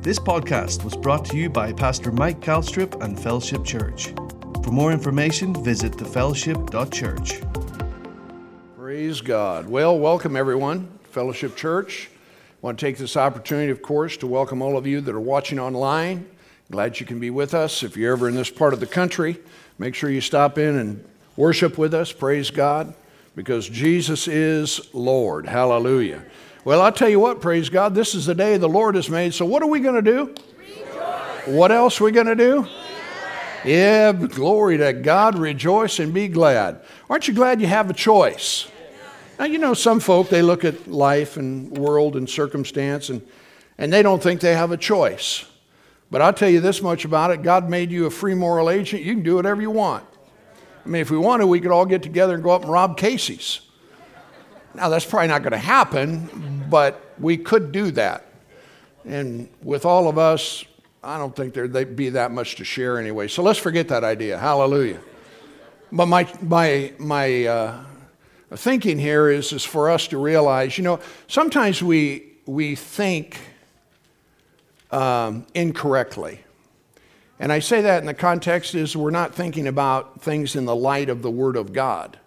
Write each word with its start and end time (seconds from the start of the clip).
This 0.00 0.20
podcast 0.20 0.84
was 0.84 0.96
brought 0.96 1.24
to 1.24 1.36
you 1.36 1.50
by 1.50 1.72
Pastor 1.72 2.12
Mike 2.12 2.38
Kalstrup 2.38 3.02
and 3.02 3.18
Fellowship 3.18 3.64
Church. 3.64 4.14
For 4.62 4.70
more 4.70 4.92
information, 4.92 5.52
visit 5.64 5.92
thefellowship.church. 5.92 7.40
Praise 8.76 9.20
God. 9.20 9.68
Well, 9.68 9.98
welcome 9.98 10.36
everyone, 10.36 10.88
Fellowship 11.10 11.56
Church. 11.56 12.10
I 12.12 12.54
want 12.62 12.78
to 12.78 12.86
take 12.86 12.96
this 12.96 13.16
opportunity, 13.16 13.72
of 13.72 13.82
course, 13.82 14.16
to 14.18 14.28
welcome 14.28 14.62
all 14.62 14.76
of 14.76 14.86
you 14.86 15.00
that 15.00 15.12
are 15.12 15.20
watching 15.20 15.58
online. 15.58 16.28
Glad 16.70 17.00
you 17.00 17.04
can 17.04 17.18
be 17.18 17.30
with 17.30 17.52
us. 17.52 17.82
If 17.82 17.96
you're 17.96 18.12
ever 18.12 18.28
in 18.28 18.36
this 18.36 18.50
part 18.50 18.72
of 18.72 18.78
the 18.78 18.86
country, 18.86 19.36
make 19.78 19.96
sure 19.96 20.10
you 20.10 20.20
stop 20.20 20.58
in 20.58 20.78
and 20.78 21.04
worship 21.36 21.76
with 21.76 21.92
us. 21.92 22.12
Praise 22.12 22.50
God, 22.50 22.94
because 23.34 23.68
Jesus 23.68 24.28
is 24.28 24.94
Lord. 24.94 25.46
Hallelujah. 25.46 26.22
Well, 26.64 26.82
I'll 26.82 26.92
tell 26.92 27.08
you 27.08 27.20
what, 27.20 27.40
praise 27.40 27.68
God, 27.68 27.94
this 27.94 28.14
is 28.14 28.26
the 28.26 28.34
day 28.34 28.56
the 28.56 28.68
Lord 28.68 28.94
has 28.94 29.08
made. 29.08 29.32
So, 29.32 29.44
what 29.46 29.62
are 29.62 29.68
we 29.68 29.80
going 29.80 29.94
to 29.94 30.02
do? 30.02 30.34
Rejoice. 30.58 31.46
What 31.46 31.72
else 31.72 32.00
are 32.00 32.04
we 32.04 32.12
going 32.12 32.26
to 32.26 32.34
do? 32.34 32.66
Yeah, 33.64 34.12
glory 34.12 34.78
to 34.78 34.92
God. 34.92 35.38
Rejoice 35.38 35.98
and 35.98 36.14
be 36.14 36.28
glad. 36.28 36.80
Aren't 37.10 37.28
you 37.28 37.34
glad 37.34 37.60
you 37.60 37.66
have 37.66 37.90
a 37.90 37.94
choice? 37.94 38.68
Now, 39.38 39.44
you 39.44 39.58
know, 39.58 39.74
some 39.74 40.00
folk, 40.00 40.28
they 40.28 40.42
look 40.42 40.64
at 40.64 40.88
life 40.88 41.36
and 41.36 41.70
world 41.76 42.16
and 42.16 42.28
circumstance 42.28 43.08
and, 43.08 43.22
and 43.76 43.92
they 43.92 44.02
don't 44.02 44.22
think 44.22 44.40
they 44.40 44.54
have 44.54 44.72
a 44.72 44.76
choice. 44.76 45.44
But 46.10 46.22
I'll 46.22 46.32
tell 46.32 46.48
you 46.48 46.60
this 46.60 46.82
much 46.82 47.04
about 47.04 47.30
it 47.30 47.42
God 47.42 47.68
made 47.68 47.90
you 47.90 48.06
a 48.06 48.10
free 48.10 48.34
moral 48.34 48.70
agent. 48.70 49.02
You 49.02 49.14
can 49.14 49.22
do 49.22 49.36
whatever 49.36 49.60
you 49.60 49.70
want. 49.70 50.04
I 50.84 50.88
mean, 50.88 51.02
if 51.02 51.10
we 51.10 51.18
wanted, 51.18 51.46
we 51.46 51.60
could 51.60 51.70
all 51.70 51.86
get 51.86 52.02
together 52.02 52.34
and 52.34 52.42
go 52.42 52.50
up 52.50 52.62
and 52.62 52.72
rob 52.72 52.96
Casey's. 52.96 53.60
Now, 54.74 54.88
that's 54.88 55.04
probably 55.04 55.28
not 55.28 55.42
going 55.42 55.52
to 55.52 55.58
happen, 55.58 56.66
but 56.68 57.12
we 57.18 57.36
could 57.36 57.72
do 57.72 57.90
that. 57.92 58.26
And 59.04 59.48
with 59.62 59.84
all 59.84 60.08
of 60.08 60.18
us, 60.18 60.64
I 61.02 61.16
don't 61.18 61.34
think 61.34 61.54
there'd 61.54 61.96
be 61.96 62.10
that 62.10 62.30
much 62.30 62.56
to 62.56 62.64
share 62.64 62.98
anyway. 62.98 63.28
So 63.28 63.42
let's 63.42 63.58
forget 63.58 63.88
that 63.88 64.04
idea. 64.04 64.38
Hallelujah. 64.38 65.00
But 65.90 66.06
my, 66.06 66.28
my, 66.42 66.92
my 66.98 67.44
uh, 67.46 67.84
thinking 68.52 68.98
here 68.98 69.30
is, 69.30 69.52
is 69.52 69.64
for 69.64 69.90
us 69.90 70.08
to 70.08 70.18
realize, 70.18 70.76
you 70.76 70.84
know, 70.84 71.00
sometimes 71.28 71.82
we, 71.82 72.32
we 72.46 72.74
think 72.74 73.38
um, 74.90 75.46
incorrectly. 75.54 76.40
And 77.40 77.52
I 77.52 77.60
say 77.60 77.80
that 77.82 78.00
in 78.00 78.06
the 78.06 78.14
context 78.14 78.74
is 78.74 78.96
we're 78.96 79.10
not 79.10 79.34
thinking 79.34 79.66
about 79.66 80.20
things 80.20 80.56
in 80.56 80.64
the 80.64 80.74
light 80.76 81.08
of 81.08 81.22
the 81.22 81.30
Word 81.30 81.56
of 81.56 81.72
God. 81.72 82.18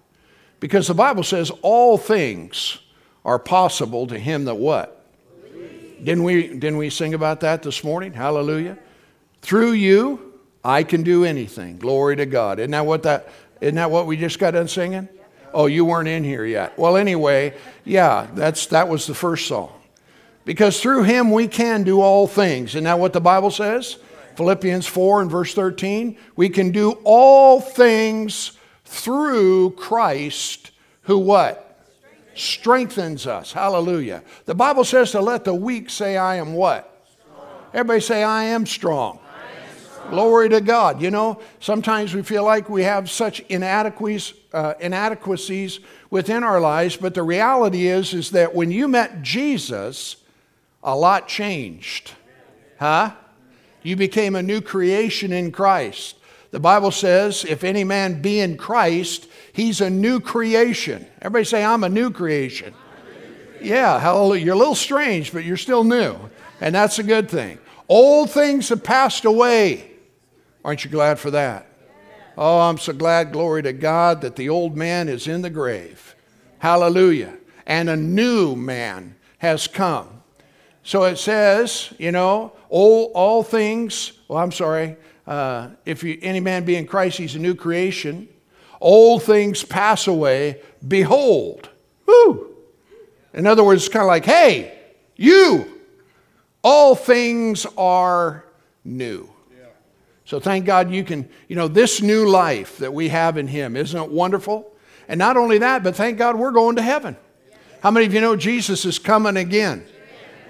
Because 0.62 0.88
the 0.88 0.94
Bible 0.94 1.24
says 1.24 1.52
all 1.64 1.98
things 1.98 2.78
are 3.26 3.40
possible 3.40 4.08
to 4.08 4.18
him 4.18 4.46
that 4.46 4.56
what? 4.56 5.04
Didn't 6.02 6.24
we, 6.24 6.48
didn't 6.48 6.78
we 6.78 6.90
sing 6.90 7.14
about 7.14 7.42
that 7.42 7.64
this 7.64 7.84
morning? 7.84 8.14
Hallelujah. 8.14 8.78
Through 9.42 9.74
you, 9.74 10.40
I 10.64 10.84
can 10.84 11.04
do 11.04 11.26
anything. 11.26 11.78
Glory 11.78 12.16
to 12.16 12.26
God. 12.26 12.60
Isn't 12.60 12.72
that 12.72 12.86
what 12.86 13.04
that, 13.04 13.30
isn't 13.60 13.76
that 13.76 13.92
what 13.92 14.06
we 14.06 14.16
just 14.16 14.40
got 14.40 14.52
done 14.52 14.68
singing? 14.68 15.10
Oh, 15.54 15.66
you 15.66 15.84
weren't 15.84 16.08
in 16.08 16.24
here 16.24 16.46
yet. 16.46 16.78
Well, 16.78 16.96
anyway, 16.96 17.56
yeah, 17.84 18.28
that's, 18.36 18.68
that 18.68 18.88
was 18.88 19.08
the 19.08 19.16
first 19.16 19.48
song. 19.48 19.74
Because 20.46 20.80
through 20.80 21.04
him 21.04 21.32
we 21.32 21.48
can 21.48 21.84
do 21.84 22.02
all 22.02 22.28
things. 22.28 22.70
Isn't 22.70 22.84
that 22.84 23.00
what 23.00 23.14
the 23.14 23.22
Bible 23.22 23.52
says? 23.52 23.98
Philippians 24.36 24.86
4 24.86 25.24
and 25.24 25.32
verse 25.32 25.54
13. 25.56 26.18
We 26.36 26.50
can 26.50 26.72
do 26.72 27.00
all 27.04 27.60
things 27.60 28.54
through 28.92 29.72
Christ 29.72 30.72
who 31.04 31.18
what? 31.18 31.80
Strengthens 32.36 33.26
us. 33.26 33.54
Hallelujah. 33.54 34.22
The 34.46 34.54
Bible 34.54 34.84
says 34.84 35.12
to 35.12 35.22
let 35.22 35.46
the 35.46 35.54
weak 35.54 35.90
say, 35.90 36.18
I 36.18 36.36
am 36.36 36.54
what? 36.54 36.88
Everybody 37.74 38.02
say, 38.02 38.22
I 38.22 38.44
am 38.44 38.66
strong. 38.66 39.20
Glory 40.10 40.50
to 40.50 40.60
God. 40.60 41.02
You 41.02 41.10
know, 41.10 41.40
sometimes 41.62 42.14
we 42.14 42.22
feel 42.22 42.44
like 42.44 42.70
we 42.70 42.84
have 42.84 43.10
such 43.10 43.40
inadequacies, 43.48 44.38
uh, 44.52 44.74
inadequacies 44.82 45.80
within 46.10 46.44
our 46.44 46.60
lives, 46.60 46.98
but 46.98 47.14
the 47.14 47.24
reality 47.24 47.88
is, 47.88 48.14
is 48.14 48.32
that 48.32 48.54
when 48.54 48.72
you 48.72 48.90
met 48.90 49.22
Jesus, 49.22 50.18
a 50.84 50.98
lot 50.98 51.30
changed. 51.30 52.12
Huh? 52.78 53.14
You 53.84 53.96
became 53.96 54.36
a 54.36 54.44
new 54.44 54.60
creation 54.60 55.32
in 55.32 55.54
Christ. 55.54 56.18
The 56.52 56.60
Bible 56.60 56.92
says, 56.92 57.46
if 57.46 57.64
any 57.64 57.84
man 57.84 58.22
be 58.22 58.40
in 58.40 58.58
Christ, 58.58 59.28
he's 59.54 59.80
a 59.80 59.90
new 59.90 60.20
creation. 60.20 61.08
Everybody 61.22 61.46
say, 61.46 61.64
I'm 61.64 61.84
a 61.84 61.90
new 61.90 62.12
creation. 62.12 62.74
Yeah, 63.62 64.00
hallelujah. 64.00 64.46
You're 64.46 64.56
a 64.56 64.58
little 64.58 64.76
strange, 64.76 65.32
but 65.32 65.46
you're 65.46 65.56
still 65.56 65.84
new. 65.84 66.18
And 66.60 66.76
that's 66.76 67.00
a 67.00 67.04
good 67.04 67.30
thing. 67.30 67.58
Old 67.88 68.32
things 68.32 68.70
have 68.70 68.84
passed 68.84 69.24
away. 69.26 69.92
Aren't 70.64 70.84
you 70.84 70.92
glad 70.92 71.20
for 71.20 71.32
that? 71.32 71.68
Oh, 72.38 72.60
I'm 72.60 72.78
so 72.78 72.94
glad, 72.94 73.32
glory 73.32 73.64
to 73.64 73.74
God, 73.74 74.22
that 74.22 74.36
the 74.36 74.50
old 74.50 74.76
man 74.76 75.10
is 75.10 75.28
in 75.28 75.42
the 75.42 75.50
grave. 75.50 76.16
Hallelujah. 76.60 77.38
And 77.66 77.90
a 77.90 77.96
new 77.96 78.56
man 78.56 79.16
has 79.40 79.68
come. 79.68 80.22
So 80.84 81.04
it 81.04 81.18
says, 81.18 81.94
you 81.98 82.12
know, 82.12 82.54
all, 82.70 83.12
all 83.14 83.44
things, 83.44 84.14
well, 84.28 84.40
I'm 84.40 84.52
sorry, 84.52 84.98
uh, 85.28 85.70
if 85.86 86.04
you, 86.04 86.18
any 86.22 86.40
man 86.40 86.66
be 86.66 86.76
in 86.76 86.88
Christ, 86.88 87.18
he's 87.18 87.36
a 87.36 87.40
new 87.40 87.56
creation. 87.56 88.28
Old 88.80 89.24
things 89.24 89.64
pass 89.64 90.08
away. 90.08 90.62
Behold. 90.88 91.70
Woo! 92.06 92.56
In 93.34 93.48
other 93.48 93.64
words, 93.64 93.86
it's 93.86 93.94
kind 93.94 94.04
of 94.04 94.08
like, 94.08 94.26
hey, 94.26 94.78
you, 95.16 95.80
all 96.64 96.96
things 96.96 97.66
are 97.78 98.46
new. 98.84 99.30
So 100.26 100.40
thank 100.40 100.66
God 100.66 100.92
you 100.92 101.04
can, 101.04 101.28
you 101.50 101.58
know, 101.58 101.68
this 101.68 102.02
new 102.02 102.26
life 102.26 102.78
that 102.78 102.94
we 102.94 103.10
have 103.10 103.38
in 103.38 103.48
Him, 103.48 103.76
isn't 103.76 104.02
it 104.02 104.10
wonderful? 104.10 104.72
And 105.10 105.18
not 105.18 105.36
only 105.36 105.58
that, 105.58 105.84
but 105.84 105.94
thank 105.96 106.18
God 106.18 106.38
we're 106.38 106.52
going 106.52 106.78
to 106.78 106.82
heaven. 106.82 107.18
How 107.84 107.92
many 107.92 108.06
of 108.06 108.14
you 108.14 108.22
know 108.22 108.38
Jesus 108.38 108.86
is 108.86 108.98
coming 108.98 109.36
again? 109.36 109.86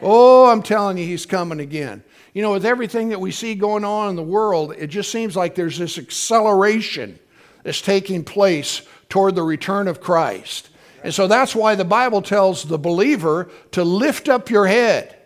Oh, 0.01 0.45
I'm 0.51 0.61
telling 0.61 0.99
you, 0.99 1.05
He's 1.05 1.25
coming 1.25 1.59
again. 1.59 2.03
You 2.33 2.41
know, 2.41 2.53
with 2.53 2.65
everything 2.65 3.09
that 3.09 3.19
we 3.19 3.31
see 3.31 3.55
going 3.55 3.83
on 3.83 4.09
in 4.09 4.15
the 4.15 4.23
world, 4.23 4.73
it 4.77 4.87
just 4.87 5.11
seems 5.11 5.35
like 5.35 5.55
there's 5.55 5.77
this 5.77 5.97
acceleration 5.97 7.19
that's 7.63 7.81
taking 7.81 8.23
place 8.23 8.81
toward 9.09 9.35
the 9.35 9.43
return 9.43 9.87
of 9.87 9.99
Christ. 10.01 10.69
And 11.03 11.13
so 11.13 11.27
that's 11.27 11.55
why 11.55 11.75
the 11.75 11.85
Bible 11.85 12.21
tells 12.21 12.63
the 12.63 12.77
believer 12.77 13.49
to 13.71 13.83
lift 13.83 14.29
up 14.29 14.49
your 14.49 14.67
head 14.67 15.17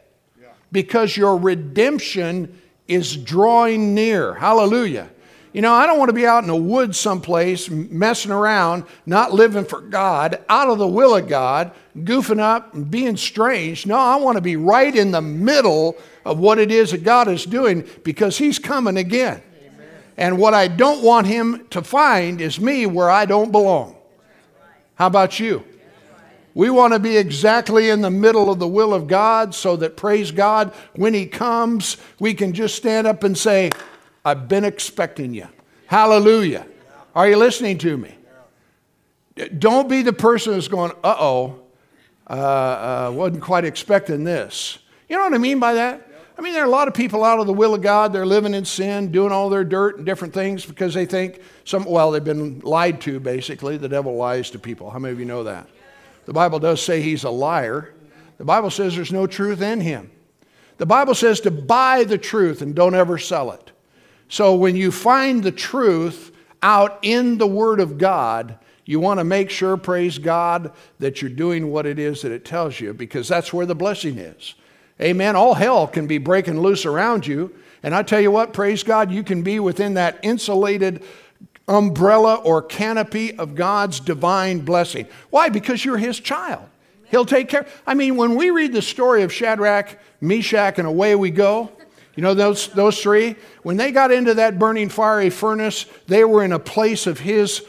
because 0.71 1.15
your 1.15 1.37
redemption 1.37 2.59
is 2.87 3.15
drawing 3.15 3.93
near. 3.93 4.33
Hallelujah. 4.33 5.09
You 5.55 5.61
know, 5.61 5.71
I 5.71 5.87
don't 5.87 5.97
want 5.97 6.09
to 6.09 6.13
be 6.13 6.27
out 6.27 6.43
in 6.43 6.49
the 6.49 6.55
woods 6.57 6.99
someplace 6.99 7.69
messing 7.69 8.33
around, 8.33 8.83
not 9.05 9.31
living 9.31 9.63
for 9.63 9.79
God, 9.79 10.43
out 10.49 10.67
of 10.67 10.79
the 10.79 10.87
will 10.87 11.15
of 11.15 11.29
God, 11.29 11.71
goofing 11.97 12.41
up 12.41 12.73
and 12.73 12.91
being 12.91 13.15
strange. 13.15 13.85
No, 13.85 13.95
I 13.95 14.17
want 14.17 14.35
to 14.35 14.41
be 14.41 14.57
right 14.57 14.93
in 14.93 15.11
the 15.11 15.21
middle 15.21 15.95
of 16.25 16.39
what 16.39 16.59
it 16.59 16.71
is 16.71 16.91
that 16.91 17.05
God 17.05 17.29
is 17.29 17.45
doing 17.45 17.87
because 18.03 18.37
He's 18.37 18.59
coming 18.59 18.97
again. 18.97 19.41
Amen. 19.61 19.87
And 20.17 20.37
what 20.37 20.53
I 20.53 20.67
don't 20.67 21.01
want 21.01 21.25
Him 21.25 21.65
to 21.69 21.81
find 21.81 22.41
is 22.41 22.59
me 22.59 22.85
where 22.85 23.09
I 23.09 23.23
don't 23.23 23.53
belong. 23.53 23.95
How 24.95 25.07
about 25.07 25.39
you? 25.39 25.63
We 26.53 26.69
want 26.69 26.91
to 26.91 26.99
be 26.99 27.15
exactly 27.15 27.89
in 27.89 28.01
the 28.01 28.11
middle 28.11 28.51
of 28.51 28.59
the 28.59 28.67
will 28.67 28.93
of 28.93 29.07
God 29.07 29.55
so 29.55 29.77
that, 29.77 29.95
praise 29.95 30.31
God, 30.31 30.73
when 30.97 31.13
He 31.13 31.25
comes, 31.25 31.95
we 32.19 32.33
can 32.33 32.51
just 32.51 32.75
stand 32.75 33.07
up 33.07 33.23
and 33.23 33.37
say, 33.37 33.71
I've 34.25 34.47
been 34.49 34.65
expecting 34.65 35.33
you. 35.33 35.47
Hallelujah. 35.85 36.65
Are 37.13 37.29
you 37.29 37.37
listening 37.37 37.77
to 37.77 37.95
me? 37.95 38.15
Don't 39.59 39.87
be 39.87 40.01
the 40.01 40.13
person 40.13 40.53
who's 40.53 40.67
going, 40.67 40.91
uh 41.03 41.15
oh, 41.19 41.59
uh, 42.27 43.11
wasn't 43.13 43.43
quite 43.43 43.65
expecting 43.65 44.23
this. 44.23 44.79
You 45.07 45.17
know 45.17 45.23
what 45.23 45.33
I 45.33 45.37
mean 45.37 45.59
by 45.59 45.75
that? 45.75 46.09
I 46.37 46.41
mean, 46.41 46.53
there 46.53 46.63
are 46.63 46.67
a 46.67 46.69
lot 46.69 46.87
of 46.87 46.93
people 46.93 47.23
out 47.23 47.39
of 47.39 47.47
the 47.47 47.53
will 47.53 47.73
of 47.73 47.81
God. 47.81 48.11
They're 48.11 48.25
living 48.25 48.53
in 48.53 48.65
sin, 48.65 49.11
doing 49.11 49.31
all 49.31 49.49
their 49.49 49.63
dirt 49.63 49.97
and 49.97 50.05
different 50.05 50.33
things 50.33 50.65
because 50.65 50.93
they 50.93 51.05
think 51.05 51.39
some, 51.63 51.85
well, 51.85 52.11
they've 52.11 52.23
been 52.23 52.59
lied 52.59 52.99
to, 53.01 53.19
basically. 53.19 53.77
The 53.77 53.87
devil 53.87 54.15
lies 54.15 54.49
to 54.49 54.59
people. 54.59 54.89
How 54.89 54.99
many 54.99 55.13
of 55.13 55.19
you 55.19 55.25
know 55.25 55.43
that? 55.43 55.69
The 56.25 56.33
Bible 56.33 56.59
does 56.59 56.81
say 56.81 57.01
he's 57.01 57.23
a 57.23 57.29
liar. 57.29 57.93
The 58.37 58.43
Bible 58.43 58.69
says 58.69 58.95
there's 58.95 59.13
no 59.13 59.27
truth 59.27 59.61
in 59.61 59.79
him. 59.79 60.11
The 60.77 60.85
Bible 60.85 61.15
says 61.15 61.39
to 61.41 61.51
buy 61.51 62.03
the 62.03 62.17
truth 62.17 62.61
and 62.61 62.75
don't 62.75 62.95
ever 62.95 63.17
sell 63.17 63.51
it. 63.51 63.71
So 64.27 64.55
when 64.55 64.75
you 64.75 64.91
find 64.91 65.43
the 65.43 65.51
truth 65.51 66.31
out 66.61 66.99
in 67.01 67.37
the 67.37 67.47
Word 67.47 67.79
of 67.79 67.97
God, 67.97 68.57
you 68.85 68.99
want 68.99 69.19
to 69.19 69.23
make 69.23 69.49
sure, 69.49 69.77
praise 69.77 70.17
God, 70.17 70.71
that 70.99 71.21
you're 71.21 71.31
doing 71.31 71.71
what 71.71 71.85
it 71.85 71.97
is 71.97 72.21
that 72.21 72.31
it 72.31 72.45
tells 72.45 72.79
you 72.79 72.93
because 72.93 73.27
that's 73.27 73.51
where 73.51 73.65
the 73.65 73.75
blessing 73.75 74.17
is. 74.17 74.55
Amen. 75.01 75.35
All 75.35 75.55
hell 75.55 75.87
can 75.87 76.07
be 76.07 76.19
breaking 76.19 76.59
loose 76.59 76.85
around 76.85 77.27
you. 77.27 77.53
And 77.83 77.93
I 77.93 78.03
tell 78.03 78.21
you 78.21 78.31
what, 78.31 78.53
praise 78.53 78.83
God, 78.83 79.11
you 79.11 79.23
can 79.23 79.41
be 79.41 79.59
within 79.59 79.95
that 79.95 80.19
insulated 80.23 81.03
umbrella 81.67 82.35
or 82.35 82.61
canopy 82.61 83.35
of 83.37 83.55
God's 83.55 83.99
divine 83.99 84.59
blessing. 84.59 85.07
Why? 85.29 85.49
Because 85.49 85.83
you're 85.83 85.97
His 85.97 86.19
child. 86.19 86.67
He'll 87.09 87.25
take 87.25 87.49
care. 87.49 87.67
I 87.85 87.93
mean, 87.93 88.15
when 88.15 88.35
we 88.35 88.49
read 88.49 88.73
the 88.73 88.81
story 88.81 89.23
of 89.23 89.33
Shadrach, 89.33 89.99
Meshach, 90.21 90.79
and 90.79 90.87
away 90.87 91.15
we 91.15 91.31
go, 91.31 91.71
You 92.15 92.23
know 92.23 92.33
those, 92.33 92.67
those 92.69 93.01
three? 93.01 93.35
When 93.63 93.77
they 93.77 93.91
got 93.91 94.11
into 94.11 94.35
that 94.35 94.57
burning 94.57 94.89
fiery 94.89 95.29
furnace, 95.29 95.85
they 96.07 96.23
were 96.23 96.43
in 96.43 96.53
a 96.53 96.59
place 96.59 97.07
of 97.07 97.19
his, 97.19 97.63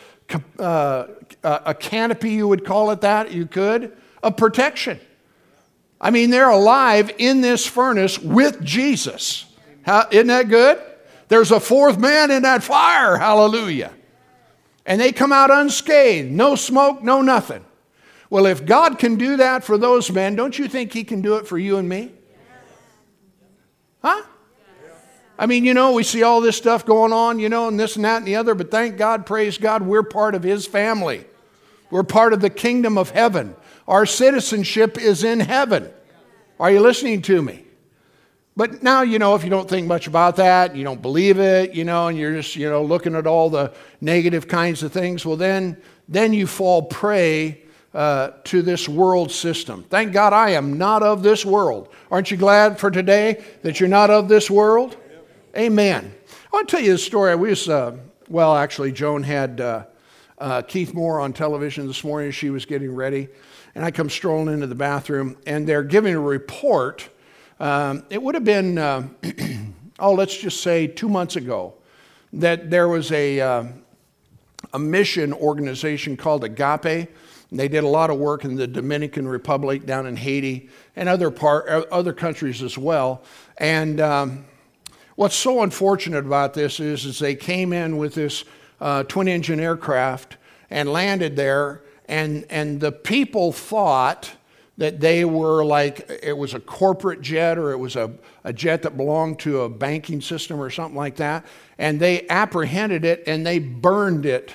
uh, 0.59 1.07
a 1.43 1.75
canopy, 1.75 2.31
you 2.31 2.47
would 2.47 2.65
call 2.65 2.91
it 2.91 3.01
that, 3.01 3.33
you 3.33 3.47
could, 3.47 3.97
of 4.23 4.37
protection. 4.37 5.01
I 6.01 6.11
mean, 6.11 6.31
they're 6.31 6.51
alive 6.51 7.11
in 7.19 7.41
this 7.41 7.67
furnace 7.67 8.19
with 8.19 8.63
Jesus. 8.63 9.47
How, 9.83 10.07
isn't 10.11 10.27
that 10.29 10.49
good? 10.49 10.81
There's 11.29 11.51
a 11.51 11.61
fourth 11.61 11.99
man 11.99 12.31
in 12.31 12.43
that 12.43 12.63
fire. 12.63 13.17
Hallelujah. 13.17 13.93
And 14.85 15.01
they 15.01 15.11
come 15.11 15.33
out 15.33 15.51
unscathed, 15.51 16.31
no 16.31 16.55
smoke, 16.55 17.03
no 17.03 17.23
nothing. 17.23 17.65
Well, 18.31 18.47
if 18.47 18.65
God 18.65 18.99
can 18.99 19.17
do 19.17 19.39
that 19.39 19.65
for 19.65 19.79
those 19.79 20.11
men, 20.11 20.37
don't 20.37 20.57
you 20.57 20.69
think 20.69 20.93
He 20.93 21.03
can 21.03 21.21
do 21.21 21.37
it 21.37 21.47
for 21.47 21.59
you 21.59 21.79
and 21.79 21.89
me? 21.89 22.13
Huh? 24.03 24.23
I 25.39 25.47
mean, 25.47 25.65
you 25.65 25.75
know, 25.75 25.93
we 25.93 26.03
see 26.03 26.23
all 26.23 26.41
this 26.41 26.57
stuff 26.57 26.87
going 26.87 27.13
on, 27.13 27.39
you 27.39 27.49
know, 27.49 27.69
and 27.69 27.79
this 27.79 27.97
and 27.97 28.05
that 28.05 28.19
and 28.19 28.27
the 28.27 28.37
other, 28.37 28.55
but 28.55 28.71
thank 28.71 28.97
God, 28.97 29.27
praise 29.27 29.59
God, 29.59 29.83
we're 29.83 30.03
part 30.03 30.35
of 30.35 30.43
His 30.43 30.67
family. 30.67 31.25
We're 31.91 32.05
part 32.05 32.33
of 32.33 32.41
the 32.41 32.51
kingdom 32.51 32.97
of 32.99 33.11
heaven. 33.11 33.55
Our 33.87 34.07
citizenship 34.07 34.99
is 34.99 35.25
in 35.25 35.41
heaven. 35.41 35.91
Are 36.59 36.71
you 36.71 36.81
listening 36.81 37.23
to 37.23 37.43
me? 37.43 37.65
But 38.57 38.83
now, 38.83 39.03
you 39.03 39.19
know, 39.19 39.35
if 39.35 39.45
you 39.45 39.51
don't 39.51 39.69
think 39.69 39.87
much 39.87 40.07
about 40.07 40.37
that, 40.37 40.75
you 40.75 40.83
don't 40.83 41.03
believe 41.03 41.39
it, 41.39 41.75
you 41.75 41.85
know, 41.85 42.09
and 42.09 42.17
you're 42.17 42.33
just, 42.33 42.57
you 42.57 42.71
know, 42.71 42.83
looking 42.83 43.15
at 43.15 43.27
all 43.27 43.51
the 43.51 43.75
negative 44.01 44.49
kinds 44.49 44.83
of 44.83 44.93
things, 44.93 45.27
well, 45.27 45.37
then, 45.37 45.77
then 46.09 46.33
you 46.33 46.47
fall 46.47 46.83
prey 46.83 47.63
uh, 47.93 48.31
to 48.45 48.63
this 48.63 48.89
world 48.89 49.31
system. 49.31 49.85
Thank 49.91 50.13
God 50.13 50.33
I 50.33 50.51
am 50.51 50.79
not 50.79 51.03
of 51.03 51.23
this 51.23 51.45
world. 51.45 51.91
Aren't 52.11 52.31
you 52.31 52.39
glad 52.39 52.81
for 52.81 52.91
today 52.91 53.45
that 53.63 53.79
you're 53.79 53.91
not 53.91 54.09
of 54.09 54.29
this 54.29 54.51
world? 54.51 54.97
Amen. 55.57 56.15
I 56.29 56.57
want 56.57 56.69
to 56.69 56.77
tell 56.77 56.85
you 56.85 56.93
a 56.93 56.99
story. 56.99 57.35
We 57.35 57.49
was, 57.49 57.67
uh, 57.67 57.97
well, 58.29 58.55
actually, 58.55 58.93
Joan 58.93 59.23
had 59.23 59.59
uh, 59.59 59.85
uh, 60.37 60.61
Keith 60.61 60.93
Moore 60.93 61.19
on 61.19 61.33
television 61.33 61.87
this 61.87 62.05
morning. 62.05 62.31
She 62.31 62.51
was 62.51 62.67
getting 62.67 62.95
ready, 62.95 63.29
and 63.75 63.83
I 63.83 63.91
come 63.91 64.11
strolling 64.11 64.53
into 64.53 64.67
the 64.67 64.75
bathroom, 64.75 65.39
and 65.47 65.67
they're 65.67 65.83
giving 65.83 66.15
a 66.15 66.21
report. 66.21 67.09
Um, 67.59 68.05
it 68.11 68.23
would 68.23 68.35
have 68.35 68.45
been, 68.45 68.77
uh, 68.77 69.09
oh, 69.99 70.13
let's 70.13 70.37
just 70.37 70.61
say 70.61 70.89
two 70.89 71.09
months 71.09 71.37
ago, 71.37 71.73
that 72.35 72.69
there 72.69 72.89
was 72.89 73.11
a, 73.13 73.41
uh, 73.41 73.65
a 74.75 74.79
mission 74.79 75.33
organization 75.33 76.19
called 76.19 76.45
Agape. 76.45 77.09
They 77.51 77.69
did 77.69 77.83
a 77.83 77.89
lot 77.89 78.11
of 78.11 78.19
work 78.19 78.45
in 78.45 78.57
the 78.57 78.67
Dominican 78.67 79.27
Republic, 79.27 79.87
down 79.87 80.07
in 80.07 80.17
Haiti, 80.17 80.69
and 80.97 81.09
other 81.09 81.31
part, 81.31 81.67
other 81.91 82.13
countries 82.13 82.63
as 82.63 82.77
well. 82.77 83.23
And 83.57 84.03
um, 84.03 84.45
What's 85.17 85.35
so 85.35 85.63
unfortunate 85.63 86.27
about 86.27 86.53
this 86.53 86.79
is, 86.79 87.07
is 87.07 87.19
they 87.19 87.35
came 87.35 87.73
in 87.73 87.97
with 87.97 88.15
this 88.15 88.45
uh, 88.83 89.03
twin 89.05 89.29
engine 89.29 89.61
aircraft 89.61 90.37
and 90.69 90.93
landed 90.93 91.37
there, 91.37 91.83
and, 92.05 92.45
and 92.51 92.79
the 92.79 92.93
people 92.93 93.51
thought 93.51 94.31
that 94.77 95.01
they 95.01 95.25
were 95.25 95.65
like 95.65 96.07
it 96.23 96.37
was 96.37 96.53
a 96.53 96.61
corporate 96.61 97.23
jet 97.23 97.57
or 97.57 97.73
it 97.73 97.79
was 97.79 97.97
a, 97.97 98.13
a 98.45 98.53
jet 98.53 98.83
that 98.83 98.99
belonged 98.99 99.39
to 99.39 99.63
a 99.63 99.71
banking 99.71 100.21
system 100.21 100.61
or 100.61 100.69
something 100.69 100.97
like 100.97 101.17
that. 101.17 101.47
And 101.79 101.99
they 101.99 102.29
apprehended 102.29 103.05
it 103.07 103.25
and 103.27 103.47
they 103.47 103.59
burned 103.59 104.27
it 104.27 104.55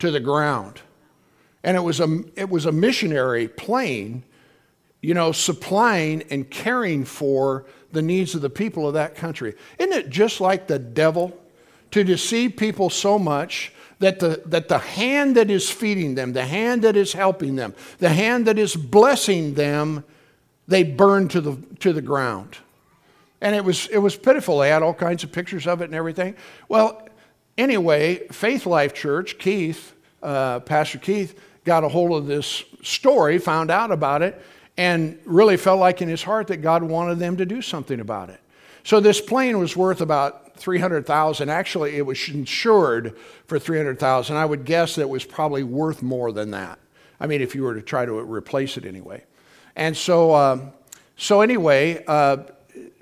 to 0.00 0.10
the 0.10 0.18
ground. 0.18 0.80
And 1.62 1.76
it 1.76 1.80
was 1.80 2.00
a, 2.00 2.24
it 2.34 2.50
was 2.50 2.66
a 2.66 2.72
missionary 2.72 3.46
plane, 3.46 4.24
you 5.02 5.14
know, 5.14 5.30
supplying 5.30 6.24
and 6.30 6.50
caring 6.50 7.04
for 7.04 7.64
the 7.92 8.02
needs 8.02 8.34
of 8.34 8.40
the 8.40 8.50
people 8.50 8.86
of 8.86 8.94
that 8.94 9.14
country. 9.14 9.54
Isn't 9.78 9.92
it 9.92 10.10
just 10.10 10.40
like 10.40 10.66
the 10.66 10.78
devil 10.78 11.38
to 11.90 12.04
deceive 12.04 12.56
people 12.56 12.90
so 12.90 13.18
much 13.18 13.72
that 13.98 14.18
the, 14.18 14.42
that 14.46 14.68
the 14.68 14.78
hand 14.78 15.36
that 15.36 15.50
is 15.50 15.70
feeding 15.70 16.14
them, 16.14 16.32
the 16.32 16.44
hand 16.44 16.82
that 16.82 16.96
is 16.96 17.12
helping 17.12 17.56
them, 17.56 17.74
the 17.98 18.08
hand 18.08 18.46
that 18.46 18.58
is 18.58 18.74
blessing 18.76 19.54
them, 19.54 20.04
they 20.68 20.84
burn 20.84 21.28
to 21.28 21.40
the, 21.40 21.56
to 21.80 21.92
the 21.92 22.02
ground? 22.02 22.56
And 23.40 23.54
it 23.56 23.64
was, 23.64 23.86
it 23.88 23.98
was 23.98 24.16
pitiful. 24.16 24.58
They 24.58 24.68
had 24.68 24.82
all 24.82 24.94
kinds 24.94 25.24
of 25.24 25.32
pictures 25.32 25.66
of 25.66 25.80
it 25.80 25.84
and 25.84 25.94
everything. 25.94 26.36
Well, 26.68 27.08
anyway, 27.56 28.26
Faith 28.28 28.66
Life 28.66 28.94
Church, 28.94 29.38
Keith, 29.38 29.94
uh, 30.22 30.60
Pastor 30.60 30.98
Keith, 30.98 31.38
got 31.64 31.84
a 31.84 31.88
hold 31.88 32.12
of 32.12 32.26
this 32.26 32.64
story, 32.82 33.38
found 33.38 33.70
out 33.70 33.90
about 33.90 34.22
it, 34.22 34.40
and 34.80 35.18
really 35.26 35.58
felt 35.58 35.78
like 35.78 36.00
in 36.00 36.08
his 36.08 36.22
heart 36.22 36.46
that 36.46 36.56
God 36.56 36.82
wanted 36.82 37.18
them 37.18 37.36
to 37.36 37.44
do 37.44 37.60
something 37.60 38.00
about 38.00 38.30
it. 38.30 38.40
So 38.82 38.98
this 38.98 39.20
plane 39.20 39.58
was 39.58 39.76
worth 39.76 40.00
about 40.00 40.56
300,000. 40.56 41.50
Actually, 41.50 41.98
it 41.98 42.06
was 42.06 42.26
insured 42.30 43.14
for 43.46 43.58
300,000. 43.58 44.36
I 44.36 44.46
would 44.46 44.64
guess 44.64 44.94
that 44.94 45.02
it 45.02 45.08
was 45.10 45.22
probably 45.22 45.64
worth 45.64 46.02
more 46.02 46.32
than 46.32 46.52
that. 46.52 46.78
I 47.20 47.26
mean, 47.26 47.42
if 47.42 47.54
you 47.54 47.62
were 47.62 47.74
to 47.74 47.82
try 47.82 48.06
to 48.06 48.20
replace 48.20 48.78
it 48.78 48.86
anyway. 48.86 49.22
And 49.76 49.94
so, 49.94 50.34
um, 50.34 50.72
so 51.14 51.42
anyway, 51.42 52.02
uh, 52.06 52.38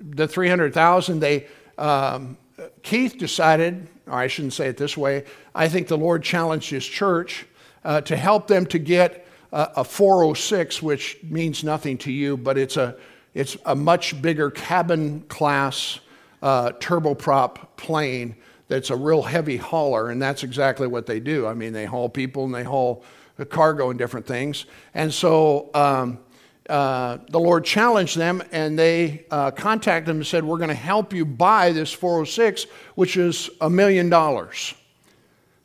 the 0.00 0.26
300,000, 0.26 1.20
they, 1.20 1.46
um, 1.78 2.36
Keith 2.82 3.18
decided, 3.18 3.86
or 4.08 4.14
I 4.14 4.26
shouldn't 4.26 4.54
say 4.54 4.66
it 4.66 4.78
this 4.78 4.96
way, 4.96 5.26
I 5.54 5.68
think 5.68 5.86
the 5.86 5.96
Lord 5.96 6.24
challenged 6.24 6.70
his 6.70 6.84
church 6.84 7.46
uh, 7.84 8.00
to 8.00 8.16
help 8.16 8.48
them 8.48 8.66
to 8.66 8.80
get 8.80 9.27
a 9.52 9.84
406, 9.84 10.82
which 10.82 11.18
means 11.22 11.64
nothing 11.64 11.96
to 11.98 12.12
you, 12.12 12.36
but 12.36 12.58
it's 12.58 12.76
a, 12.76 12.96
it's 13.34 13.56
a 13.64 13.74
much 13.74 14.20
bigger 14.20 14.50
cabin 14.50 15.20
class 15.28 16.00
uh, 16.42 16.70
turboprop 16.72 17.76
plane 17.76 18.36
that's 18.68 18.90
a 18.90 18.96
real 18.96 19.22
heavy 19.22 19.56
hauler, 19.56 20.10
and 20.10 20.20
that's 20.20 20.42
exactly 20.42 20.86
what 20.86 21.06
they 21.06 21.20
do. 21.20 21.46
I 21.46 21.54
mean, 21.54 21.72
they 21.72 21.86
haul 21.86 22.08
people 22.08 22.44
and 22.44 22.54
they 22.54 22.64
haul 22.64 23.02
cargo 23.48 23.90
and 23.90 23.98
different 23.98 24.26
things. 24.26 24.66
And 24.94 25.12
so 25.12 25.70
um, 25.72 26.18
uh, 26.68 27.18
the 27.30 27.40
Lord 27.40 27.64
challenged 27.64 28.16
them, 28.16 28.42
and 28.52 28.78
they 28.78 29.24
uh, 29.30 29.52
contacted 29.52 30.06
them 30.06 30.18
and 30.18 30.26
said, 30.26 30.44
We're 30.44 30.58
going 30.58 30.68
to 30.68 30.74
help 30.74 31.12
you 31.12 31.24
buy 31.24 31.72
this 31.72 31.92
406, 31.92 32.64
which 32.94 33.16
is 33.16 33.48
a 33.60 33.70
million 33.70 34.10
dollars. 34.10 34.74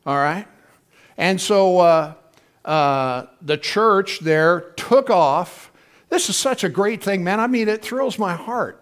All 0.05 0.15
right? 0.15 0.47
And 1.17 1.39
so 1.39 2.15
uh, 2.65 3.25
the 3.41 3.57
church 3.57 4.19
there 4.19 4.71
took 4.77 5.09
off. 5.09 5.71
This 6.09 6.29
is 6.29 6.37
such 6.37 6.63
a 6.63 6.69
great 6.69 7.03
thing, 7.03 7.23
man. 7.23 7.39
I 7.39 7.47
mean, 7.47 7.67
it 7.67 7.81
thrills 7.81 8.19
my 8.19 8.35
heart. 8.35 8.79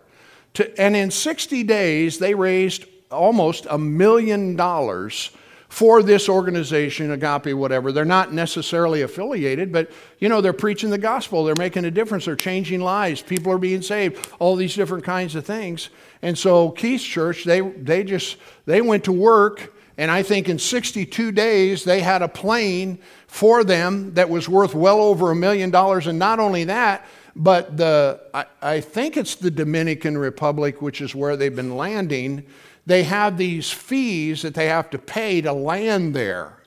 To, 0.56 0.82
and 0.82 0.96
in 0.96 1.12
60 1.12 1.64
days, 1.64 2.20
they 2.20 2.34
raised 2.34 2.86
almost 3.10 3.68
a 3.70 3.78
million 3.78 4.56
dollars 4.56 5.32
for 5.72 6.04
this 6.04 6.28
organization, 6.28 7.12
Agape, 7.12 7.56
whatever. 7.56 7.94
They're 7.94 8.04
not 8.04 8.34
necessarily 8.34 9.04
affiliated, 9.04 9.72
but 9.72 9.90
you 10.20 10.28
know, 10.28 10.42
they're 10.42 10.52
preaching 10.52 10.90
the 10.90 10.98
gospel. 10.98 11.46
They're 11.46 11.56
making 11.56 11.86
a 11.86 11.92
difference. 11.92 12.26
They're 12.26 12.36
changing 12.36 12.82
lives. 12.82 13.22
People 13.22 13.54
are 13.54 13.58
being 13.58 13.82
saved. 13.82 14.28
All 14.40 14.58
these 14.58 14.76
different 14.76 15.06
kinds 15.06 15.34
of 15.34 15.46
things. 15.46 15.90
And 16.22 16.38
so 16.38 16.72
Keith's 16.72 17.06
church, 17.06 17.46
they 17.46 17.62
they 17.62 18.04
just 18.04 18.36
they 18.66 18.82
went 18.82 19.06
to 19.06 19.14
work, 19.14 19.74
and 19.98 20.12
I 20.12 20.24
think 20.24 20.50
in 20.50 20.60
62 20.60 21.32
days 21.32 21.86
they 21.86 22.02
had 22.02 22.22
a 22.22 22.28
plane 22.28 23.00
for 23.32 23.64
them 23.64 24.14
that 24.16 24.30
was 24.30 24.50
worth 24.50 24.76
well 24.76 25.00
over 25.00 25.32
a 25.32 25.36
million 25.36 25.72
dollars. 25.72 26.06
And 26.06 26.20
not 26.20 26.38
only 26.38 26.66
that, 26.66 27.08
but 27.34 27.78
the, 27.78 28.20
I, 28.34 28.46
I, 28.62 28.82
think 28.82 29.16
it's 29.16 29.36
the 29.36 29.50
Dominican 29.50 30.18
Republic, 30.18 30.82
which 30.82 31.00
is 31.00 31.16
where 31.16 31.38
they've 31.38 31.56
been 31.56 31.78
landing. 31.78 32.46
They 32.86 33.04
have 33.04 33.38
these 33.38 33.72
fees 33.72 34.42
that 34.42 34.54
they 34.54 34.68
have 34.68 34.90
to 34.90 34.98
pay 34.98 35.40
to 35.40 35.54
land 35.54 36.14
there. 36.14 36.58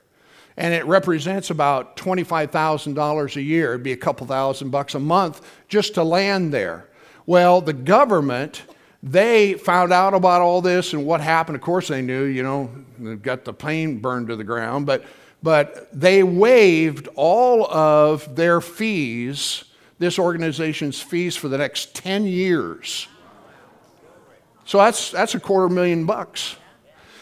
And 0.57 0.73
it 0.73 0.83
represents 0.87 1.51
about 1.51 1.97
$25,000 1.97 3.35
a 3.35 3.41
year. 3.43 3.73
It'd 3.73 3.83
be 3.83 3.91
a 3.91 3.97
couple 3.97 4.25
thousand 4.25 4.71
bucks 4.71 4.95
a 4.95 4.99
month 4.99 5.47
just 5.67 5.93
to 5.93 6.03
land 6.03 6.51
there. 6.51 6.89
Well, 7.27 7.61
the 7.61 7.73
government, 7.73 8.63
they 9.03 9.53
found 9.53 9.93
out 9.93 10.15
about 10.15 10.41
all 10.41 10.63
this 10.63 10.93
and 10.93 11.05
what 11.05 11.21
happened. 11.21 11.57
Of 11.57 11.61
course, 11.61 11.89
they 11.89 12.01
knew, 12.01 12.23
you 12.23 12.41
know, 12.41 12.71
they've 12.97 13.21
got 13.21 13.45
the 13.45 13.53
plane 13.53 13.99
burned 13.99 14.29
to 14.29 14.35
the 14.35 14.43
ground, 14.43 14.87
but 14.87 15.05
but 15.45 15.87
they 15.93 16.23
waived 16.23 17.07
all 17.13 17.71
of 17.71 18.35
their 18.35 18.59
fees, 18.59 19.65
this 19.99 20.17
organization's 20.17 20.99
fees 20.99 21.35
for 21.35 21.49
the 21.49 21.57
next 21.59 21.93
10 21.93 22.25
years. 22.25 23.07
So 24.65 24.79
that's, 24.79 25.11
that's 25.11 25.35
a 25.35 25.39
quarter 25.39 25.69
million 25.69 26.07
bucks. 26.07 26.55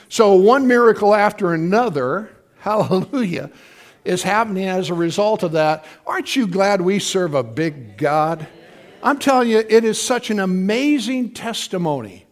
So 0.07 0.35
one 0.35 0.67
miracle 0.67 1.13
after 1.13 1.53
another, 1.53 2.29
hallelujah, 2.59 3.51
is 4.05 4.23
happening 4.23 4.69
as 4.69 4.89
a 4.89 4.93
result 4.93 5.43
of 5.43 5.51
that. 5.51 5.83
Aren't 6.07 6.33
you 6.33 6.47
glad 6.47 6.79
we 6.79 6.99
serve 6.99 7.33
a 7.33 7.43
big 7.43 7.97
God? 7.97 8.47
I'm 9.03 9.19
telling 9.19 9.49
you, 9.49 9.57
it 9.57 9.83
is 9.83 10.01
such 10.01 10.29
an 10.29 10.39
amazing 10.39 11.33
testimony 11.33 12.25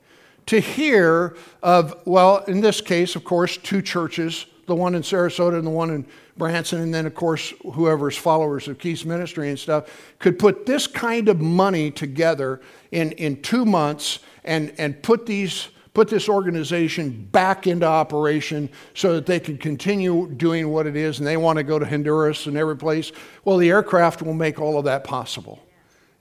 to 0.46 0.62
hear 0.62 1.36
of, 1.62 2.02
well, 2.06 2.46
in 2.46 2.62
this 2.62 2.80
case, 2.80 3.18
of 3.18 3.26
course, 3.26 3.58
two 3.58 3.82
churches 3.82 4.46
the 4.68 4.76
one 4.76 4.96
in 4.96 5.02
Sarasota 5.02 5.58
and 5.58 5.66
the 5.66 5.72
one 5.72 5.90
in 5.90 6.06
Branson, 6.38 6.82
and 6.82 6.94
then, 6.94 7.06
of 7.06 7.14
course, 7.14 7.54
whoever's 7.74 8.18
followers 8.18 8.68
of 8.68 8.80
Keith's 8.80 9.06
ministry 9.06 9.50
and 9.50 9.60
stuff, 9.60 10.14
could 10.20 10.40
put 10.40 10.66
this 10.66 10.88
kind 10.88 11.30
of 11.30 11.40
money 11.40 11.92
together 11.92 12.62
in, 12.92 13.12
in 13.14 13.42
two 13.42 13.66
months 13.66 14.20
and, 14.44 14.74
and 14.78 15.02
put, 15.04 15.26
these, 15.26 15.68
put 15.94 16.08
this 16.08 16.30
organization 16.30 17.28
back 17.32 17.68
into 17.68 17.86
operation 17.86 18.70
so 18.94 19.14
that 19.14 19.26
they 19.26 19.40
can 19.40 19.58
continue 19.58 20.30
doing 20.30 20.70
what 20.70 20.88
it 20.88 20.96
is 20.96 21.20
and 21.20 21.28
they 21.28 21.38
want 21.38 21.58
to 21.58 21.64
go 21.64 21.78
to 21.78 21.86
Honduras 21.86 22.48
and 22.48 22.58
every 22.58 22.78
place. 22.78 23.12
Well, 23.44 23.58
the 23.58 23.70
aircraft 23.70 24.22
will 24.22 24.34
make 24.34 24.60
all 24.60 24.80
of 24.80 24.86
that 24.86 25.04
possible. 25.04 25.60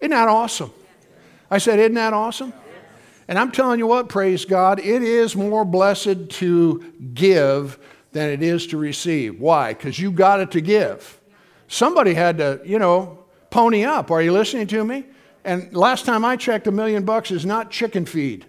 Isn't 0.00 0.10
that 0.10 0.28
awesome? 0.28 0.72
I 1.50 1.58
said, 1.58 1.78
Isn't 1.78 1.94
that 1.94 2.12
awesome? 2.12 2.52
And 3.30 3.38
I'm 3.38 3.52
telling 3.52 3.78
you 3.78 3.86
what, 3.86 4.08
praise 4.08 4.44
God, 4.44 4.80
it 4.80 5.04
is 5.04 5.36
more 5.36 5.64
blessed 5.64 6.30
to 6.30 6.92
give 7.14 7.78
than 8.12 8.30
it 8.30 8.42
is 8.42 8.66
to 8.68 8.76
receive. 8.76 9.40
Why? 9.40 9.72
Because 9.72 9.98
you 9.98 10.10
got 10.10 10.40
it 10.40 10.50
to 10.52 10.60
give. 10.60 11.20
Somebody 11.68 12.14
had 12.14 12.38
to, 12.38 12.60
you 12.64 12.78
know, 12.78 13.18
pony 13.50 13.84
up. 13.84 14.10
Are 14.10 14.22
you 14.22 14.32
listening 14.32 14.66
to 14.68 14.84
me? 14.84 15.04
And 15.44 15.74
last 15.74 16.04
time 16.04 16.24
I 16.24 16.36
checked, 16.36 16.66
a 16.66 16.72
million 16.72 17.04
bucks 17.04 17.30
is 17.30 17.46
not 17.46 17.70
chicken 17.70 18.04
feed. 18.04 18.46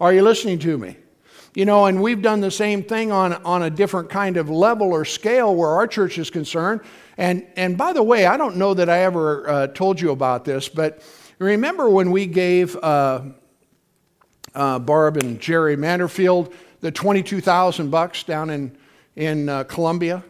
Are 0.00 0.12
you 0.12 0.22
listening 0.22 0.58
to 0.60 0.78
me? 0.78 0.96
You 1.54 1.64
know, 1.64 1.86
and 1.86 2.02
we've 2.02 2.20
done 2.20 2.40
the 2.40 2.50
same 2.50 2.82
thing 2.82 3.12
on, 3.12 3.34
on 3.44 3.62
a 3.62 3.70
different 3.70 4.10
kind 4.10 4.36
of 4.36 4.50
level 4.50 4.92
or 4.92 5.04
scale 5.04 5.54
where 5.54 5.70
our 5.70 5.86
church 5.86 6.18
is 6.18 6.28
concerned. 6.28 6.80
And, 7.16 7.46
and 7.56 7.78
by 7.78 7.92
the 7.92 8.02
way, 8.02 8.26
I 8.26 8.36
don't 8.36 8.56
know 8.56 8.74
that 8.74 8.90
I 8.90 9.00
ever 9.00 9.48
uh, 9.48 9.66
told 9.68 10.00
you 10.00 10.10
about 10.10 10.44
this, 10.44 10.68
but 10.68 11.00
remember 11.38 11.88
when 11.88 12.10
we 12.10 12.26
gave 12.26 12.76
uh, 12.76 13.22
uh, 14.54 14.78
Barb 14.80 15.16
and 15.16 15.40
Jerry 15.40 15.76
Manderfield 15.76 16.52
the 16.84 16.92
22,000 16.92 17.90
bucks 17.90 18.24
down 18.24 18.50
in, 18.50 18.76
in 19.16 19.48
uh, 19.48 19.64
Colombia? 19.64 20.22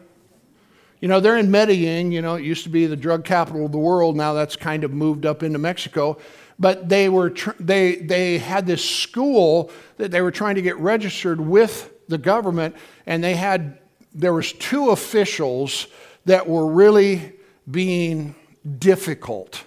You 1.01 1.09
know, 1.09 1.19
they're 1.19 1.35
in 1.35 1.51
Medellin, 1.51 2.13
you 2.13 2.21
know, 2.21 2.35
it 2.35 2.45
used 2.45 2.63
to 2.63 2.69
be 2.69 2.85
the 2.85 2.95
drug 2.95 3.25
capital 3.25 3.65
of 3.65 3.73
the 3.73 3.77
world. 3.77 4.15
Now 4.15 4.31
that's 4.31 4.55
kind 4.55 4.85
of 4.85 4.93
moved 4.93 5.25
up 5.25 5.43
into 5.43 5.59
Mexico. 5.59 6.17
But 6.57 6.87
they, 6.87 7.09
were 7.09 7.31
tr- 7.31 7.59
they, 7.59 7.97
they 7.97 8.37
had 8.37 8.65
this 8.65 8.89
school 8.89 9.69
that 9.97 10.11
they 10.11 10.21
were 10.21 10.31
trying 10.31 10.55
to 10.55 10.61
get 10.61 10.77
registered 10.77 11.41
with 11.41 11.91
the 12.07 12.17
government, 12.17 12.77
and 13.05 13.21
they 13.21 13.35
had, 13.35 13.77
there 14.13 14.31
was 14.31 14.53
two 14.53 14.91
officials 14.91 15.87
that 16.23 16.47
were 16.47 16.71
really 16.71 17.33
being 17.69 18.33
difficult. 18.79 19.65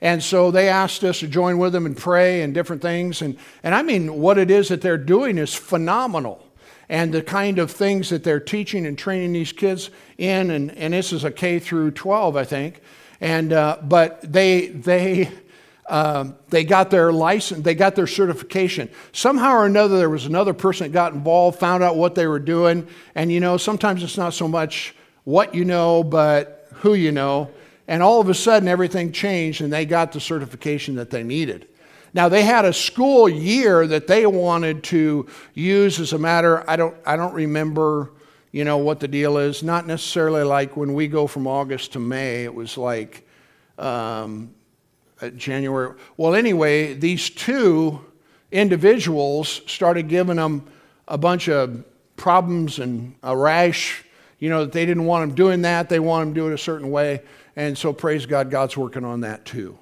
And 0.00 0.22
so 0.22 0.50
they 0.50 0.68
asked 0.68 1.04
us 1.04 1.20
to 1.20 1.28
join 1.28 1.58
with 1.58 1.72
them 1.72 1.84
and 1.86 1.96
pray 1.96 2.42
and 2.42 2.54
different 2.54 2.80
things. 2.80 3.20
And, 3.20 3.36
and 3.62 3.74
I 3.74 3.82
mean, 3.82 4.20
what 4.20 4.38
it 4.38 4.50
is 4.50 4.68
that 4.68 4.80
they're 4.80 4.96
doing 4.96 5.36
is 5.36 5.54
phenomenal. 5.54 6.46
And 6.88 7.12
the 7.12 7.22
kind 7.22 7.58
of 7.58 7.70
things 7.70 8.08
that 8.08 8.24
they're 8.24 8.40
teaching 8.40 8.86
and 8.86 8.98
training 8.98 9.32
these 9.32 9.52
kids 9.52 9.90
in, 10.18 10.50
and, 10.50 10.76
and 10.76 10.92
this 10.94 11.12
is 11.12 11.22
a 11.22 11.30
K 11.30 11.58
through 11.58 11.92
12, 11.92 12.36
I 12.36 12.44
think. 12.44 12.80
And, 13.20 13.52
uh, 13.52 13.76
but 13.82 14.20
they, 14.32 14.68
they, 14.68 15.30
uh, 15.86 16.30
they 16.48 16.64
got 16.64 16.90
their 16.90 17.12
license, 17.12 17.64
they 17.64 17.74
got 17.74 17.94
their 17.94 18.06
certification. 18.06 18.88
Somehow 19.12 19.52
or 19.52 19.66
another, 19.66 19.98
there 19.98 20.08
was 20.08 20.24
another 20.24 20.54
person 20.54 20.86
that 20.86 20.92
got 20.92 21.12
involved, 21.12 21.58
found 21.58 21.82
out 21.82 21.96
what 21.96 22.14
they 22.14 22.26
were 22.26 22.38
doing. 22.38 22.88
And 23.14 23.30
you 23.30 23.40
know, 23.40 23.56
sometimes 23.56 24.02
it's 24.02 24.16
not 24.16 24.32
so 24.32 24.48
much 24.48 24.94
what 25.24 25.54
you 25.54 25.64
know, 25.64 26.02
but 26.02 26.68
who 26.74 26.94
you 26.94 27.12
know. 27.12 27.50
And 27.90 28.04
all 28.04 28.20
of 28.20 28.28
a 28.28 28.34
sudden, 28.34 28.68
everything 28.68 29.10
changed 29.10 29.62
and 29.62 29.72
they 29.72 29.84
got 29.84 30.12
the 30.12 30.20
certification 30.20 30.94
that 30.94 31.10
they 31.10 31.24
needed. 31.24 31.66
Now, 32.14 32.28
they 32.28 32.44
had 32.44 32.64
a 32.64 32.72
school 32.72 33.28
year 33.28 33.84
that 33.84 34.06
they 34.06 34.26
wanted 34.26 34.84
to 34.84 35.26
use 35.54 35.98
as 35.98 36.12
a 36.12 36.18
matter, 36.18 36.62
I 36.70 36.76
don't, 36.76 36.94
I 37.04 37.16
don't 37.16 37.34
remember, 37.34 38.12
you 38.52 38.64
know, 38.64 38.78
what 38.78 39.00
the 39.00 39.08
deal 39.08 39.38
is. 39.38 39.64
Not 39.64 39.88
necessarily 39.88 40.44
like 40.44 40.76
when 40.76 40.94
we 40.94 41.08
go 41.08 41.26
from 41.26 41.48
August 41.48 41.94
to 41.94 41.98
May, 41.98 42.44
it 42.44 42.54
was 42.54 42.78
like 42.78 43.26
um, 43.76 44.54
uh, 45.20 45.30
January. 45.30 45.96
Well, 46.16 46.36
anyway, 46.36 46.94
these 46.94 47.28
two 47.28 48.04
individuals 48.52 49.62
started 49.66 50.06
giving 50.06 50.36
them 50.36 50.64
a 51.08 51.18
bunch 51.18 51.48
of 51.48 51.84
problems 52.14 52.78
and 52.78 53.16
a 53.24 53.36
rash, 53.36 54.04
you 54.40 54.48
know, 54.50 54.64
that 54.64 54.72
they 54.72 54.84
didn't 54.84 55.04
want 55.04 55.28
them 55.28 55.36
doing 55.36 55.62
that. 55.62 55.88
They 55.88 56.00
want 56.00 56.26
them 56.26 56.34
to 56.34 56.40
do 56.40 56.48
it 56.48 56.54
a 56.54 56.58
certain 56.58 56.90
way. 56.90 57.22
And 57.54 57.78
so, 57.78 57.92
praise 57.92 58.26
God, 58.26 58.50
God's 58.50 58.76
working 58.76 59.04
on 59.04 59.20
that 59.20 59.44
too. 59.44 59.78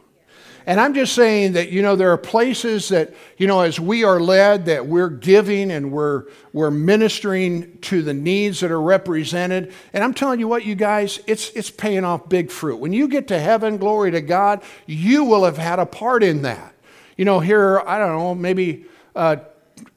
And 0.68 0.78
I'm 0.78 0.92
just 0.92 1.14
saying 1.14 1.54
that, 1.54 1.70
you 1.70 1.80
know, 1.80 1.96
there 1.96 2.12
are 2.12 2.18
places 2.18 2.90
that, 2.90 3.14
you 3.38 3.46
know, 3.46 3.60
as 3.60 3.80
we 3.80 4.04
are 4.04 4.20
led, 4.20 4.66
that 4.66 4.86
we're 4.86 5.08
giving 5.08 5.70
and 5.70 5.90
we're, 5.90 6.24
we're 6.52 6.70
ministering 6.70 7.78
to 7.78 8.02
the 8.02 8.12
needs 8.12 8.60
that 8.60 8.70
are 8.70 8.82
represented. 8.82 9.72
And 9.94 10.04
I'm 10.04 10.12
telling 10.12 10.40
you 10.40 10.46
what, 10.46 10.66
you 10.66 10.74
guys, 10.74 11.20
it's, 11.26 11.48
it's 11.52 11.70
paying 11.70 12.04
off 12.04 12.28
big 12.28 12.50
fruit. 12.50 12.80
When 12.80 12.92
you 12.92 13.08
get 13.08 13.28
to 13.28 13.40
heaven, 13.40 13.78
glory 13.78 14.10
to 14.10 14.20
God, 14.20 14.62
you 14.84 15.24
will 15.24 15.44
have 15.46 15.56
had 15.56 15.78
a 15.78 15.86
part 15.86 16.22
in 16.22 16.42
that. 16.42 16.74
You 17.16 17.24
know, 17.24 17.40
here, 17.40 17.80
I 17.80 17.98
don't 17.98 18.18
know, 18.18 18.34
maybe 18.34 18.84
uh, 19.16 19.36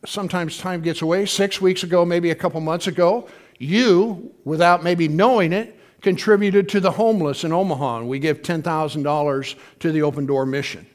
sometimes 0.06 0.58
time 0.58 0.82
gets 0.82 1.02
away, 1.02 1.26
six 1.26 1.60
weeks 1.60 1.84
ago, 1.84 2.06
maybe 2.06 2.30
a 2.30 2.36
couple 2.36 2.62
months 2.62 2.88
ago, 2.88 3.28
you, 3.62 4.34
without 4.44 4.84
maybe 4.84 5.08
knowing 5.08 5.54
it, 5.54 5.78
contributed 6.02 6.68
to 6.70 6.80
the 6.80 6.92
homeless 6.92 7.44
in 7.44 7.52
Omaha, 7.52 8.00
and 8.00 8.10
we 8.10 8.20
give 8.20 8.42
$10,000 8.42 9.56
to 9.80 9.92
the 9.92 10.02
Open 10.02 10.26
Door 10.26 10.48
Mission. 10.48 10.86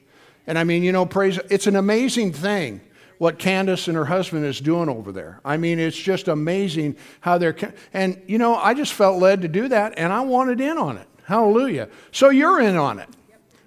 And 0.47 0.59
I 0.59 0.65
mean, 0.65 0.83
you 0.83 0.93
know, 0.93 1.07
praise, 1.07 1.39
it's 1.51 1.67
an 1.67 1.77
amazing 1.77 2.33
thing 2.33 2.81
what 3.19 3.39
Candace 3.39 3.89
and 3.89 3.97
her 3.97 4.05
husband 4.05 4.45
is 4.45 4.61
doing 4.61 4.89
over 4.89 5.11
there. 5.11 5.41
I 5.45 5.57
mean, 5.57 5.79
it's 5.79 5.97
just 5.97 6.29
amazing 6.29 6.97
how 7.21 7.39
they're, 7.39 7.57
and 7.95 8.21
you 8.27 8.39
know, 8.39 8.57
I 8.57 8.75
just 8.75 8.93
felt 8.93 9.21
led 9.21 9.43
to 9.43 9.49
do 9.49 9.69
that, 9.69 9.95
and 9.97 10.13
I 10.13 10.21
wanted 10.21 10.61
in 10.61 10.77
on 10.77 10.99
it. 10.99 11.09
Hallelujah. 11.25 11.89
So 12.13 12.29
you're 12.29 12.61
in 12.61 12.77
on 12.77 12.99
it. 12.99 13.09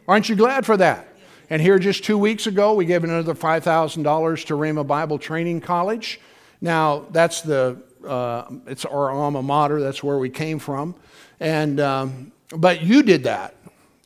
Aren't 0.08 0.30
you 0.30 0.36
glad 0.36 0.66
for 0.66 0.78
that? 0.78 1.08
And 1.50 1.62
here 1.62 1.80
just 1.80 2.04
two 2.04 2.18
weeks 2.18 2.46
ago, 2.48 2.74
we 2.76 2.86
gave 2.86 3.04
another 3.04 3.34
$5,000 3.34 4.46
to 4.46 4.54
Rhema 4.54 4.86
Bible 4.86 5.18
Training 5.18 5.62
College. 5.62 6.20
Now, 6.62 7.06
that's 7.10 7.42
the, 7.42 7.82
uh, 8.08 8.46
it's 8.68 8.86
our 8.86 9.12
alma 9.12 9.42
mater, 9.42 9.82
that's 9.82 10.04
where 10.04 10.18
we 10.18 10.30
came 10.30 10.60
from. 10.60 10.96
And, 11.40 11.80
um, 11.80 12.32
but 12.56 12.82
you 12.82 13.04
did 13.04 13.24
that, 13.24 13.56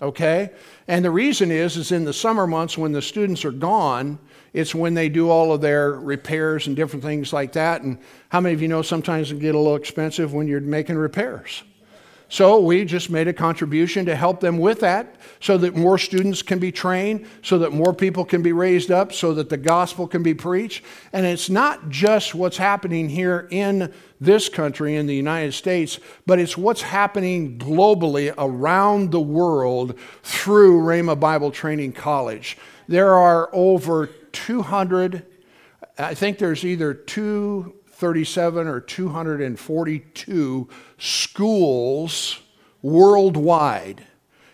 okay? 0.01 0.51
And 0.87 1.03
the 1.03 1.11
reason 1.11 1.51
is, 1.51 1.77
is 1.77 1.91
in 1.91 2.03
the 2.03 2.13
summer 2.13 2.45
months 2.47 2.77
when 2.77 2.91
the 2.91 3.01
students 3.01 3.45
are 3.45 3.51
gone, 3.51 4.19
it's 4.53 4.75
when 4.75 4.93
they 4.93 5.09
do 5.09 5.29
all 5.29 5.51
of 5.51 5.61
their 5.61 5.93
repairs 5.93 6.67
and 6.67 6.75
different 6.75 7.03
things 7.03 7.33
like 7.33 7.53
that. 7.53 7.81
And 7.81 7.97
how 8.29 8.39
many 8.39 8.53
of 8.53 8.61
you 8.61 8.67
know 8.67 8.81
sometimes 8.81 9.31
it 9.31 9.39
get 9.39 9.55
a 9.55 9.57
little 9.57 9.75
expensive 9.75 10.33
when 10.33 10.47
you're 10.47 10.61
making 10.61 10.95
repairs? 10.95 11.63
So 12.33 12.59
we 12.59 12.83
just 12.83 13.11
made 13.11 13.27
a 13.27 13.33
contribution 13.33 14.07
to 14.07 14.15
help 14.15 14.39
them 14.39 14.57
with 14.57 14.79
that 14.79 15.17
so 15.39 15.55
that 15.59 15.75
more 15.75 15.99
students 15.99 16.41
can 16.41 16.57
be 16.57 16.71
trained, 16.71 17.27
so 17.43 17.59
that 17.59 17.73
more 17.73 17.93
people 17.93 18.25
can 18.25 18.41
be 18.41 18.51
raised 18.51 18.89
up, 18.89 19.13
so 19.13 19.35
that 19.35 19.49
the 19.49 19.57
gospel 19.57 20.07
can 20.07 20.23
be 20.23 20.33
preached. 20.33 20.83
And 21.13 21.27
it's 21.27 21.47
not 21.47 21.89
just 21.89 22.33
what's 22.33 22.57
happening 22.57 23.07
here 23.07 23.47
in 23.51 23.93
this 24.19 24.49
country, 24.49 24.95
in 24.95 25.05
the 25.05 25.13
United 25.13 25.53
States, 25.53 25.99
but 26.25 26.39
it's 26.39 26.57
what's 26.57 26.81
happening 26.81 27.59
globally 27.59 28.33
around 28.35 29.11
the 29.11 29.21
world 29.21 29.93
through 30.23 30.81
Rhema 30.81 31.19
Bible 31.19 31.51
Training 31.51 31.91
College. 31.91 32.57
There 32.87 33.13
are 33.13 33.51
over 33.53 34.07
200, 34.31 35.23
I 35.99 36.15
think 36.15 36.39
there's 36.39 36.65
either 36.65 36.95
237 36.95 38.67
or 38.67 38.79
242 38.79 40.69
schools 41.03 42.39
worldwide. 42.81 44.07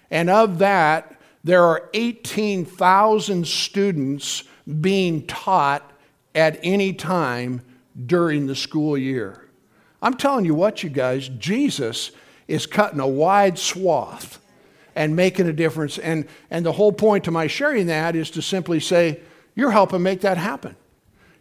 And 0.10 0.32
of 0.32 0.58
that, 0.58 1.16
there 1.44 1.64
are 1.64 1.92
18,000 1.94 3.48
students 3.48 4.44
being 4.82 5.28
taught 5.28 5.92
at 6.34 6.60
any 6.64 6.94
time 6.94 7.62
during 8.04 8.48
the 8.48 8.56
school 8.56 8.98
year. 8.98 9.48
I'm 10.02 10.16
telling 10.16 10.44
you 10.44 10.56
what, 10.56 10.82
you 10.82 10.90
guys, 10.90 11.30
Jesus 11.30 12.12
is 12.48 12.66
cutting 12.66 13.00
a 13.00 13.08
wide 13.08 13.60
swath 13.60 14.42
and 14.96 15.16
making 15.16 15.48
a 15.48 15.54
difference. 15.54 16.00
And, 16.00 16.28
and 16.50 16.66
the 16.66 16.72
whole 16.72 16.92
point 16.92 17.26
to 17.26 17.32
my 17.32 17.46
sharing 17.46 17.86
that 17.88 18.16
is 18.16 18.32
to 18.32 18.42
simply 18.42 18.80
say, 18.80 19.20
you're 19.54 19.70
helping 19.70 20.02
make 20.02 20.22
that 20.22 20.38
happen. 20.38 20.76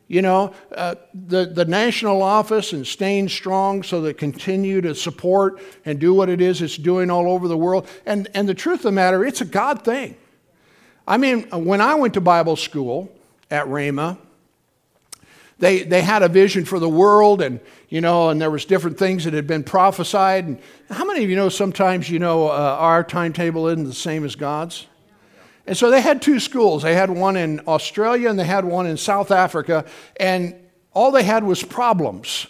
You 0.08 0.22
know, 0.22 0.54
uh, 0.74 0.94
the, 1.12 1.44
the 1.44 1.66
national 1.66 2.22
office 2.22 2.72
and 2.72 2.86
staying 2.86 3.28
strong 3.28 3.82
so 3.82 4.00
that 4.00 4.16
continue 4.16 4.80
to 4.80 4.94
support 4.94 5.60
and 5.84 6.00
do 6.00 6.14
what 6.14 6.30
it 6.30 6.40
is 6.40 6.62
it's 6.62 6.78
doing 6.78 7.10
all 7.10 7.30
over 7.30 7.46
the 7.46 7.58
world. 7.58 7.86
And, 8.06 8.26
and 8.32 8.48
the 8.48 8.54
truth 8.54 8.80
of 8.80 8.84
the 8.84 8.92
matter, 8.92 9.22
it's 9.22 9.42
a 9.42 9.44
God 9.44 9.84
thing. 9.84 10.16
I 11.06 11.18
mean, 11.18 11.42
when 11.50 11.82
I 11.82 11.94
went 11.94 12.14
to 12.14 12.22
Bible 12.22 12.56
school 12.56 13.12
at 13.50 13.66
Rhema, 13.66 14.16
they, 15.58 15.82
they 15.82 16.00
had 16.00 16.22
a 16.22 16.28
vision 16.28 16.64
for 16.64 16.78
the 16.78 16.88
world 16.88 17.42
and, 17.42 17.60
you 17.90 18.00
know, 18.00 18.30
and 18.30 18.40
there 18.40 18.50
was 18.50 18.64
different 18.64 18.98
things 18.98 19.24
that 19.24 19.34
had 19.34 19.46
been 19.46 19.64
prophesied. 19.64 20.46
And 20.46 20.58
how 20.88 21.04
many 21.04 21.22
of 21.22 21.28
you 21.28 21.36
know 21.36 21.50
sometimes, 21.50 22.08
you 22.08 22.18
know, 22.18 22.48
uh, 22.48 22.76
our 22.78 23.04
timetable 23.04 23.66
isn't 23.68 23.84
the 23.84 23.92
same 23.92 24.24
as 24.24 24.36
God's? 24.36 24.86
And 25.68 25.76
so 25.76 25.90
they 25.90 26.00
had 26.00 26.22
two 26.22 26.40
schools. 26.40 26.82
They 26.82 26.94
had 26.94 27.10
one 27.10 27.36
in 27.36 27.60
Australia 27.68 28.30
and 28.30 28.38
they 28.38 28.46
had 28.46 28.64
one 28.64 28.86
in 28.86 28.96
South 28.96 29.30
Africa. 29.30 29.84
And 30.16 30.54
all 30.94 31.10
they 31.12 31.22
had 31.22 31.44
was 31.44 31.62
problems. 31.62 32.46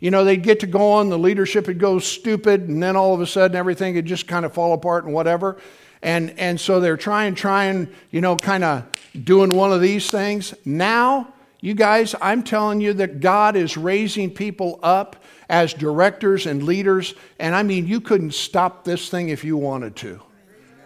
You 0.00 0.10
know, 0.10 0.24
they'd 0.24 0.42
get 0.42 0.60
to 0.60 0.66
go 0.66 0.92
on, 0.92 1.10
the 1.10 1.18
leadership 1.18 1.66
would 1.66 1.78
go 1.78 1.98
stupid, 1.98 2.62
and 2.62 2.82
then 2.82 2.96
all 2.96 3.12
of 3.12 3.20
a 3.20 3.26
sudden 3.26 3.58
everything 3.58 3.94
would 3.96 4.06
just 4.06 4.26
kind 4.26 4.46
of 4.46 4.54
fall 4.54 4.72
apart 4.72 5.04
and 5.04 5.12
whatever. 5.12 5.58
And, 6.00 6.30
and 6.38 6.58
so 6.58 6.80
they're 6.80 6.96
trying, 6.96 7.34
trying, 7.34 7.88
you 8.10 8.22
know, 8.22 8.38
kind 8.38 8.64
of 8.64 8.86
doing 9.22 9.54
one 9.54 9.70
of 9.70 9.82
these 9.82 10.10
things. 10.10 10.54
Now, 10.64 11.34
you 11.60 11.74
guys, 11.74 12.14
I'm 12.22 12.42
telling 12.42 12.80
you 12.80 12.94
that 12.94 13.20
God 13.20 13.54
is 13.54 13.76
raising 13.76 14.30
people 14.30 14.80
up 14.82 15.22
as 15.50 15.74
directors 15.74 16.46
and 16.46 16.62
leaders. 16.62 17.14
And 17.38 17.54
I 17.54 17.64
mean, 17.64 17.86
you 17.86 18.00
couldn't 18.00 18.32
stop 18.32 18.82
this 18.84 19.10
thing 19.10 19.28
if 19.28 19.44
you 19.44 19.58
wanted 19.58 19.94
to. 19.96 20.22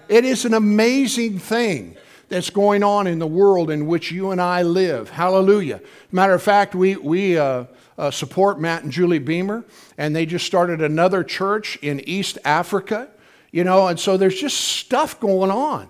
It 0.09 0.25
is 0.25 0.45
an 0.45 0.55
amazing 0.55 1.39
thing 1.39 1.97
that's 2.29 2.51
going 2.51 2.83
on 2.83 3.07
in 3.07 3.19
the 3.19 3.27
world 3.27 3.71
in 3.71 3.87
which 3.87 4.11
you 4.11 4.31
and 4.31 4.41
I 4.41 4.63
live. 4.63 5.11
Hallelujah. 5.11 5.81
Matter 6.11 6.35
of 6.35 6.43
fact, 6.43 6.75
we, 6.75 6.97
we 6.97 7.39
uh, 7.39 7.65
uh, 7.99 8.11
support 8.11 8.61
Matt 8.61 8.83
and 8.83 8.93
Julie 8.93 9.19
Beamer, 9.19 9.65
and 9.97 10.15
they 10.15 10.27
just 10.27 10.47
started 10.47 10.83
another 10.83 11.23
church 11.23 11.77
in 11.83 12.01
East 12.01 12.39
Africa, 12.45 13.09
you 13.53 13.65
know, 13.65 13.87
and 13.87 13.99
so 13.99 14.17
there's 14.17 14.41
just 14.41 14.57
stuff 14.59 15.19
going 15.21 15.51
on. 15.51 15.89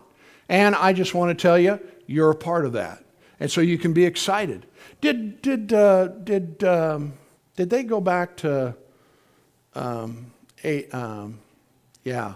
And 0.49 0.75
I 0.75 0.93
just 0.93 1.15
want 1.15 1.37
to 1.37 1.43
tell 1.43 1.59
you, 1.59 1.81
you're 2.07 2.31
a 2.31 2.37
part 2.37 2.65
of 2.65 2.73
that. 2.75 3.03
And 3.41 3.51
so 3.51 3.61
you 3.61 3.79
can 3.79 3.93
be 3.93 4.05
excited. 4.05 4.67
Did, 5.01 5.43
did, 5.43 5.73
uh, 5.73 6.09
did, 6.09 6.63
um, 6.65 7.15
did 7.57 7.71
they 7.71 7.83
go 7.83 8.01
back 8.01 8.37
to, 8.39 8.75
um, 9.75 10.33
a, 10.65 10.87
um, 10.89 11.41
yeah, 12.05 12.35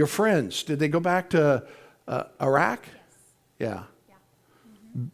your 0.00 0.06
friends, 0.06 0.62
did 0.62 0.78
they 0.78 0.88
go 0.88 0.98
back 0.98 1.28
to 1.28 1.62
uh, 2.08 2.24
Iraq? 2.40 2.82
Yeah. 3.58 3.82
yeah. 4.08 4.14
Mm-hmm. 4.96 5.08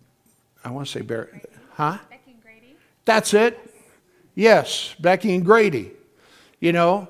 I 0.65 0.71
want 0.71 0.87
to 0.87 0.93
say 0.93 1.01
Barry. 1.01 1.43
Huh? 1.73 1.99
Becky 2.09 2.31
and 2.31 2.41
Grady. 2.41 2.77
That's 3.05 3.35
it. 3.35 3.59
Yes, 4.37 4.95
Becky 5.01 5.35
and 5.35 5.45
Grady. 5.45 5.91
You 6.61 6.71
know, 6.71 7.09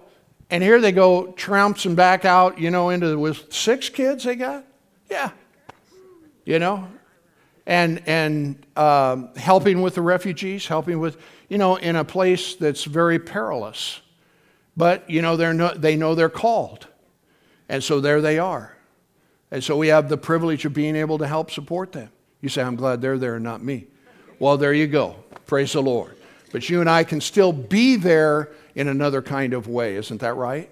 and 0.48 0.62
here 0.62 0.80
they 0.80 0.90
go 0.90 1.32
trouncing 1.32 1.94
back 1.94 2.24
out, 2.24 2.58
you 2.58 2.70
know, 2.70 2.88
into 2.88 3.08
the, 3.08 3.18
with 3.18 3.52
six 3.52 3.90
kids 3.90 4.24
they 4.24 4.36
got? 4.36 4.64
Yeah. 5.10 5.32
You 6.46 6.58
know, 6.58 6.88
and, 7.66 8.02
and 8.06 8.64
um, 8.74 9.34
helping 9.36 9.82
with 9.82 9.96
the 9.96 10.02
refugees, 10.02 10.66
helping 10.66 10.98
with, 10.98 11.18
you 11.50 11.58
know, 11.58 11.76
in 11.76 11.96
a 11.96 12.04
place 12.06 12.54
that's 12.54 12.84
very 12.84 13.18
perilous. 13.18 14.00
But, 14.78 15.10
you 15.10 15.20
know, 15.20 15.36
they're 15.36 15.52
no, 15.52 15.74
they 15.74 15.94
know 15.94 16.14
they're 16.14 16.30
called. 16.30 16.86
And 17.68 17.82
so 17.82 18.00
there 18.00 18.20
they 18.20 18.38
are. 18.38 18.76
And 19.50 19.62
so 19.62 19.76
we 19.76 19.88
have 19.88 20.08
the 20.08 20.16
privilege 20.16 20.64
of 20.64 20.74
being 20.74 20.96
able 20.96 21.18
to 21.18 21.26
help 21.26 21.50
support 21.50 21.92
them. 21.92 22.10
You 22.40 22.48
say, 22.48 22.62
I'm 22.62 22.76
glad 22.76 23.00
they're 23.00 23.18
there 23.18 23.36
and 23.36 23.44
not 23.44 23.62
me. 23.62 23.86
Well, 24.38 24.56
there 24.56 24.72
you 24.72 24.86
go. 24.86 25.16
Praise 25.46 25.72
the 25.72 25.82
Lord. 25.82 26.16
But 26.52 26.68
you 26.68 26.80
and 26.80 26.90
I 26.90 27.04
can 27.04 27.20
still 27.20 27.52
be 27.52 27.96
there 27.96 28.52
in 28.74 28.88
another 28.88 29.22
kind 29.22 29.54
of 29.54 29.68
way. 29.68 29.96
Isn't 29.96 30.20
that 30.20 30.34
right? 30.34 30.70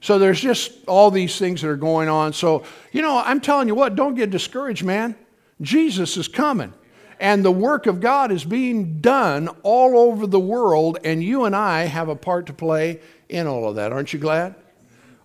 So 0.00 0.18
there's 0.18 0.40
just 0.40 0.72
all 0.86 1.10
these 1.10 1.38
things 1.38 1.62
that 1.62 1.68
are 1.68 1.76
going 1.76 2.08
on. 2.08 2.32
So, 2.32 2.64
you 2.92 3.02
know, 3.02 3.22
I'm 3.24 3.40
telling 3.40 3.68
you 3.68 3.74
what, 3.74 3.96
don't 3.96 4.14
get 4.14 4.30
discouraged, 4.30 4.84
man. 4.84 5.14
Jesus 5.60 6.16
is 6.16 6.26
coming. 6.26 6.72
And 7.18 7.44
the 7.44 7.50
work 7.50 7.86
of 7.86 8.00
God 8.00 8.32
is 8.32 8.44
being 8.44 9.00
done 9.00 9.48
all 9.62 9.98
over 9.98 10.26
the 10.26 10.40
world, 10.40 10.98
and 11.04 11.22
you 11.22 11.44
and 11.44 11.54
I 11.54 11.82
have 11.82 12.08
a 12.08 12.16
part 12.16 12.46
to 12.46 12.54
play 12.54 13.00
in 13.28 13.46
all 13.46 13.68
of 13.68 13.76
that. 13.76 13.92
Aren't 13.92 14.14
you 14.14 14.18
glad? 14.18 14.54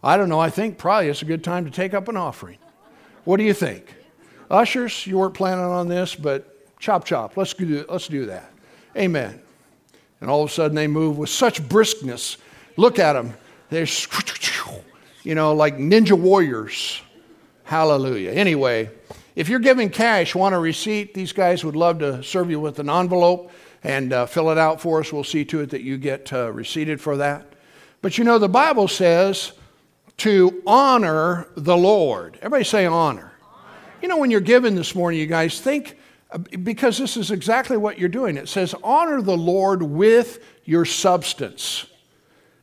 I 0.05 0.17
don't 0.17 0.29
know. 0.29 0.39
I 0.39 0.51
think 0.51 0.77
probably 0.77 1.09
it's 1.09 1.23
a 1.23 1.25
good 1.25 1.43
time 1.43 1.65
to 1.65 1.71
take 1.71 1.95
up 1.95 2.07
an 2.07 2.15
offering. 2.15 2.59
What 3.23 3.37
do 3.37 3.43
you 3.43 3.55
think? 3.55 3.95
Ushers, 4.51 5.07
you 5.07 5.17
weren't 5.17 5.33
planning 5.33 5.65
on 5.65 5.87
this, 5.87 6.13
but 6.13 6.77
chop 6.79 7.05
chop. 7.05 7.35
Let's 7.35 7.55
do, 7.55 7.83
let's 7.89 8.07
do 8.07 8.27
that. 8.27 8.51
Amen. 8.95 9.41
And 10.21 10.29
all 10.29 10.43
of 10.43 10.51
a 10.51 10.53
sudden 10.53 10.75
they 10.75 10.85
move 10.85 11.17
with 11.17 11.31
such 11.31 11.61
briskness. 11.67 12.37
Look 12.77 12.99
at 12.99 13.13
them. 13.13 13.33
They're, 13.71 13.87
you 15.23 15.33
know, 15.33 15.55
like 15.55 15.77
ninja 15.77 16.13
warriors. 16.13 17.01
Hallelujah. 17.63 18.29
Anyway, 18.29 18.91
if 19.35 19.49
you're 19.49 19.59
giving 19.59 19.89
cash, 19.89 20.35
want 20.35 20.53
a 20.53 20.59
receipt, 20.59 21.15
these 21.15 21.33
guys 21.33 21.65
would 21.65 21.75
love 21.75 21.97
to 21.99 22.21
serve 22.21 22.51
you 22.51 22.59
with 22.59 22.77
an 22.77 22.91
envelope 22.91 23.51
and 23.83 24.13
uh, 24.13 24.27
fill 24.27 24.51
it 24.51 24.59
out 24.59 24.79
for 24.79 24.99
us. 24.99 25.11
We'll 25.11 25.23
see 25.23 25.45
to 25.45 25.61
it 25.61 25.71
that 25.71 25.81
you 25.81 25.97
get 25.97 26.31
uh, 26.31 26.51
receipted 26.51 27.01
for 27.01 27.17
that. 27.17 27.47
But 28.03 28.19
you 28.19 28.23
know, 28.23 28.37
the 28.37 28.47
Bible 28.47 28.87
says 28.87 29.53
to 30.17 30.61
honor 30.65 31.47
the 31.55 31.75
Lord. 31.75 32.37
Everybody 32.37 32.63
say 32.63 32.85
honor. 32.85 33.21
honor. 33.21 33.31
You 34.01 34.07
know, 34.07 34.17
when 34.17 34.31
you're 34.31 34.41
given 34.41 34.75
this 34.75 34.95
morning, 34.95 35.19
you 35.19 35.27
guys 35.27 35.59
think, 35.59 35.97
uh, 36.31 36.37
because 36.37 36.97
this 36.97 37.17
is 37.17 37.31
exactly 37.31 37.77
what 37.77 37.99
you're 37.99 38.09
doing. 38.09 38.37
It 38.37 38.49
says, 38.49 38.73
honor 38.83 39.21
the 39.21 39.37
Lord 39.37 39.83
with 39.83 40.43
your 40.63 40.85
substance. 40.85 41.85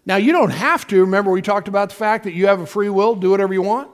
Now, 0.04 0.16
you 0.16 0.32
don't 0.32 0.50
have 0.50 0.86
to. 0.88 1.00
Remember, 1.00 1.30
we 1.30 1.42
talked 1.42 1.68
about 1.68 1.90
the 1.90 1.94
fact 1.94 2.24
that 2.24 2.32
you 2.32 2.46
have 2.46 2.60
a 2.60 2.66
free 2.66 2.88
will, 2.88 3.14
do 3.14 3.30
whatever 3.30 3.52
you 3.52 3.62
want. 3.62 3.90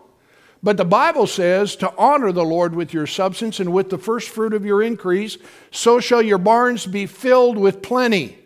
But 0.62 0.76
the 0.76 0.84
Bible 0.84 1.26
says 1.26 1.76
to 1.76 1.94
honor 1.96 2.32
the 2.32 2.44
Lord 2.44 2.74
with 2.74 2.92
your 2.92 3.06
substance 3.06 3.60
and 3.60 3.72
with 3.72 3.90
the 3.90 3.98
first 3.98 4.28
fruit 4.28 4.54
of 4.54 4.64
your 4.64 4.82
increase, 4.82 5.38
so 5.70 6.00
shall 6.00 6.22
your 6.22 6.38
barns 6.38 6.86
be 6.86 7.06
filled 7.06 7.58
with 7.58 7.82
plenty. 7.82 8.38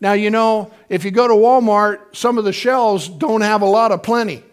Now, 0.00 0.12
you 0.12 0.30
know, 0.30 0.70
if 0.88 1.04
you 1.04 1.10
go 1.10 1.26
to 1.26 1.34
Walmart, 1.34 2.16
some 2.16 2.38
of 2.38 2.44
the 2.44 2.52
shelves 2.52 3.08
don't 3.08 3.40
have 3.40 3.62
a 3.62 3.66
lot 3.66 3.92
of 3.92 4.02
plenty. 4.02 4.44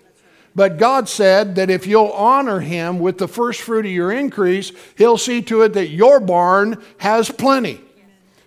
But 0.56 0.78
God 0.78 1.10
said 1.10 1.56
that 1.56 1.70
if 1.70 1.86
you'll 1.86 2.12
honor 2.12 2.62
Him 2.62 3.00
with 3.00 3.18
the 3.18 3.28
first 3.28 3.62
fruit 3.62 3.86
of 3.86 3.92
your 3.92 4.12
increase, 4.12 4.72
He'll 4.98 5.18
see 5.18 5.42
to 5.44 5.64
it 5.64 5.74
that 5.74 5.90
your 5.90 6.20
barn 6.20 6.82
has 6.98 7.30
plenty. 7.30 7.82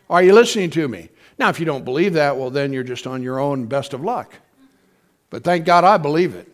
Are 0.09 0.23
you 0.23 0.33
listening 0.33 0.71
to 0.71 0.89
me? 0.89 1.11
Now, 1.39 1.51
if 1.51 1.61
you 1.61 1.67
don't 1.67 1.85
believe 1.85 2.15
that, 2.15 2.37
well, 2.37 2.51
then 2.51 2.73
you're 2.73 2.83
just 2.83 3.07
on 3.07 3.23
your 3.23 3.39
own 3.39 3.67
best 3.67 3.93
of 3.93 4.03
luck. 4.03 4.35
But 5.31 5.45
thank 5.45 5.67
God 5.67 5.85
I 5.85 5.99
believe 5.99 6.35
it. 6.35 6.53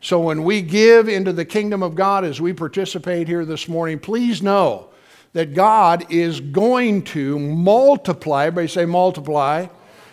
So 0.00 0.20
when 0.20 0.44
we 0.44 0.62
give 0.62 1.08
into 1.08 1.32
the 1.32 1.44
kingdom 1.44 1.82
of 1.82 1.94
God 1.94 2.24
as 2.24 2.40
we 2.40 2.52
participate 2.52 3.26
here 3.26 3.44
this 3.44 3.68
morning, 3.68 3.98
please 3.98 4.42
know 4.42 4.90
that 5.34 5.52
God 5.52 6.06
is 6.10 6.40
going 6.40 7.02
to 7.02 7.38
multiply. 7.38 8.46
Everybody 8.46 8.68
say 8.68 8.86
multiply. 8.86 9.66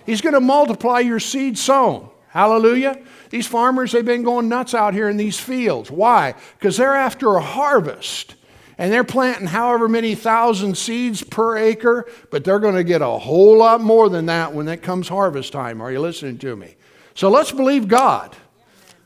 He's 0.06 0.22
going 0.22 0.34
to 0.34 0.42
multiply 0.42 1.00
your 1.00 1.20
seed 1.20 1.58
sown. 1.58 2.10
Hallelujah. 2.28 3.00
These 3.30 3.48
farmers, 3.48 3.92
they've 3.92 4.04
been 4.04 4.24
going 4.24 4.50
nuts 4.50 4.74
out 4.74 4.94
here 4.94 5.10
in 5.10 5.18
these 5.18 5.40
fields. 5.40 5.90
Why? 5.90 6.34
Because 6.58 6.78
they're 6.78 6.96
after 6.96 7.36
a 7.36 7.42
harvest. 7.42 8.36
And 8.78 8.92
they're 8.92 9.04
planting 9.04 9.48
however 9.48 9.88
many 9.88 10.16
thousand 10.16 10.76
seeds 10.76 11.24
per 11.24 11.56
acre, 11.56 12.08
but 12.32 12.44
they're 12.44 12.60
going 12.60 12.76
to 12.76 12.84
get 12.84 13.04
a 13.04 13.08
whole 13.08 13.60
lot 13.60 13.80
more 13.80 14.10
than 14.10 14.26
that 14.26 14.54
when 14.54 14.68
it 14.68 14.82
comes 14.82 15.08
harvest 15.08 15.52
time. 15.54 15.82
Are 15.82 15.92
you 15.92 16.00
listening 16.00 16.40
to 16.40 16.56
me? 16.56 16.76
So 17.14 17.30
let's 17.30 17.52
believe 17.52 17.88
God 17.88 18.36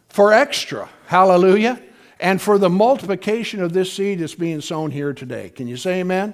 for 0.07 0.31
extra. 0.31 0.87
Hallelujah. 1.07 1.81
And 2.25 2.41
for 2.41 2.57
the 2.57 2.71
multiplication 2.71 3.61
of 3.61 3.73
this 3.73 3.93
seed 3.93 4.17
that's 4.17 4.33
being 4.33 4.59
sown 4.59 4.89
here 4.89 5.13
today. 5.13 5.49
Can 5.49 5.67
you 5.67 5.77
say 5.77 5.99
amen? 5.99 6.33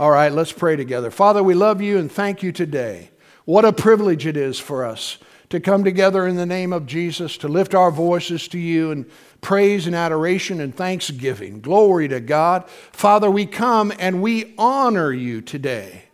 All 0.00 0.10
right, 0.10 0.32
let's 0.32 0.50
pray 0.50 0.76
together. 0.76 1.10
Father, 1.10 1.42
we 1.42 1.52
love 1.52 1.82
you 1.82 1.98
and 1.98 2.10
thank 2.10 2.42
you 2.42 2.52
today. 2.52 3.10
What 3.44 3.66
a 3.66 3.72
privilege 3.74 4.24
it 4.24 4.38
is 4.38 4.58
for 4.58 4.82
us 4.82 5.18
to 5.50 5.60
come 5.60 5.84
together 5.84 6.26
in 6.26 6.36
the 6.36 6.46
name 6.46 6.72
of 6.72 6.86
Jesus, 6.86 7.36
to 7.36 7.48
lift 7.48 7.74
our 7.74 7.90
voices 7.90 8.48
to 8.48 8.58
you 8.58 8.90
in 8.90 9.04
praise 9.42 9.86
and 9.86 9.94
adoration 9.94 10.58
and 10.58 10.74
thanksgiving. 10.74 11.60
Glory 11.60 12.08
to 12.08 12.20
God. 12.20 12.66
Father, 12.70 13.30
we 13.30 13.44
come 13.44 13.92
and 13.98 14.22
we 14.22 14.54
honor 14.56 15.12
you 15.12 15.42
today 15.42 16.04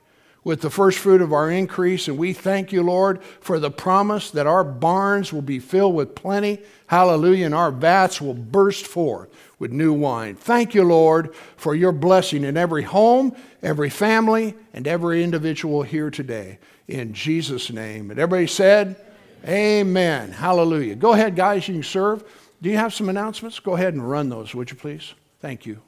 with 0.45 0.61
the 0.63 0.71
first 0.71 0.99
fruit 0.99 1.23
of 1.23 1.33
our 1.33 1.49
increase. 1.49 2.09
And 2.09 2.19
we 2.19 2.33
thank 2.33 2.73
you, 2.73 2.83
Lord, 2.83 3.23
for 3.23 3.61
the 3.61 3.71
promise 3.71 4.33
that 4.33 4.49
our 4.49 4.65
barns 4.65 5.33
will 5.33 5.43
be 5.43 5.61
filled 5.61 5.95
with 5.95 6.17
plenty. 6.17 6.61
Hallelujah. 6.93 7.47
And 7.47 7.55
our 7.55 7.71
vats 7.71 8.21
will 8.21 8.35
burst 8.35 8.87
forth 8.87 9.31
with 9.59 9.73
new 9.73 9.95
wine. 9.95 10.35
Thank 10.35 10.75
you, 10.75 10.85
Lord, 10.85 11.35
for 11.57 11.75
your 11.75 11.91
blessing 11.91 12.45
in 12.45 12.59
every 12.59 12.83
home, 12.83 13.35
every 13.63 13.89
family, 13.89 14.55
and 14.75 14.87
every 14.87 15.25
individual 15.25 15.85
here 15.85 16.11
today. 16.11 16.59
In 16.89 17.15
Jesus' 17.15 17.71
name. 17.71 18.11
And 18.11 18.21
everybody 18.21 18.47
said, 18.47 18.97
Amen. 19.45 19.49
Amen. 19.49 20.33
Hallelujah. 20.33 20.95
Go 20.95 21.15
ahead, 21.15 21.35
guys, 21.35 21.67
you 21.67 21.73
can 21.73 21.83
serve. 21.83 22.25
Do 22.61 22.69
you 22.69 22.77
have 22.77 22.93
some 22.93 23.09
announcements? 23.09 23.59
Go 23.59 23.73
ahead 23.73 23.95
and 23.95 24.07
run 24.07 24.29
those, 24.29 24.55
would 24.55 24.71
you 24.71 24.77
please? 24.77 25.15
Thank 25.41 25.65
you. 25.65 25.81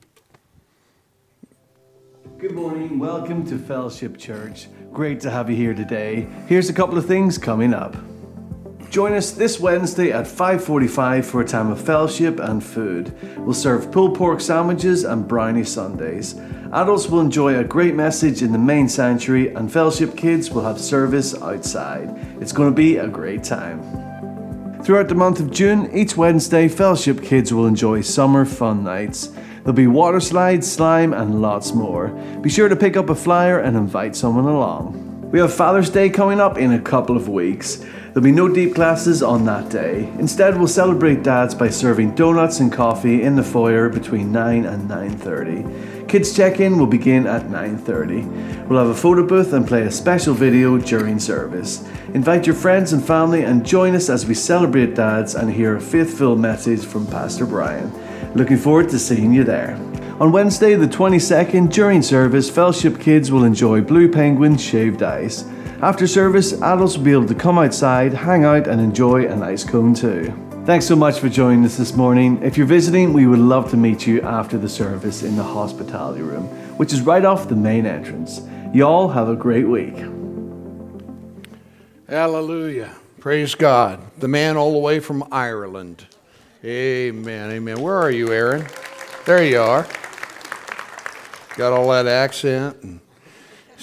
Good 2.39 2.53
morning. 2.53 2.99
Welcome 2.99 3.47
to 3.49 3.59
Fellowship 3.59 4.17
Church. 4.17 4.69
Great 4.91 5.21
to 5.21 5.31
have 5.31 5.51
you 5.51 5.57
here 5.57 5.75
today. 5.75 6.27
Here's 6.47 6.71
a 6.71 6.73
couple 6.73 6.97
of 6.97 7.05
things 7.05 7.37
coming 7.37 7.75
up. 7.75 7.95
Join 8.95 9.15
us 9.15 9.33
this 9.33 9.59
Wednesday 9.59 10.13
at 10.13 10.25
5:45 10.25 11.27
for 11.27 11.41
a 11.41 11.45
time 11.45 11.73
of 11.73 11.81
fellowship 11.81 12.39
and 12.39 12.63
food. 12.63 13.13
We'll 13.39 13.53
serve 13.53 13.91
pulled 13.91 14.15
pork 14.17 14.41
sandwiches 14.41 15.03
and 15.03 15.27
brownie 15.27 15.65
sundaes. 15.65 16.37
Adults 16.73 17.11
will 17.11 17.19
enjoy 17.19 17.59
a 17.59 17.65
great 17.65 17.97
message 17.97 18.41
in 18.41 18.53
the 18.53 18.59
main 18.59 18.89
sanctuary 18.89 19.53
and 19.53 19.73
fellowship 19.73 20.17
kids 20.17 20.53
will 20.53 20.63
have 20.63 20.79
service 20.79 21.35
outside. 21.43 22.17
It's 22.41 22.53
going 22.53 22.71
to 22.71 22.75
be 22.75 22.99
a 22.99 23.09
great 23.09 23.43
time. 23.43 23.83
Throughout 24.85 25.09
the 25.09 25.17
month 25.17 25.41
of 25.41 25.51
June, 25.51 25.91
each 25.93 26.17
Wednesday, 26.17 26.69
fellowship 26.69 27.21
kids 27.21 27.53
will 27.53 27.67
enjoy 27.67 28.01
summer 28.03 28.45
fun 28.45 28.85
nights. 28.85 29.31
There'll 29.65 29.73
be 29.73 29.89
water 29.89 30.21
slides, 30.21 30.71
slime, 30.71 31.13
and 31.13 31.43
lots 31.43 31.75
more. 31.75 32.17
Be 32.43 32.49
sure 32.49 32.69
to 32.69 32.77
pick 32.77 32.97
up 32.97 33.11
a 33.11 33.17
flyer 33.17 33.59
and 33.59 33.77
invite 33.77 34.15
someone 34.15 34.45
along. 34.45 35.01
We 35.33 35.41
have 35.41 35.53
Father's 35.53 35.91
Day 35.91 36.11
coming 36.11 36.39
up 36.39 36.59
in 36.59 36.71
a 36.71 36.79
couple 36.79 37.17
of 37.17 37.29
weeks. 37.29 37.85
There'll 38.15 38.23
be 38.23 38.31
no 38.31 38.49
deep 38.49 38.77
classes 38.77 39.25
on 39.25 39.45
that 39.47 39.71
day. 39.71 40.09
Instead, 40.21 40.57
we'll 40.57 40.69
celebrate 40.69 41.25
dads 41.25 41.53
by 41.53 41.69
serving 41.69 42.15
donuts 42.15 42.61
and 42.61 42.73
coffee 42.73 43.25
in 43.25 43.35
the 43.35 43.43
foyer 43.43 43.89
between 43.89 44.31
9 44.31 44.65
and 44.65 44.89
9:30. 44.89 46.07
Kids 46.07 46.33
check-in 46.33 46.79
will 46.79 46.87
begin 46.87 47.27
at 47.27 47.51
9:30. 47.51 48.25
We'll 48.69 48.79
have 48.79 48.91
a 48.91 48.95
photo 48.95 49.27
booth 49.27 49.53
and 49.53 49.67
play 49.67 49.83
a 49.83 49.91
special 49.91 50.33
video 50.33 50.79
during 50.79 51.19
service. 51.19 51.83
Invite 52.15 52.47
your 52.47 52.55
friends 52.55 52.93
and 52.93 53.05
family 53.05 53.43
and 53.43 53.67
join 53.67 53.97
us 53.97 54.09
as 54.09 54.29
we 54.29 54.35
celebrate 54.35 54.95
dads 54.95 55.35
and 55.35 55.51
hear 55.51 55.75
a 55.75 55.81
faith-filled 55.81 56.39
message 56.39 56.85
from 56.85 57.09
Pastor 57.09 57.47
Brian. 57.47 57.91
Looking 58.37 58.59
forward 58.59 58.91
to 58.91 58.99
seeing 59.01 59.33
you 59.33 59.43
there. 59.43 59.77
On 60.21 60.31
Wednesday, 60.31 60.77
the 60.77 60.87
22nd, 60.87 61.73
during 61.73 62.01
service, 62.01 62.49
Fellowship 62.49 63.01
kids 63.01 63.33
will 63.33 63.43
enjoy 63.43 63.81
Blue 63.81 64.09
Penguin 64.09 64.57
shaved 64.57 65.03
ice. 65.03 65.45
After 65.83 66.07
service, 66.07 66.53
adults 66.63 66.97
will 66.97 67.05
be 67.05 67.13
able 67.13 67.27
to 67.27 67.35
come 67.35 67.59
outside, 67.59 68.15
hang 68.15 68.45
out, 68.45 68.67
and 68.67 68.81
enjoy 68.81 69.27
an 69.27 69.43
ice 69.43 69.65
cone 69.65 69.95
too. 69.95 70.33
Thanks 70.65 70.87
so 70.87 70.97
much 70.97 71.19
for 71.19 71.29
joining 71.29 71.65
us 71.65 71.77
this 71.77 71.95
morning. 71.95 72.43
If 72.43 72.57
you're 72.57 72.67
visiting, 72.67 73.13
we 73.13 73.27
would 73.27 73.39
love 73.39 73.71
to 73.73 73.77
meet 73.77 74.07
you 74.07 74.23
after 74.23 74.57
the 74.57 74.69
service 74.69 75.23
in 75.23 75.37
the 75.37 75.43
hospitality 75.43 76.23
room, 76.23 76.45
which 76.79 76.93
is 76.93 77.03
right 77.03 77.25
off 77.25 77.49
the 77.49 77.57
main 77.57 77.85
entrance. 77.85 78.41
Y'all 78.73 79.09
have 79.09 79.29
a 79.29 79.37
great 79.37 79.69
week. 79.69 79.95
Hallelujah. 82.09 82.95
Praise 83.21 83.55
God. 83.55 84.01
The 84.19 84.29
man 84.29 84.57
all 84.57 84.73
the 84.73 84.79
way 84.79 85.01
from 85.01 85.27
Ireland. 85.31 86.07
Amen. 86.65 87.51
Amen. 87.51 87.81
Where 87.81 87.97
are 87.97 88.11
you, 88.11 88.33
Aaron? 88.33 88.67
There 89.27 89.45
you 89.45 89.61
are. 89.61 89.87
Got 91.57 91.73
all 91.73 91.91
that 91.91 92.07
accent. 92.07 93.03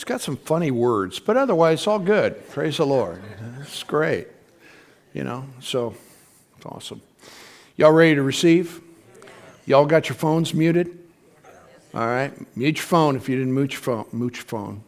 He's 0.01 0.05
got 0.05 0.21
some 0.21 0.37
funny 0.37 0.71
words, 0.71 1.19
but 1.19 1.37
otherwise, 1.37 1.81
it's 1.81 1.87
all 1.87 1.99
good. 1.99 2.49
Praise 2.49 2.77
the 2.77 2.87
Lord. 2.87 3.21
It's 3.61 3.83
great. 3.83 4.29
You 5.13 5.23
know, 5.23 5.45
so 5.59 5.93
it's 6.57 6.65
awesome. 6.65 7.03
Y'all 7.77 7.91
ready 7.91 8.15
to 8.15 8.23
receive? 8.23 8.81
Y'all 9.67 9.85
got 9.85 10.09
your 10.09 10.15
phones 10.15 10.55
muted? 10.55 10.97
All 11.93 12.07
right. 12.07 12.33
Mute 12.57 12.77
your 12.77 12.83
phone 12.83 13.15
if 13.15 13.29
you 13.29 13.37
didn't 13.37 13.53
mute 13.53 13.73
your 13.73 13.81
phone. 13.81 14.07
Mute 14.11 14.37
your 14.37 14.45
phone. 14.45 14.83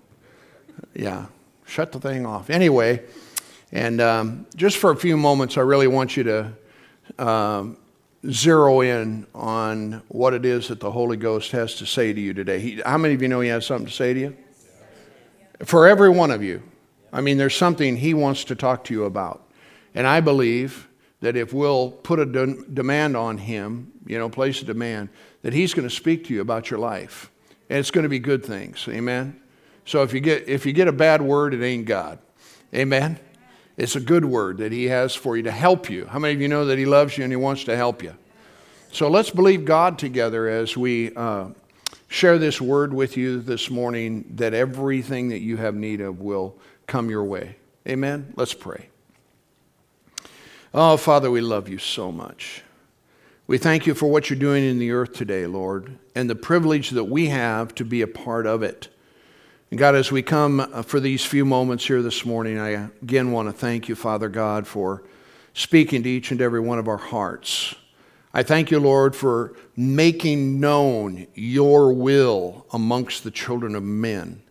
Yeah. 0.95 1.27
Shut 1.67 1.91
the 1.91 1.99
thing 1.99 2.25
off. 2.25 2.49
Anyway, 2.49 3.03
and 3.71 4.01
um, 4.01 4.47
just 4.55 4.77
for 4.77 4.89
a 4.89 4.95
few 4.95 5.15
moments, 5.15 5.59
I 5.59 5.61
really 5.61 5.85
want 5.85 6.17
you 6.17 6.23
to 6.23 7.23
um, 7.23 7.77
zero 8.31 8.81
in 8.81 9.27
on 9.35 10.01
what 10.07 10.33
it 10.33 10.43
is 10.43 10.69
that 10.69 10.79
the 10.79 10.89
Holy 10.89 11.17
Ghost 11.17 11.51
has 11.51 11.75
to 11.75 11.85
say 11.85 12.13
to 12.13 12.19
you 12.19 12.33
today. 12.33 12.59
He, 12.59 12.81
how 12.83 12.97
many 12.97 13.13
of 13.13 13.21
you 13.21 13.27
know 13.27 13.41
He 13.41 13.49
has 13.49 13.63
something 13.63 13.85
to 13.85 13.93
say 13.93 14.15
to 14.15 14.19
you? 14.19 14.37
For 15.65 15.87
every 15.87 16.09
one 16.09 16.31
of 16.31 16.43
you. 16.43 16.61
I 17.11 17.21
mean, 17.21 17.37
there's 17.37 17.55
something 17.55 17.97
He 17.97 18.13
wants 18.13 18.43
to 18.45 18.55
talk 18.55 18.83
to 18.85 18.93
you 18.93 19.05
about. 19.05 19.47
And 19.93 20.07
I 20.07 20.19
believe 20.19 20.87
that 21.21 21.35
if 21.37 21.53
we'll 21.53 21.91
put 21.91 22.19
a 22.19 22.25
de- 22.25 22.63
demand 22.65 23.15
on 23.15 23.37
Him, 23.37 23.91
you 24.05 24.17
know, 24.17 24.29
place 24.29 24.61
a 24.61 24.65
demand, 24.65 25.09
that 25.43 25.53
He's 25.53 25.73
going 25.73 25.87
to 25.87 25.93
speak 25.93 26.25
to 26.25 26.33
you 26.33 26.41
about 26.41 26.69
your 26.69 26.79
life. 26.79 27.31
And 27.69 27.79
it's 27.79 27.91
going 27.91 28.03
to 28.03 28.09
be 28.09 28.19
good 28.19 28.43
things. 28.43 28.85
Amen? 28.89 29.39
So 29.85 30.01
if 30.01 30.13
you 30.13 30.19
get, 30.19 30.47
if 30.47 30.65
you 30.65 30.73
get 30.73 30.87
a 30.87 30.93
bad 30.93 31.21
word, 31.21 31.53
it 31.53 31.63
ain't 31.63 31.85
God. 31.85 32.19
Amen? 32.73 33.19
It's 33.77 33.95
a 33.95 33.99
good 33.99 34.25
word 34.25 34.57
that 34.57 34.71
He 34.71 34.85
has 34.85 35.15
for 35.15 35.37
you 35.37 35.43
to 35.43 35.51
help 35.51 35.89
you. 35.89 36.05
How 36.05 36.19
many 36.19 36.33
of 36.33 36.41
you 36.41 36.47
know 36.47 36.65
that 36.65 36.77
He 36.77 36.85
loves 36.85 37.17
you 37.17 37.23
and 37.23 37.31
He 37.31 37.37
wants 37.37 37.63
to 37.65 37.75
help 37.75 38.03
you? 38.03 38.15
So 38.91 39.09
let's 39.09 39.29
believe 39.29 39.65
God 39.65 39.97
together 39.97 40.47
as 40.47 40.77
we 40.77 41.15
uh, 41.15 41.49
share 42.13 42.37
this 42.37 42.61
word 42.61 42.93
with 42.93 43.17
you 43.17 43.39
this 43.41 43.71
morning 43.71 44.23
that 44.35 44.53
everything 44.53 45.29
that 45.29 45.39
you 45.39 45.57
have 45.57 45.73
need 45.73 45.99
of 45.99 46.21
will 46.21 46.55
come 46.85 47.09
your 47.09 47.23
way. 47.23 47.55
Amen? 47.87 48.31
Let's 48.35 48.53
pray. 48.53 48.89
Oh, 50.75 50.95
Father, 50.95 51.31
we 51.31 51.41
love 51.41 51.67
you 51.67 51.79
so 51.79 52.11
much. 52.11 52.61
We 53.47 53.57
thank 53.57 53.87
you 53.87 53.95
for 53.95 54.11
what 54.11 54.29
you're 54.29 54.37
doing 54.37 54.63
in 54.63 54.77
the 54.77 54.91
earth 54.91 55.13
today, 55.13 55.47
Lord, 55.47 55.97
and 56.13 56.29
the 56.29 56.35
privilege 56.35 56.91
that 56.91 57.05
we 57.05 57.29
have 57.29 57.73
to 57.75 57.83
be 57.83 58.03
a 58.03 58.07
part 58.07 58.45
of 58.45 58.61
it. 58.61 58.89
And 59.71 59.79
God, 59.79 59.95
as 59.95 60.11
we 60.11 60.21
come 60.21 60.59
uh, 60.59 60.83
for 60.83 60.99
these 60.99 61.25
few 61.25 61.45
moments 61.45 61.87
here 61.87 62.03
this 62.03 62.27
morning, 62.27 62.59
I 62.59 62.89
again 63.01 63.31
want 63.31 63.49
to 63.49 63.53
thank 63.53 63.89
you, 63.89 63.95
Father 63.95 64.29
God, 64.29 64.67
for 64.67 65.01
speaking 65.55 66.03
to 66.03 66.09
each 66.09 66.29
and 66.29 66.41
every 66.41 66.59
one 66.59 66.77
of 66.77 66.87
our 66.87 66.97
hearts. 66.97 67.73
I 68.33 68.41
thank 68.41 68.71
you, 68.71 68.79
Lord, 68.79 69.15
for 69.15 69.53
making 69.77 70.59
known 70.59 71.27
your 71.35 71.93
will 71.93 72.65
amongst 72.73 73.23
the 73.23 73.31
children 73.31 73.75
of 73.75 73.83
men. 73.83 74.41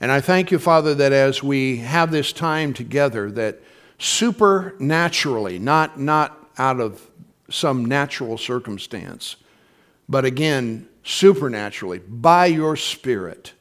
And 0.00 0.10
I 0.10 0.22
thank 0.22 0.50
you, 0.50 0.58
Father, 0.58 0.94
that 0.94 1.12
as 1.12 1.42
we 1.42 1.78
have 1.78 2.10
this 2.10 2.32
time 2.32 2.72
together, 2.72 3.30
that 3.32 3.60
supernaturally, 3.98 5.58
not, 5.58 6.00
not 6.00 6.50
out 6.56 6.80
of 6.80 7.10
some 7.50 7.84
natural 7.84 8.38
circumstance, 8.38 9.36
but 10.08 10.24
again, 10.24 10.88
supernaturally, 11.04 11.98
by 11.98 12.46
your 12.46 12.76
Spirit, 12.76 13.52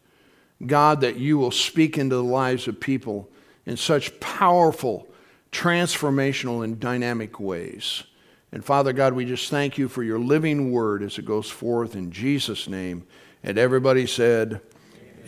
God, 0.65 1.01
that 1.01 1.17
you 1.17 1.37
will 1.37 1.51
speak 1.51 1.97
into 1.97 2.15
the 2.15 2.23
lives 2.23 2.69
of 2.69 2.79
people 2.79 3.29
in 3.65 3.75
such 3.75 4.17
powerful, 4.21 5.07
transformational, 5.51 6.63
and 6.63 6.79
dynamic 6.79 7.39
ways. 7.41 8.03
And 8.51 8.65
Father 8.65 8.93
God, 8.93 9.13
we 9.13 9.25
just 9.25 9.49
thank 9.49 9.77
you 9.77 9.87
for 9.87 10.01
your 10.01 10.19
living 10.19 10.71
word 10.71 11.03
as 11.03 11.17
it 11.17 11.25
goes 11.25 11.49
forth 11.49 11.95
in 11.95 12.11
Jesus' 12.11 12.67
name. 12.67 13.05
And 13.43 13.57
everybody 13.57 14.07
said, 14.07 14.61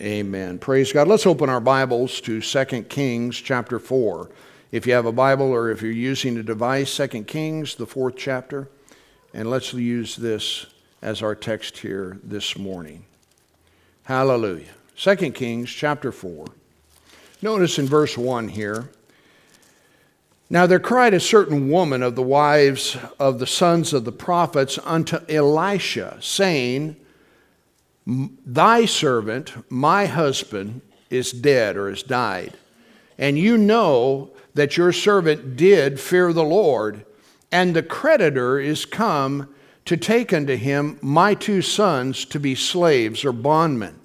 Amen. 0.00 0.58
Praise 0.58 0.92
God. 0.92 1.06
Let's 1.06 1.26
open 1.26 1.48
our 1.48 1.60
Bibles 1.60 2.20
to 2.22 2.40
2 2.40 2.64
Kings 2.84 3.36
chapter 3.36 3.78
4. 3.78 4.30
If 4.72 4.86
you 4.86 4.94
have 4.94 5.06
a 5.06 5.12
Bible 5.12 5.52
or 5.52 5.70
if 5.70 5.82
you're 5.82 5.92
using 5.92 6.36
a 6.38 6.42
device, 6.42 6.96
2 6.96 7.24
Kings, 7.24 7.76
the 7.76 7.86
fourth 7.86 8.16
chapter. 8.16 8.68
And 9.32 9.48
let's 9.48 9.72
use 9.72 10.16
this 10.16 10.66
as 11.00 11.22
our 11.22 11.34
text 11.34 11.78
here 11.78 12.18
this 12.24 12.56
morning. 12.56 13.04
Hallelujah. 14.04 14.66
2 14.96 15.16
Kings 15.32 15.70
chapter 15.70 16.10
4. 16.10 16.46
Notice 17.40 17.78
in 17.78 17.86
verse 17.86 18.18
1 18.18 18.48
here. 18.48 18.90
Now 20.52 20.66
there 20.66 20.78
cried 20.78 21.14
a 21.14 21.18
certain 21.18 21.70
woman 21.70 22.02
of 22.02 22.14
the 22.14 22.20
wives 22.20 22.98
of 23.18 23.38
the 23.38 23.46
sons 23.46 23.94
of 23.94 24.04
the 24.04 24.12
prophets 24.12 24.78
unto 24.84 25.18
Elisha, 25.26 26.18
saying, 26.20 26.96
Thy 28.06 28.84
servant, 28.84 29.54
my 29.70 30.04
husband, 30.04 30.82
is 31.08 31.32
dead 31.32 31.78
or 31.78 31.88
has 31.88 32.02
died. 32.02 32.52
And 33.16 33.38
you 33.38 33.56
know 33.56 34.32
that 34.52 34.76
your 34.76 34.92
servant 34.92 35.56
did 35.56 35.98
fear 35.98 36.34
the 36.34 36.44
Lord, 36.44 37.06
and 37.50 37.74
the 37.74 37.82
creditor 37.82 38.60
is 38.60 38.84
come 38.84 39.48
to 39.86 39.96
take 39.96 40.34
unto 40.34 40.54
him 40.54 40.98
my 41.00 41.32
two 41.32 41.62
sons 41.62 42.26
to 42.26 42.38
be 42.38 42.54
slaves 42.54 43.24
or 43.24 43.32
bondmen. 43.32 43.98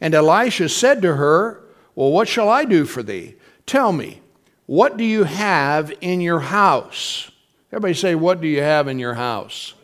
And 0.00 0.14
Elisha 0.16 0.68
said 0.68 1.00
to 1.02 1.14
her, 1.14 1.60
Well, 1.94 2.10
what 2.10 2.26
shall 2.26 2.48
I 2.48 2.64
do 2.64 2.86
for 2.86 3.04
thee? 3.04 3.36
Tell 3.66 3.92
me, 3.92 4.20
what 4.66 4.96
do 4.96 5.04
you 5.04 5.24
have 5.24 5.92
in 6.00 6.20
your 6.20 6.40
house? 6.40 7.30
Everybody 7.72 7.94
say, 7.94 8.14
What 8.14 8.40
do 8.40 8.48
you 8.48 8.62
have 8.62 8.88
in 8.88 8.98
your 8.98 9.14
house? 9.14 9.74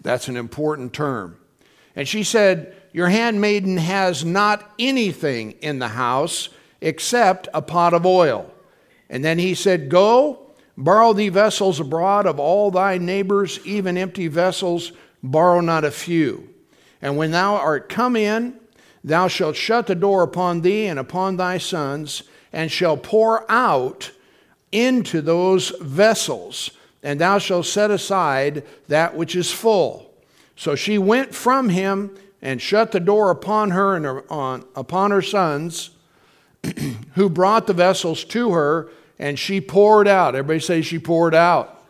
That's 0.00 0.28
an 0.28 0.36
important 0.36 0.92
term. 0.92 1.36
And 1.94 2.08
she 2.08 2.24
said, 2.24 2.74
Your 2.92 3.08
handmaiden 3.08 3.76
has 3.76 4.24
not 4.24 4.72
anything 4.78 5.52
in 5.60 5.78
the 5.78 5.88
house 5.88 6.48
except 6.80 7.48
a 7.54 7.62
pot 7.62 7.94
of 7.94 8.06
oil. 8.06 8.52
And 9.08 9.24
then 9.24 9.38
he 9.38 9.54
said, 9.54 9.88
Go, 9.88 10.50
borrow 10.76 11.12
thee 11.12 11.28
vessels 11.28 11.80
abroad 11.80 12.26
of 12.26 12.40
all 12.40 12.70
thy 12.70 12.98
neighbors, 12.98 13.64
even 13.64 13.96
empty 13.96 14.28
vessels, 14.28 14.92
borrow 15.22 15.60
not 15.60 15.84
a 15.84 15.90
few. 15.90 16.48
And 17.00 17.16
when 17.16 17.30
thou 17.30 17.56
art 17.56 17.88
come 17.88 18.16
in, 18.16 18.58
Thou 19.04 19.28
shalt 19.28 19.56
shut 19.56 19.86
the 19.86 19.94
door 19.94 20.22
upon 20.22 20.60
thee 20.60 20.86
and 20.86 20.98
upon 20.98 21.36
thy 21.36 21.58
sons, 21.58 22.22
and 22.52 22.70
shall 22.70 22.96
pour 22.96 23.50
out 23.50 24.10
into 24.70 25.20
those 25.20 25.70
vessels, 25.80 26.70
and 27.02 27.20
thou 27.20 27.38
shalt 27.38 27.66
set 27.66 27.90
aside 27.90 28.64
that 28.88 29.14
which 29.16 29.36
is 29.36 29.50
full. 29.50 30.12
So 30.56 30.74
she 30.74 30.98
went 30.98 31.34
from 31.34 31.68
him 31.68 32.16
and 32.40 32.60
shut 32.60 32.92
the 32.92 33.00
door 33.00 33.30
upon 33.30 33.70
her 33.70 33.96
and 33.96 34.04
her, 34.04 34.32
on, 34.32 34.64
upon 34.74 35.10
her 35.10 35.22
sons, 35.22 35.90
who 37.14 37.28
brought 37.28 37.66
the 37.66 37.72
vessels 37.72 38.24
to 38.24 38.52
her, 38.52 38.88
and 39.18 39.38
she 39.38 39.60
poured 39.60 40.08
out. 40.08 40.34
Everybody 40.34 40.60
say 40.60 40.82
she 40.82 40.98
poured 40.98 41.34
out. 41.34 41.82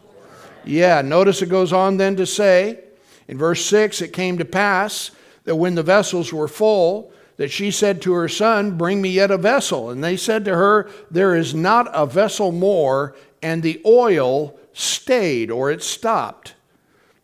Yeah, 0.65 1.03
notice 1.03 1.43
it 1.43 1.49
goes 1.49 1.73
on 1.73 1.97
then 1.97 2.17
to 2.17 2.27
say, 2.27 2.81
in 3.29 3.39
verse 3.39 3.65
6, 3.65 4.03
it 4.03 4.13
came 4.13 4.39
to 4.39 4.45
pass 4.45 5.11
that 5.45 5.57
when 5.57 5.75
the 5.75 5.83
vessels 5.83 6.33
were 6.33 6.49
full, 6.49 7.13
that 7.37 7.51
she 7.51 7.71
said 7.71 8.03
to 8.03 8.13
her 8.13 8.29
son, 8.29 8.77
Bring 8.77 9.03
me 9.03 9.11
yet 9.11 9.31
a 9.31 9.39
vessel. 9.39 9.91
And 9.91 10.03
they 10.03 10.17
said 10.17 10.45
to 10.45 10.55
her, 10.55 10.89
There 11.11 11.35
is 11.35 11.55
not 11.55 11.89
a 11.93 12.07
vessel 12.07 12.53
more, 12.53 13.15
and 13.43 13.63
the 13.63 13.81
oil 13.85 14.59
stayed 14.73 15.51
or 15.51 15.71
it 15.71 15.83
stopped. 15.83 16.55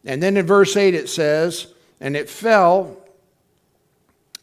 And 0.05 0.23
then 0.23 0.37
in 0.37 0.47
verse 0.47 0.77
8 0.77 0.95
it 0.95 1.09
says, 1.09 1.73
And 2.01 2.17
it 2.17 2.31
fell, 2.31 2.99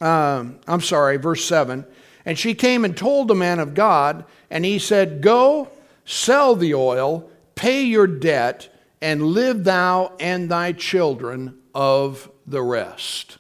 um, 0.02 0.60
I'm 0.68 0.82
sorry, 0.82 1.18
verse 1.18 1.44
7, 1.46 1.86
And 2.26 2.38
she 2.38 2.54
came 2.54 2.86
and 2.86 2.96
told 2.96 3.28
the 3.28 3.36
man 3.36 3.60
of 3.60 3.74
God, 3.74 4.26
and 4.50 4.66
he 4.66 4.80
said, 4.80 5.22
Go, 5.22 5.70
sell 6.06 6.56
the 6.56 6.74
oil, 6.74 7.30
pay 7.56 7.84
your 7.84 8.08
debt, 8.08 8.70
and 9.02 9.24
live 9.24 9.64
thou 9.64 10.14
and 10.20 10.50
thy 10.50 10.72
children 10.72 11.60
of 11.74 12.30
the 12.48 12.62
rest. 12.62 13.38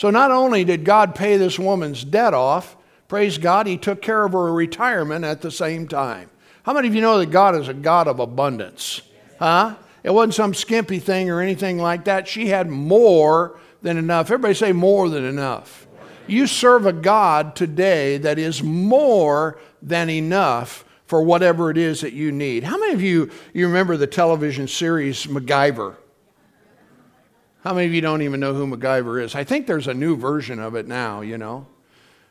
So 0.00 0.08
not 0.08 0.30
only 0.30 0.64
did 0.64 0.86
God 0.86 1.14
pay 1.14 1.36
this 1.36 1.58
woman's 1.58 2.04
debt 2.04 2.32
off, 2.32 2.74
praise 3.06 3.36
God, 3.36 3.66
he 3.66 3.76
took 3.76 4.00
care 4.00 4.24
of 4.24 4.32
her 4.32 4.50
retirement 4.50 5.26
at 5.26 5.42
the 5.42 5.50
same 5.50 5.86
time. 5.86 6.30
How 6.62 6.72
many 6.72 6.88
of 6.88 6.94
you 6.94 7.02
know 7.02 7.18
that 7.18 7.26
God 7.26 7.54
is 7.54 7.68
a 7.68 7.74
God 7.74 8.08
of 8.08 8.18
abundance? 8.18 9.02
Huh? 9.38 9.74
It 10.02 10.08
wasn't 10.08 10.36
some 10.36 10.54
skimpy 10.54 11.00
thing 11.00 11.28
or 11.28 11.42
anything 11.42 11.76
like 11.76 12.04
that. 12.04 12.26
She 12.26 12.46
had 12.46 12.70
more 12.70 13.60
than 13.82 13.98
enough. 13.98 14.30
Everybody 14.30 14.54
say 14.54 14.72
more 14.72 15.10
than 15.10 15.26
enough. 15.26 15.86
You 16.26 16.46
serve 16.46 16.86
a 16.86 16.94
God 16.94 17.54
today 17.54 18.16
that 18.16 18.38
is 18.38 18.62
more 18.62 19.60
than 19.82 20.08
enough 20.08 20.82
for 21.04 21.20
whatever 21.20 21.70
it 21.70 21.76
is 21.76 22.00
that 22.00 22.14
you 22.14 22.32
need. 22.32 22.64
How 22.64 22.78
many 22.78 22.94
of 22.94 23.02
you 23.02 23.30
you 23.52 23.66
remember 23.66 23.98
the 23.98 24.06
television 24.06 24.66
series 24.66 25.26
MacGyver? 25.26 25.96
How 27.62 27.74
many 27.74 27.86
of 27.86 27.92
you 27.92 28.00
don't 28.00 28.22
even 28.22 28.40
know 28.40 28.54
who 28.54 28.66
MacGyver 28.66 29.22
is? 29.22 29.34
I 29.34 29.44
think 29.44 29.66
there's 29.66 29.86
a 29.86 29.92
new 29.92 30.16
version 30.16 30.58
of 30.58 30.74
it 30.74 30.88
now, 30.88 31.20
you 31.20 31.36
know. 31.36 31.66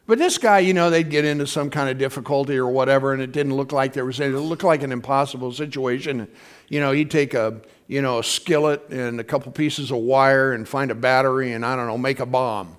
But 0.07 0.17
this 0.17 0.39
guy, 0.39 0.57
you 0.57 0.73
know, 0.73 0.89
they'd 0.89 1.07
get 1.07 1.23
into 1.23 1.45
some 1.45 1.69
kind 1.69 1.87
of 1.87 1.99
difficulty 1.99 2.57
or 2.57 2.65
whatever, 2.65 3.13
and 3.13 3.21
it 3.21 3.31
didn't 3.31 3.55
look 3.55 3.71
like 3.71 3.93
there 3.93 4.05
was 4.05 4.19
any, 4.19 4.33
it 4.33 4.39
looked 4.39 4.63
like 4.63 4.81
an 4.81 4.91
impossible 4.91 5.51
situation. 5.51 6.27
You 6.67 6.79
know, 6.79 6.91
he'd 6.93 7.11
take 7.11 7.35
a, 7.35 7.61
you 7.87 8.01
know, 8.01 8.17
a 8.17 8.23
skillet 8.23 8.89
and 8.89 9.19
a 9.19 9.23
couple 9.23 9.51
pieces 9.51 9.91
of 9.91 9.97
wire 9.99 10.53
and 10.53 10.67
find 10.67 10.89
a 10.89 10.95
battery 10.95 11.53
and, 11.53 11.63
I 11.63 11.75
don't 11.75 11.85
know, 11.85 11.97
make 11.97 12.19
a 12.19 12.25
bomb, 12.25 12.75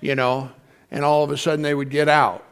you 0.00 0.16
know, 0.16 0.50
and 0.90 1.04
all 1.04 1.22
of 1.22 1.30
a 1.30 1.36
sudden 1.36 1.62
they 1.62 1.74
would 1.74 1.90
get 1.90 2.08
out. 2.08 2.44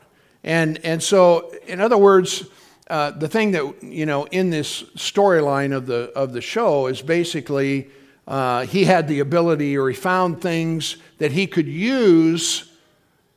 And, 0.44 0.78
and 0.84 1.02
so, 1.02 1.52
in 1.66 1.80
other 1.80 1.98
words, 1.98 2.44
uh, 2.88 3.10
the 3.10 3.26
thing 3.26 3.50
that, 3.50 3.82
you 3.82 4.06
know, 4.06 4.26
in 4.26 4.50
this 4.50 4.84
storyline 4.94 5.74
of 5.74 5.86
the, 5.86 6.12
of 6.14 6.34
the 6.34 6.40
show 6.40 6.86
is 6.86 7.02
basically 7.02 7.90
uh, 8.30 8.64
he 8.64 8.84
had 8.84 9.08
the 9.08 9.18
ability 9.18 9.76
or 9.76 9.88
he 9.88 9.94
found 9.94 10.40
things 10.40 10.96
that 11.18 11.32
he 11.32 11.48
could 11.48 11.66
use 11.66 12.70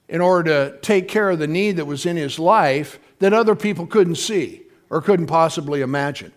in 0.08 0.22
order 0.22 0.70
to 0.72 0.78
take 0.82 1.08
care 1.08 1.32
of 1.32 1.40
the 1.40 1.48
need 1.48 1.78
that 1.78 1.86
was 1.86 2.06
in 2.06 2.16
his 2.16 2.38
life 2.38 3.00
that 3.18 3.34
other 3.34 3.56
people 3.56 3.88
couldn't 3.88 4.18
see 4.18 4.62
or 4.92 5.02
couldn't 5.02 5.26
possibly 5.26 5.82
imagine. 5.82 6.32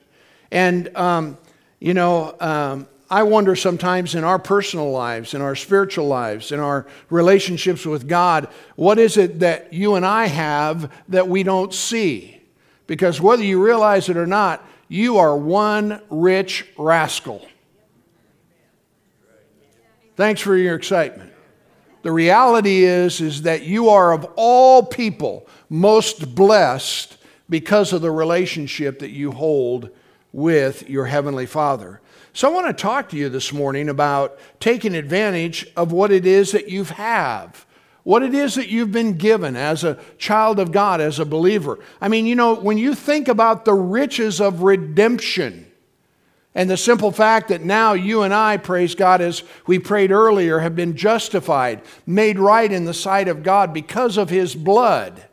And, 0.50 0.96
um, 0.96 1.36
you 1.80 1.92
know, 1.92 2.34
um, 2.40 2.88
I 3.10 3.24
wonder 3.24 3.54
sometimes 3.56 4.14
in 4.14 4.24
our 4.24 4.38
personal 4.38 4.90
lives, 4.90 5.34
in 5.34 5.42
our 5.42 5.54
spiritual 5.54 6.06
lives, 6.06 6.50
in 6.50 6.58
our 6.58 6.86
relationships 7.10 7.84
with 7.84 8.08
God, 8.08 8.48
what 8.74 8.98
is 8.98 9.18
it 9.18 9.40
that 9.40 9.70
you 9.74 9.96
and 9.96 10.06
I 10.06 10.28
have 10.28 10.90
that 11.10 11.28
we 11.28 11.42
don't 11.42 11.74
see? 11.74 12.40
Because 12.86 13.20
whether 13.20 13.44
you 13.44 13.62
realize 13.62 14.08
it 14.08 14.16
or 14.16 14.26
not, 14.26 14.66
you 14.88 15.18
are 15.18 15.36
one 15.36 16.00
rich 16.08 16.64
rascal. 16.78 17.46
Thanks 20.16 20.40
for 20.40 20.56
your 20.56 20.74
excitement. 20.74 21.32
The 22.02 22.10
reality 22.10 22.84
is 22.84 23.20
is 23.20 23.42
that 23.42 23.62
you 23.62 23.90
are 23.90 24.12
of 24.12 24.26
all 24.36 24.82
people 24.82 25.46
most 25.68 26.34
blessed 26.34 27.18
because 27.50 27.92
of 27.92 28.00
the 28.02 28.10
relationship 28.10 29.00
that 29.00 29.10
you 29.10 29.32
hold 29.32 29.90
with 30.32 30.88
your 30.88 31.06
heavenly 31.06 31.46
Father. 31.46 32.00
So 32.32 32.48
I 32.48 32.52
want 32.52 32.66
to 32.66 32.82
talk 32.82 33.10
to 33.10 33.16
you 33.16 33.28
this 33.28 33.52
morning 33.52 33.88
about 33.88 34.38
taking 34.58 34.94
advantage 34.94 35.66
of 35.76 35.92
what 35.92 36.10
it 36.10 36.26
is 36.26 36.52
that 36.52 36.68
you 36.68 36.84
have 36.84 37.66
what 38.06 38.22
it 38.22 38.34
is 38.34 38.54
that 38.54 38.68
you've 38.68 38.92
been 38.92 39.14
given 39.18 39.56
as 39.56 39.82
a 39.82 39.98
child 40.16 40.60
of 40.60 40.70
God, 40.70 41.00
as 41.00 41.18
a 41.18 41.24
believer. 41.24 41.80
I 42.00 42.06
mean, 42.06 42.24
you 42.24 42.36
know, 42.36 42.54
when 42.54 42.78
you 42.78 42.94
think 42.94 43.26
about 43.26 43.64
the 43.64 43.74
riches 43.74 44.40
of 44.40 44.62
redemption 44.62 45.65
and 46.56 46.70
the 46.70 46.76
simple 46.78 47.12
fact 47.12 47.48
that 47.48 47.62
now 47.62 47.92
you 47.92 48.22
and 48.22 48.32
I, 48.32 48.56
praise 48.56 48.94
God, 48.94 49.20
as 49.20 49.42
we 49.66 49.78
prayed 49.78 50.10
earlier, 50.10 50.60
have 50.60 50.74
been 50.74 50.96
justified, 50.96 51.82
made 52.06 52.38
right 52.38 52.72
in 52.72 52.86
the 52.86 52.94
sight 52.94 53.28
of 53.28 53.42
God 53.42 53.74
because 53.74 54.16
of 54.16 54.30
His 54.30 54.54
blood, 54.54 55.26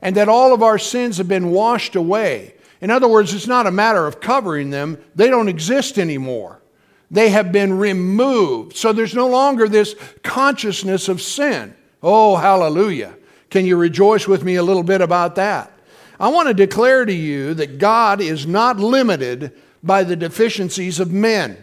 and 0.00 0.14
that 0.16 0.28
all 0.28 0.54
of 0.54 0.62
our 0.62 0.78
sins 0.78 1.18
have 1.18 1.26
been 1.26 1.50
washed 1.50 1.96
away. 1.96 2.54
In 2.80 2.92
other 2.92 3.08
words, 3.08 3.34
it's 3.34 3.48
not 3.48 3.66
a 3.66 3.72
matter 3.72 4.06
of 4.06 4.20
covering 4.20 4.70
them, 4.70 4.98
they 5.16 5.28
don't 5.28 5.48
exist 5.48 5.98
anymore. 5.98 6.62
They 7.10 7.30
have 7.30 7.50
been 7.50 7.76
removed. 7.76 8.76
So 8.76 8.92
there's 8.92 9.16
no 9.16 9.26
longer 9.26 9.68
this 9.68 9.96
consciousness 10.22 11.08
of 11.08 11.20
sin. 11.20 11.74
Oh, 12.04 12.36
hallelujah. 12.36 13.16
Can 13.50 13.66
you 13.66 13.76
rejoice 13.76 14.28
with 14.28 14.44
me 14.44 14.54
a 14.54 14.62
little 14.62 14.84
bit 14.84 15.00
about 15.00 15.34
that? 15.34 15.72
I 16.20 16.28
want 16.28 16.46
to 16.46 16.54
declare 16.54 17.04
to 17.04 17.12
you 17.12 17.54
that 17.54 17.78
God 17.78 18.20
is 18.20 18.46
not 18.46 18.78
limited 18.78 19.52
by 19.82 20.02
the 20.04 20.16
deficiencies 20.16 21.00
of 21.00 21.12
men. 21.12 21.56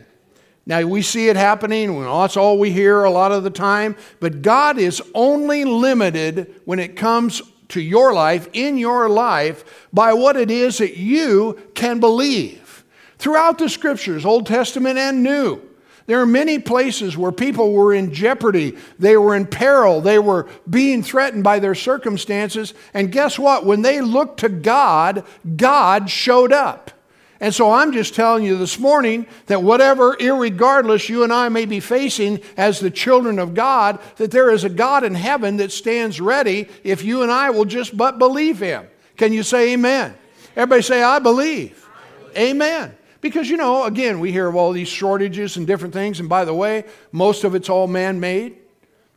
Now, 0.65 0.82
we 0.82 1.04
see 1.04 1.30
it 1.30 1.36
happening, 1.36 2.01
that's 2.01 2.38
all 2.38 2.58
we 2.58 2.71
hear 2.71 3.04
a 3.04 3.12
lot 3.12 3.32
of 3.32 3.43
the 3.43 3.51
time, 3.51 3.95
but 4.19 4.41
God 4.41 4.80
is 4.80 5.01
only 5.13 5.63
limited 5.63 6.56
when 6.65 6.80
it 6.80 6.95
comes 6.95 7.41
to 7.69 7.82
your 7.82 8.13
life, 8.13 8.47
in 8.54 8.78
your 8.78 9.08
life, 9.08 9.88
by 9.93 10.13
what 10.13 10.36
it 10.36 10.49
is 10.49 10.80
that 10.80 10.97
you 10.97 11.60
can 11.75 11.99
believe. 11.99 12.84
Throughout 13.19 13.60
the 13.60 13.69
scriptures, 13.69 14.25
Old 14.25 14.47
Testament 14.47 14.97
and 14.97 15.21
New, 15.21 15.62
there 16.08 16.19
are 16.19 16.28
many 16.28 16.60
places 16.60 17.17
where 17.17 17.32
people 17.32 17.71
were 17.71 17.93
in 17.93 18.13
jeopardy, 18.13 18.78
they 18.99 19.17
were 19.17 19.36
in 19.36 19.47
peril, 19.47 20.01
they 20.01 20.19
were 20.19 20.47
being 20.69 21.01
threatened 21.01 21.43
by 21.43 21.60
their 21.60 21.73
circumstances. 21.73 22.75
And 22.93 23.12
guess 23.12 23.39
what? 23.39 23.65
When 23.65 23.82
they 23.82 24.01
looked 24.01 24.39
to 24.41 24.49
God, 24.49 25.25
God 25.56 26.10
showed 26.10 26.51
up. 26.51 26.91
And 27.39 27.53
so 27.53 27.71
I'm 27.71 27.91
just 27.91 28.15
telling 28.15 28.43
you 28.45 28.57
this 28.57 28.79
morning 28.79 29.27
that 29.47 29.61
whatever, 29.61 30.15
irregardless, 30.15 31.09
you 31.09 31.23
and 31.23 31.33
I 31.33 31.49
may 31.49 31.65
be 31.65 31.79
facing 31.79 32.41
as 32.55 32.79
the 32.79 32.89
children 32.89 33.39
of 33.39 33.53
God, 33.53 33.99
that 34.15 34.31
there 34.31 34.51
is 34.51 34.63
a 34.63 34.69
God 34.69 35.03
in 35.03 35.15
heaven 35.15 35.57
that 35.57 35.71
stands 35.71 36.21
ready 36.21 36.69
if 36.83 37.03
you 37.03 37.23
and 37.23 37.31
I 37.31 37.49
will 37.49 37.65
just 37.65 37.97
but 37.97 38.17
believe 38.17 38.59
Him. 38.59 38.87
Can 39.17 39.33
you 39.33 39.43
say 39.43 39.73
amen? 39.73 40.15
Everybody 40.55 40.81
say, 40.81 41.03
I 41.03 41.19
believe. 41.19 41.85
I 41.85 42.29
believe. 42.31 42.51
Amen. 42.51 42.97
Because, 43.19 43.49
you 43.49 43.57
know, 43.57 43.83
again, 43.83 44.19
we 44.19 44.31
hear 44.31 44.47
of 44.47 44.55
all 44.55 44.71
these 44.71 44.87
shortages 44.87 45.57
and 45.57 45.67
different 45.67 45.93
things. 45.93 46.19
And 46.19 46.29
by 46.29 46.45
the 46.45 46.53
way, 46.53 46.85
most 47.11 47.43
of 47.43 47.55
it's 47.55 47.69
all 47.69 47.87
man 47.87 48.19
made. 48.19 48.57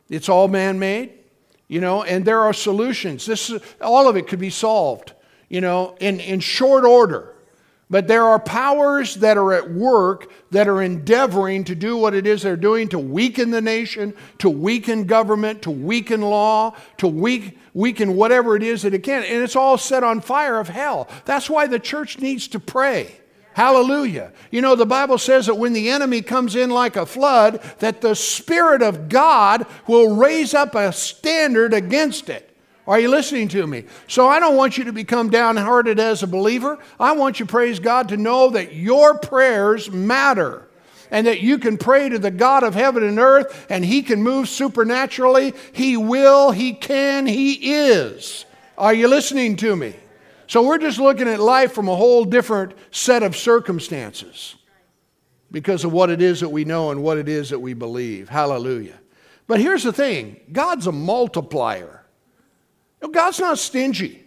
It's 0.09 0.27
all 0.27 0.47
man 0.47 0.79
made, 0.79 1.13
you 1.67 1.79
know, 1.79 2.03
and 2.03 2.25
there 2.25 2.41
are 2.41 2.53
solutions. 2.53 3.25
This, 3.25 3.53
all 3.79 4.09
of 4.09 4.17
it 4.17 4.27
could 4.27 4.39
be 4.39 4.49
solved, 4.49 5.13
you 5.47 5.61
know, 5.61 5.95
in, 5.99 6.19
in 6.19 6.39
short 6.39 6.83
order. 6.83 7.35
But 7.91 8.07
there 8.07 8.23
are 8.23 8.39
powers 8.39 9.15
that 9.15 9.37
are 9.37 9.51
at 9.51 9.71
work 9.71 10.31
that 10.51 10.67
are 10.67 10.81
endeavoring 10.81 11.63
to 11.63 11.75
do 11.75 11.97
what 11.97 12.13
it 12.13 12.27
is 12.27 12.43
they're 12.43 12.55
doing 12.55 12.87
to 12.89 12.99
weaken 12.99 13.49
the 13.49 13.61
nation, 13.61 14.13
to 14.37 14.49
weaken 14.49 15.05
government, 15.05 15.63
to 15.63 15.71
weaken 15.71 16.21
law, 16.21 16.75
to 16.97 17.07
weak, 17.07 17.57
weaken 17.73 18.15
whatever 18.15 18.55
it 18.55 18.61
is 18.61 18.83
that 18.83 18.93
it 18.93 19.01
can. 19.01 19.23
And 19.23 19.41
it's 19.41 19.55
all 19.55 19.77
set 19.77 20.03
on 20.03 20.21
fire 20.21 20.59
of 20.59 20.69
hell. 20.69 21.09
That's 21.25 21.49
why 21.49 21.65
the 21.65 21.79
church 21.79 22.19
needs 22.19 22.47
to 22.49 22.59
pray. 22.59 23.15
Hallelujah. 23.53 24.33
You 24.51 24.61
know, 24.61 24.75
the 24.75 24.85
Bible 24.85 25.17
says 25.17 25.47
that 25.47 25.55
when 25.55 25.73
the 25.73 25.89
enemy 25.89 26.21
comes 26.21 26.55
in 26.55 26.69
like 26.69 26.95
a 26.95 27.07
flood, 27.07 27.61
that 27.79 28.01
the 28.01 28.15
Spirit 28.15 28.83
of 28.83 29.09
God 29.09 29.65
will 29.87 30.15
raise 30.15 30.53
up 30.53 30.75
a 30.75 30.93
standard 30.93 31.73
against 31.73 32.29
it. 32.29 32.48
Are 32.89 32.99
you 32.99 33.09
listening 33.09 33.49
to 33.49 33.67
me? 33.67 33.83
So 34.07 34.27
I 34.27 34.39
don't 34.39 34.55
want 34.57 34.79
you 34.79 34.85
to 34.85 34.91
become 34.91 35.29
downhearted 35.29 35.99
as 35.99 36.23
a 36.23 36.27
believer. 36.27 36.79
I 36.99 37.11
want 37.11 37.39
you, 37.39 37.45
praise 37.45 37.77
God, 37.77 38.09
to 38.09 38.17
know 38.17 38.49
that 38.49 38.73
your 38.73 39.19
prayers 39.19 39.91
matter 39.91 40.67
and 41.11 41.27
that 41.27 41.39
you 41.41 41.59
can 41.59 41.77
pray 41.77 42.09
to 42.09 42.17
the 42.17 42.31
God 42.31 42.63
of 42.63 42.73
heaven 42.73 43.03
and 43.03 43.19
earth 43.19 43.67
and 43.69 43.85
He 43.85 44.01
can 44.01 44.23
move 44.23 44.49
supernaturally. 44.49 45.53
He 45.71 45.97
will, 45.97 46.49
He 46.49 46.73
can, 46.73 47.27
He 47.27 47.75
is. 47.75 48.45
Are 48.75 48.95
you 48.95 49.07
listening 49.07 49.55
to 49.57 49.75
me? 49.75 49.93
So 50.47 50.65
we're 50.65 50.79
just 50.79 50.97
looking 50.97 51.27
at 51.27 51.39
life 51.39 51.73
from 51.73 51.89
a 51.89 51.95
whole 51.95 52.25
different 52.25 52.73
set 52.89 53.21
of 53.21 53.37
circumstances 53.37 54.55
because 55.51 55.83
of 55.83 55.91
what 55.91 56.09
it 56.09 56.23
is 56.23 56.39
that 56.39 56.49
we 56.49 56.65
know 56.65 56.89
and 56.89 57.03
what 57.03 57.19
it 57.19 57.29
is 57.29 57.51
that 57.51 57.59
we 57.59 57.75
believe. 57.75 58.29
Hallelujah. 58.29 58.99
But 59.45 59.59
here's 59.59 59.83
the 59.83 59.93
thing 59.93 60.39
God's 60.51 60.87
a 60.87 60.91
multiplier. 60.91 61.98
God's 63.07 63.39
not 63.39 63.57
stingy. 63.59 64.23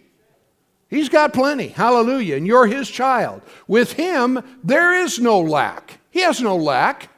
He's 0.89 1.09
got 1.09 1.33
plenty. 1.33 1.69
Hallelujah. 1.69 2.35
And 2.35 2.45
you're 2.45 2.67
his 2.67 2.87
child. 2.87 3.41
With 3.67 3.93
him, 3.93 4.41
there 4.63 4.93
is 5.03 5.19
no 5.19 5.39
lack. 5.39 5.99
He 6.11 6.21
has 6.21 6.41
no 6.41 6.55
lack. 6.55 7.09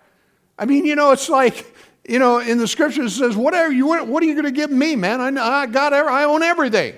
I 0.57 0.65
mean, 0.65 0.85
you 0.85 0.95
know, 0.95 1.11
it's 1.11 1.27
like, 1.27 1.75
you 2.07 2.19
know, 2.19 2.39
in 2.39 2.57
the 2.57 2.67
scriptures 2.67 3.13
it 3.13 3.17
says, 3.17 3.35
whatever 3.35 3.71
you 3.71 3.87
want, 3.87 4.07
what 4.07 4.23
are 4.23 4.25
you 4.25 4.33
going 4.33 4.45
to 4.45 4.51
give 4.51 4.71
me, 4.71 4.95
man? 4.95 5.19
I, 5.19 5.63
I 5.63 5.65
got, 5.65 5.91
I 5.91 6.23
own 6.23 6.41
everything. 6.41 6.95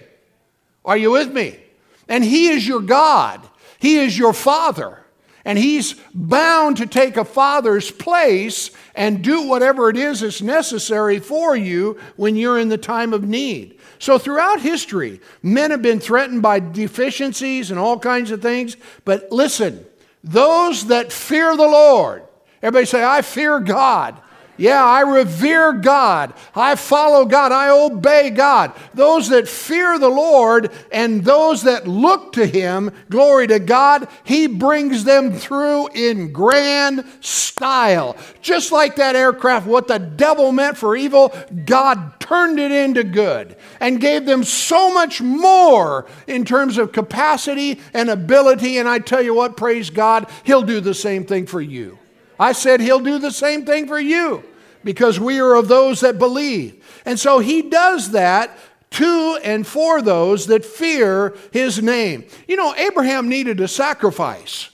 Are 0.85 0.97
you 0.97 1.11
with 1.11 1.33
me? 1.33 1.59
And 2.07 2.23
He 2.23 2.49
is 2.49 2.67
your 2.67 2.81
God, 2.81 3.41
He 3.79 3.97
is 3.97 4.17
your 4.17 4.33
Father. 4.33 5.03
And 5.43 5.57
He's 5.57 5.95
bound 6.13 6.77
to 6.77 6.85
take 6.85 7.15
a 7.15 7.23
father's 7.23 7.89
place 7.89 8.69
and 8.93 9.23
do 9.23 9.47
whatever 9.47 9.89
it 9.89 9.95
is 9.95 10.19
that's 10.19 10.41
necessary 10.41 11.19
for 11.19 11.55
you 11.55 11.97
when 12.17 12.35
you're 12.35 12.59
in 12.59 12.67
the 12.67 12.77
time 12.77 13.13
of 13.13 13.23
need. 13.23 13.76
So, 13.99 14.17
throughout 14.17 14.61
history, 14.61 15.21
men 15.41 15.71
have 15.71 15.81
been 15.81 15.99
threatened 15.99 16.41
by 16.41 16.59
deficiencies 16.59 17.71
and 17.71 17.79
all 17.79 17.97
kinds 17.97 18.31
of 18.31 18.41
things. 18.41 18.77
But 19.05 19.31
listen, 19.31 19.85
those 20.23 20.87
that 20.87 21.11
fear 21.11 21.55
the 21.55 21.63
Lord, 21.63 22.23
everybody 22.61 22.85
say, 22.85 23.03
I 23.03 23.21
fear 23.21 23.59
God. 23.59 24.21
Yeah, 24.57 24.83
I 24.83 25.01
revere 25.01 25.73
God. 25.73 26.33
I 26.55 26.75
follow 26.75 27.25
God. 27.25 27.51
I 27.51 27.69
obey 27.69 28.31
God. 28.31 28.73
Those 28.93 29.29
that 29.29 29.47
fear 29.47 29.99
the 29.99 30.09
Lord 30.09 30.71
and 30.91 31.23
those 31.23 31.63
that 31.63 31.87
look 31.87 32.33
to 32.33 32.45
Him, 32.45 32.91
glory 33.09 33.47
to 33.47 33.59
God, 33.59 34.07
He 34.23 34.47
brings 34.47 35.03
them 35.03 35.33
through 35.33 35.89
in 35.89 36.33
grand 36.33 37.05
style. 37.21 38.17
Just 38.41 38.71
like 38.71 38.95
that 38.95 39.15
aircraft, 39.15 39.67
what 39.67 39.87
the 39.87 39.99
devil 39.99 40.51
meant 40.51 40.77
for 40.77 40.95
evil, 40.95 41.33
God 41.65 42.19
turned 42.19 42.59
it 42.59 42.71
into 42.71 43.03
good 43.03 43.55
and 43.79 44.01
gave 44.01 44.25
them 44.25 44.43
so 44.43 44.91
much 44.91 45.21
more 45.21 46.07
in 46.25 46.45
terms 46.45 46.79
of 46.79 46.91
capacity 46.91 47.79
and 47.93 48.09
ability. 48.09 48.77
And 48.79 48.89
I 48.89 48.99
tell 48.99 49.21
you 49.21 49.35
what, 49.35 49.55
praise 49.55 49.91
God, 49.91 50.27
He'll 50.43 50.63
do 50.63 50.81
the 50.81 50.95
same 50.95 51.25
thing 51.25 51.45
for 51.45 51.61
you. 51.61 51.99
I 52.39 52.51
said 52.51 52.79
he'll 52.79 52.99
do 52.99 53.19
the 53.19 53.31
same 53.31 53.65
thing 53.65 53.87
for 53.87 53.99
you 53.99 54.43
because 54.83 55.19
we 55.19 55.39
are 55.39 55.55
of 55.55 55.67
those 55.67 56.01
that 56.01 56.19
believe. 56.19 56.83
And 57.05 57.19
so 57.19 57.39
he 57.39 57.61
does 57.61 58.11
that 58.11 58.57
to 58.91 59.39
and 59.43 59.65
for 59.65 60.01
those 60.01 60.47
that 60.47 60.63
fear 60.63 61.35
his 61.51 61.81
name. 61.81 62.25
You 62.47 62.55
know, 62.55 62.73
Abraham 62.75 63.27
needed 63.27 63.59
a 63.59 63.67
sacrifice. 63.67 64.69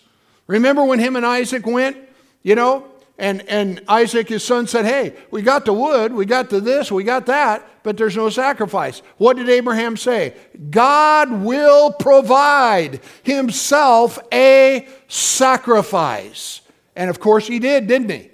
Remember 0.47 0.83
when 0.83 0.99
him 0.99 1.15
and 1.15 1.25
Isaac 1.25 1.65
went, 1.65 1.97
you 2.43 2.55
know, 2.55 2.87
and, 3.17 3.47
and 3.47 3.81
Isaac, 3.87 4.27
his 4.27 4.43
son, 4.43 4.67
said, 4.67 4.85
Hey, 4.85 5.15
we 5.29 5.43
got 5.43 5.65
the 5.65 5.73
wood, 5.73 6.13
we 6.13 6.25
got 6.25 6.49
the 6.49 6.59
this, 6.59 6.91
we 6.91 7.03
got 7.03 7.27
that, 7.27 7.67
but 7.83 7.95
there's 7.95 8.17
no 8.17 8.29
sacrifice. 8.29 9.01
What 9.17 9.37
did 9.37 9.49
Abraham 9.49 9.97
say? 9.97 10.33
God 10.69 11.31
will 11.31 11.93
provide 11.93 13.01
himself 13.21 14.19
a 14.31 14.87
sacrifice. 15.07 16.61
And 16.95 17.09
of 17.09 17.19
course 17.19 17.47
he 17.47 17.59
did, 17.59 17.87
didn't 17.87 18.09
he? 18.09 18.29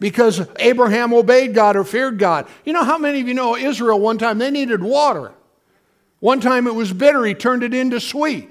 Because 0.00 0.46
Abraham 0.58 1.12
obeyed 1.12 1.54
God 1.54 1.76
or 1.76 1.84
feared 1.84 2.18
God. 2.18 2.46
You 2.64 2.72
know 2.72 2.84
how 2.84 2.98
many 2.98 3.20
of 3.20 3.28
you 3.28 3.34
know 3.34 3.56
Israel 3.56 4.00
one 4.00 4.18
time 4.18 4.38
they 4.38 4.50
needed 4.50 4.82
water? 4.82 5.32
One 6.20 6.40
time 6.40 6.66
it 6.66 6.74
was 6.74 6.92
bitter, 6.92 7.24
he 7.24 7.34
turned 7.34 7.62
it 7.62 7.74
into 7.74 8.00
sweet. 8.00 8.48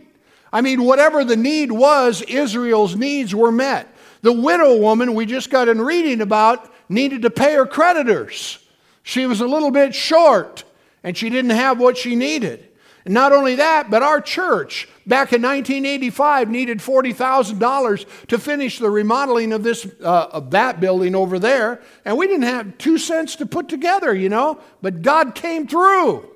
I 0.52 0.62
mean, 0.62 0.84
whatever 0.84 1.26
the 1.26 1.36
need 1.36 1.72
was, 1.72 2.22
Israel's 2.22 2.96
needs 2.96 3.34
were 3.34 3.52
met. 3.52 3.94
The 4.22 4.32
widow 4.32 4.78
woman 4.78 5.16
we 5.16 5.26
just 5.26 5.50
got 5.50 5.68
in 5.68 5.82
reading 5.82 6.22
about 6.22 6.72
needed 6.88 7.24
to 7.24 7.30
pay 7.30 7.56
her 7.56 7.66
creditors. 7.66 8.60
She 9.02 9.26
was 9.26 9.42
a 9.42 9.48
little 9.48 9.72
bit 9.72 9.96
short 9.96 10.64
and 11.04 11.18
she 11.18 11.30
didn't 11.30 11.52
have 11.52 11.80
what 11.80 11.98
she 11.98 12.16
needed. 12.16 12.70
And 13.06 13.14
not 13.14 13.34
only 13.34 13.56
that, 13.56 13.90
but 13.90 14.04
our 14.04 14.22
church 14.22 14.88
back 15.06 15.34
in 15.34 15.42
1985 15.42 16.50
needed 16.50 16.80
$40,000 16.80 18.28
to 18.28 18.40
finish 18.40 18.80
the 18.80 18.90
remodeling 18.90 19.54
of 19.54 19.64
this 19.64 19.86
uh, 20.02 20.28
of 20.32 20.52
that 20.52 20.80
building 20.80 21.16
over 21.16 21.40
there, 21.40 21.82
and 22.06 22.18
we 22.18 22.28
didn't 22.28 22.44
have 22.44 22.78
2 22.78 22.98
cents 22.98 23.36
to 23.38 23.46
put 23.46 23.70
together, 23.70 24.14
you 24.14 24.30
know, 24.30 24.60
but 24.82 25.02
God 25.02 25.36
came 25.36 25.68
through. 25.68 26.30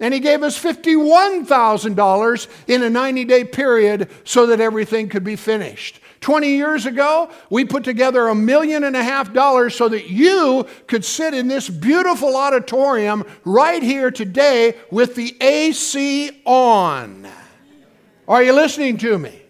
And 0.00 0.14
he 0.14 0.20
gave 0.20 0.44
us 0.44 0.56
$51,000 0.62 2.48
in 2.68 2.82
a 2.84 2.86
90-day 2.86 3.44
period 3.44 4.08
so 4.22 4.46
that 4.46 4.60
everything 4.60 5.08
could 5.08 5.24
be 5.24 5.34
finished. 5.34 6.00
20 6.20 6.48
years 6.48 6.86
ago, 6.86 7.30
we 7.50 7.64
put 7.64 7.84
together 7.84 8.28
a 8.28 8.34
million 8.34 8.84
and 8.84 8.96
a 8.96 9.02
half 9.02 9.32
dollars 9.32 9.74
so 9.74 9.88
that 9.88 10.08
you 10.08 10.66
could 10.86 11.04
sit 11.04 11.34
in 11.34 11.48
this 11.48 11.68
beautiful 11.68 12.36
auditorium 12.36 13.24
right 13.44 13.82
here 13.82 14.10
today 14.10 14.74
with 14.90 15.14
the 15.14 15.36
AC 15.40 16.42
on. 16.44 17.28
Are 18.28 18.42
you 18.42 18.52
listening 18.52 18.98
to 18.98 19.18
me? 19.18 19.42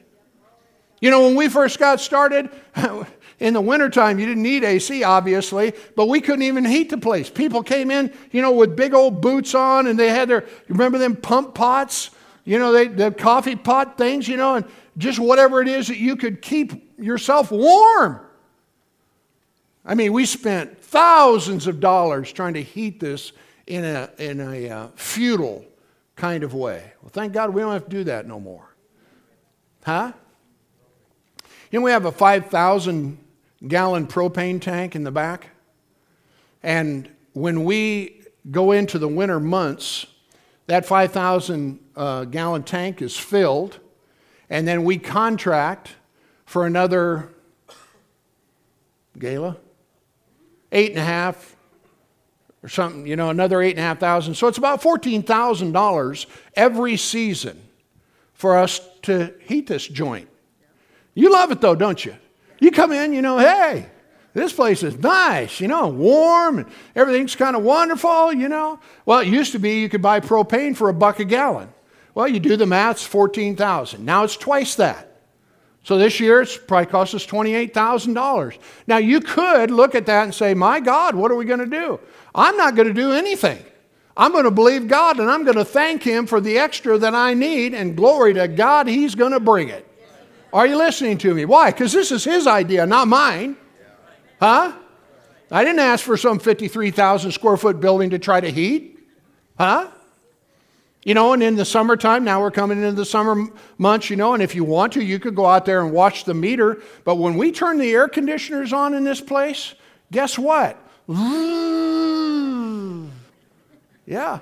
You 1.00 1.10
know, 1.10 1.26
when 1.26 1.34
we 1.34 1.48
first 1.48 1.80
got 1.80 2.00
started, 2.00 2.48
in 3.40 3.54
the 3.54 3.60
wintertime, 3.60 4.18
you 4.18 4.26
didn't 4.26 4.42
need 4.42 4.64
AC, 4.64 5.02
obviously, 5.02 5.72
but 5.96 6.06
we 6.06 6.20
couldn't 6.20 6.42
even 6.42 6.64
heat 6.64 6.88
the 6.90 6.98
place. 6.98 7.28
People 7.28 7.62
came 7.62 7.90
in, 7.90 8.12
you 8.30 8.40
know, 8.40 8.52
with 8.52 8.76
big 8.76 8.94
old 8.94 9.20
boots 9.20 9.54
on, 9.54 9.88
and 9.88 9.98
they 9.98 10.08
had 10.08 10.28
their, 10.28 10.44
remember 10.68 10.98
them 10.98 11.16
pump 11.16 11.54
pots? 11.54 12.10
You 12.44 12.58
know, 12.58 12.72
they, 12.72 12.86
the 12.86 13.10
coffee 13.10 13.56
pot 13.56 13.98
things, 13.98 14.28
you 14.28 14.36
know, 14.36 14.54
and 14.54 14.64
just 14.96 15.18
whatever 15.18 15.60
it 15.60 15.68
is 15.68 15.88
that 15.88 15.98
you 15.98 16.16
could 16.16 16.40
keep 16.40 16.98
yourself 16.98 17.50
warm. 17.50 18.20
I 19.84 19.94
mean, 19.94 20.12
we 20.12 20.24
spent 20.24 20.80
thousands 20.82 21.66
of 21.66 21.80
dollars 21.80 22.32
trying 22.32 22.54
to 22.54 22.62
heat 22.62 23.00
this 23.00 23.32
in 23.66 23.84
a, 23.84 24.10
in 24.18 24.40
a 24.40 24.68
uh, 24.68 24.88
futile 24.94 25.64
kind 26.18 26.42
of 26.42 26.52
way. 26.52 26.92
Well, 27.00 27.10
thank 27.10 27.32
God 27.32 27.54
we 27.54 27.62
don't 27.62 27.72
have 27.72 27.84
to 27.84 27.90
do 27.90 28.04
that 28.04 28.26
no 28.26 28.40
more. 28.40 28.74
Huh? 29.84 30.12
You 31.70 31.78
know, 31.78 31.84
we 31.84 31.92
have 31.92 32.04
a 32.04 32.12
5,000 32.12 33.18
gallon 33.66 34.06
propane 34.06 34.60
tank 34.60 34.96
in 34.96 35.04
the 35.04 35.12
back. 35.12 35.50
And 36.62 37.08
when 37.34 37.64
we 37.64 38.22
go 38.50 38.72
into 38.72 38.98
the 38.98 39.08
winter 39.08 39.38
months, 39.38 40.06
that 40.66 40.84
5,000 40.84 41.78
uh, 41.96 42.24
gallon 42.24 42.64
tank 42.64 43.00
is 43.00 43.16
filled 43.16 43.78
and 44.50 44.66
then 44.66 44.84
we 44.84 44.98
contract 44.98 45.94
for 46.46 46.66
another 46.66 47.32
gala, 49.18 49.56
eight 50.72 50.90
and 50.90 50.98
a 50.98 51.04
half 51.04 51.54
or 52.62 52.68
something, 52.68 53.06
you 53.06 53.16
know, 53.16 53.30
another 53.30 53.62
eight 53.62 53.70
and 53.70 53.78
a 53.78 53.82
half 53.82 53.98
thousand. 53.98 54.34
So 54.34 54.48
it's 54.48 54.58
about 54.58 54.82
fourteen 54.82 55.22
thousand 55.22 55.72
dollars 55.72 56.26
every 56.54 56.96
season 56.96 57.60
for 58.34 58.56
us 58.56 58.80
to 59.02 59.34
heat 59.40 59.66
this 59.66 59.86
joint. 59.86 60.28
You 61.14 61.32
love 61.32 61.50
it 61.50 61.60
though, 61.60 61.74
don't 61.74 62.04
you? 62.04 62.16
You 62.60 62.70
come 62.70 62.92
in, 62.92 63.12
you 63.12 63.22
know, 63.22 63.38
hey, 63.38 63.88
this 64.34 64.52
place 64.52 64.82
is 64.82 64.96
nice, 64.98 65.60
you 65.60 65.68
know, 65.68 65.88
warm, 65.88 66.58
and 66.58 66.66
everything's 66.94 67.34
kind 67.34 67.56
of 67.56 67.62
wonderful, 67.62 68.32
you 68.32 68.48
know. 68.48 68.78
Well, 69.06 69.20
it 69.20 69.28
used 69.28 69.52
to 69.52 69.58
be 69.58 69.80
you 69.80 69.88
could 69.88 70.02
buy 70.02 70.20
propane 70.20 70.76
for 70.76 70.88
a 70.88 70.94
buck 70.94 71.18
a 71.20 71.24
gallon. 71.24 71.68
Well, 72.14 72.28
you 72.28 72.40
do 72.40 72.56
the 72.56 72.66
maths, 72.66 73.04
14,000. 73.04 74.04
Now 74.04 74.24
it's 74.24 74.36
twice 74.36 74.74
that. 74.76 75.08
So 75.84 75.96
this 75.96 76.20
year 76.20 76.42
it's 76.42 76.56
probably 76.56 76.86
cost 76.86 77.14
us 77.14 77.26
$28,000. 77.26 78.58
Now 78.86 78.98
you 78.98 79.20
could 79.20 79.70
look 79.70 79.94
at 79.94 80.06
that 80.06 80.24
and 80.24 80.34
say, 80.34 80.52
my 80.52 80.80
God, 80.80 81.14
what 81.14 81.30
are 81.30 81.36
we 81.36 81.44
going 81.44 81.60
to 81.60 81.66
do? 81.66 82.00
I'm 82.38 82.56
not 82.56 82.76
going 82.76 82.86
to 82.86 82.94
do 82.94 83.10
anything. 83.10 83.62
I'm 84.16 84.30
going 84.30 84.44
to 84.44 84.52
believe 84.52 84.86
God 84.86 85.18
and 85.18 85.28
I'm 85.28 85.44
going 85.44 85.56
to 85.56 85.64
thank 85.64 86.04
Him 86.04 86.26
for 86.26 86.40
the 86.40 86.58
extra 86.58 86.96
that 86.96 87.14
I 87.14 87.34
need, 87.34 87.74
and 87.74 87.96
glory 87.96 88.34
to 88.34 88.46
God, 88.46 88.86
He's 88.86 89.14
going 89.14 89.32
to 89.32 89.40
bring 89.40 89.68
it. 89.68 89.84
Are 90.52 90.66
you 90.66 90.76
listening 90.76 91.18
to 91.18 91.34
me? 91.34 91.44
Why? 91.44 91.72
Because 91.72 91.92
this 91.92 92.12
is 92.12 92.24
His 92.24 92.46
idea, 92.46 92.86
not 92.86 93.08
mine. 93.08 93.56
Huh? 94.40 94.72
I 95.50 95.64
didn't 95.64 95.80
ask 95.80 96.04
for 96.04 96.16
some 96.16 96.38
53,000 96.38 97.32
square 97.32 97.56
foot 97.56 97.80
building 97.80 98.10
to 98.10 98.18
try 98.18 98.40
to 98.40 98.50
heat. 98.50 98.98
Huh? 99.58 99.90
You 101.04 101.14
know, 101.14 101.32
and 101.32 101.42
in 101.42 101.56
the 101.56 101.64
summertime, 101.64 102.22
now 102.22 102.40
we're 102.40 102.50
coming 102.50 102.78
into 102.78 102.92
the 102.92 103.04
summer 103.04 103.46
months, 103.78 104.10
you 104.10 104.16
know, 104.16 104.34
and 104.34 104.42
if 104.42 104.54
you 104.54 104.62
want 104.62 104.92
to, 104.92 105.02
you 105.02 105.18
could 105.18 105.34
go 105.34 105.46
out 105.46 105.64
there 105.64 105.82
and 105.82 105.92
watch 105.92 106.24
the 106.24 106.34
meter. 106.34 106.82
But 107.04 107.16
when 107.16 107.36
we 107.36 107.50
turn 107.50 107.78
the 107.78 107.90
air 107.90 108.08
conditioners 108.08 108.72
on 108.72 108.94
in 108.94 109.04
this 109.04 109.20
place, 109.20 109.74
guess 110.12 110.38
what? 110.38 110.76
Yeah. 114.08 114.40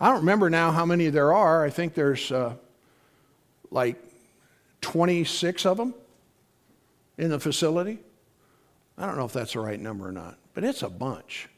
I 0.00 0.08
don't 0.08 0.20
remember 0.20 0.48
now 0.48 0.70
how 0.70 0.84
many 0.84 1.08
there 1.08 1.32
are. 1.32 1.64
I 1.64 1.70
think 1.70 1.94
there's 1.94 2.30
uh, 2.30 2.54
like 3.70 3.96
26 4.80 5.66
of 5.66 5.76
them 5.76 5.94
in 7.16 7.30
the 7.30 7.40
facility. 7.40 7.98
I 8.96 9.06
don't 9.06 9.16
know 9.16 9.24
if 9.24 9.32
that's 9.32 9.54
the 9.54 9.60
right 9.60 9.80
number 9.80 10.08
or 10.08 10.12
not, 10.12 10.38
but 10.54 10.64
it's 10.64 10.82
a 10.82 10.88
bunch. 10.88 11.48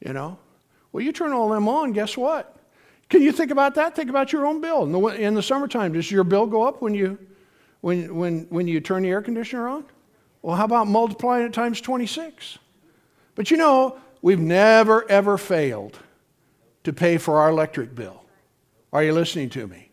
You 0.00 0.12
know? 0.12 0.38
Well, 0.92 1.02
you 1.02 1.12
turn 1.12 1.32
all 1.32 1.48
them 1.48 1.68
on, 1.68 1.92
guess 1.92 2.16
what? 2.16 2.56
Can 3.08 3.22
you 3.22 3.32
think 3.32 3.50
about 3.50 3.74
that? 3.74 3.94
Think 3.94 4.10
about 4.10 4.32
your 4.32 4.46
own 4.46 4.60
bill. 4.60 4.84
In 4.84 4.92
the, 4.92 5.00
in 5.08 5.34
the 5.34 5.42
summertime, 5.42 5.92
does 5.92 6.10
your 6.10 6.24
bill 6.24 6.46
go 6.46 6.62
up 6.62 6.80
when 6.80 6.94
you, 6.94 7.18
when, 7.80 8.14
when, 8.14 8.46
when 8.48 8.66
you 8.66 8.80
turn 8.80 9.02
the 9.02 9.10
air 9.10 9.22
conditioner 9.22 9.68
on? 9.68 9.84
Well, 10.42 10.56
how 10.56 10.64
about 10.64 10.86
multiplying 10.86 11.46
it 11.46 11.52
times 11.52 11.80
26? 11.80 12.58
But 13.34 13.50
you 13.50 13.56
know, 13.56 13.98
we've 14.22 14.40
never, 14.40 15.08
ever 15.10 15.36
failed 15.38 15.98
to 16.84 16.92
pay 16.92 17.18
for 17.18 17.40
our 17.40 17.50
electric 17.50 17.94
bill. 17.94 18.24
Are 18.92 19.02
you 19.02 19.12
listening 19.12 19.50
to 19.50 19.66
me? 19.66 19.90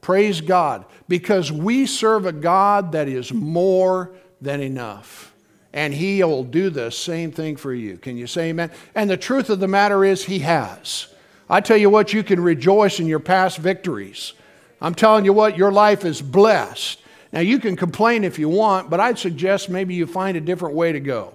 Praise 0.00 0.40
God, 0.40 0.84
because 1.08 1.50
we 1.50 1.84
serve 1.84 2.26
a 2.26 2.32
God 2.32 2.92
that 2.92 3.08
is 3.08 3.32
more 3.32 4.12
than 4.40 4.60
enough. 4.60 5.34
And 5.72 5.92
He 5.92 6.22
will 6.22 6.44
do 6.44 6.70
the 6.70 6.90
same 6.90 7.32
thing 7.32 7.56
for 7.56 7.74
you. 7.74 7.98
Can 7.98 8.16
you 8.16 8.26
say 8.26 8.50
amen? 8.50 8.70
And 8.94 9.10
the 9.10 9.16
truth 9.16 9.50
of 9.50 9.60
the 9.60 9.68
matter 9.68 10.04
is, 10.04 10.24
He 10.24 10.38
has. 10.38 11.08
I 11.50 11.60
tell 11.60 11.76
you 11.76 11.90
what, 11.90 12.12
you 12.12 12.22
can 12.22 12.40
rejoice 12.40 13.00
in 13.00 13.06
your 13.06 13.20
past 13.20 13.58
victories. 13.58 14.32
I'm 14.80 14.94
telling 14.94 15.24
you 15.24 15.32
what, 15.32 15.58
your 15.58 15.72
life 15.72 16.04
is 16.04 16.22
blessed. 16.22 17.00
Now, 17.32 17.40
you 17.40 17.58
can 17.58 17.76
complain 17.76 18.24
if 18.24 18.38
you 18.38 18.48
want, 18.48 18.88
but 18.88 19.00
I'd 19.00 19.18
suggest 19.18 19.68
maybe 19.68 19.94
you 19.94 20.06
find 20.06 20.36
a 20.36 20.40
different 20.40 20.74
way 20.74 20.92
to 20.92 21.00
go. 21.00 21.34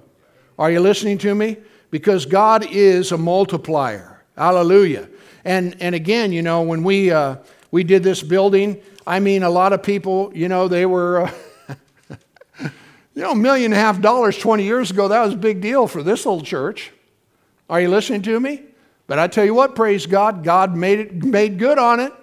Are 0.57 0.71
you 0.71 0.79
listening 0.79 1.17
to 1.19 1.33
me? 1.33 1.57
Because 1.89 2.25
God 2.25 2.65
is 2.69 3.11
a 3.11 3.17
multiplier. 3.17 4.23
Hallelujah. 4.37 5.09
And, 5.43 5.75
and 5.79 5.95
again, 5.95 6.31
you 6.31 6.41
know, 6.41 6.61
when 6.61 6.83
we, 6.83 7.11
uh, 7.11 7.37
we 7.71 7.83
did 7.83 8.03
this 8.03 8.21
building, 8.21 8.81
I 9.05 9.19
mean, 9.19 9.43
a 9.43 9.49
lot 9.49 9.73
of 9.73 9.81
people, 9.81 10.31
you 10.35 10.47
know, 10.47 10.67
they 10.67 10.85
were, 10.85 11.23
uh, 11.23 11.31
you 12.61 13.21
know, 13.21 13.31
a 13.31 13.35
million 13.35 13.73
and 13.73 13.79
a 13.79 13.83
half 13.83 14.01
dollars 14.01 14.37
20 14.37 14.63
years 14.63 14.91
ago, 14.91 15.07
that 15.07 15.23
was 15.25 15.33
a 15.33 15.37
big 15.37 15.61
deal 15.61 15.87
for 15.87 16.03
this 16.03 16.25
little 16.25 16.41
church. 16.41 16.91
Are 17.69 17.81
you 17.81 17.89
listening 17.89 18.21
to 18.23 18.39
me? 18.39 18.63
But 19.07 19.19
I 19.19 19.27
tell 19.27 19.43
you 19.43 19.53
what, 19.53 19.75
praise 19.75 20.05
God, 20.05 20.43
God 20.43 20.75
made 20.75 20.99
it 20.99 21.23
made 21.23 21.57
good 21.59 21.77
on 21.77 21.99
it. 21.99 22.13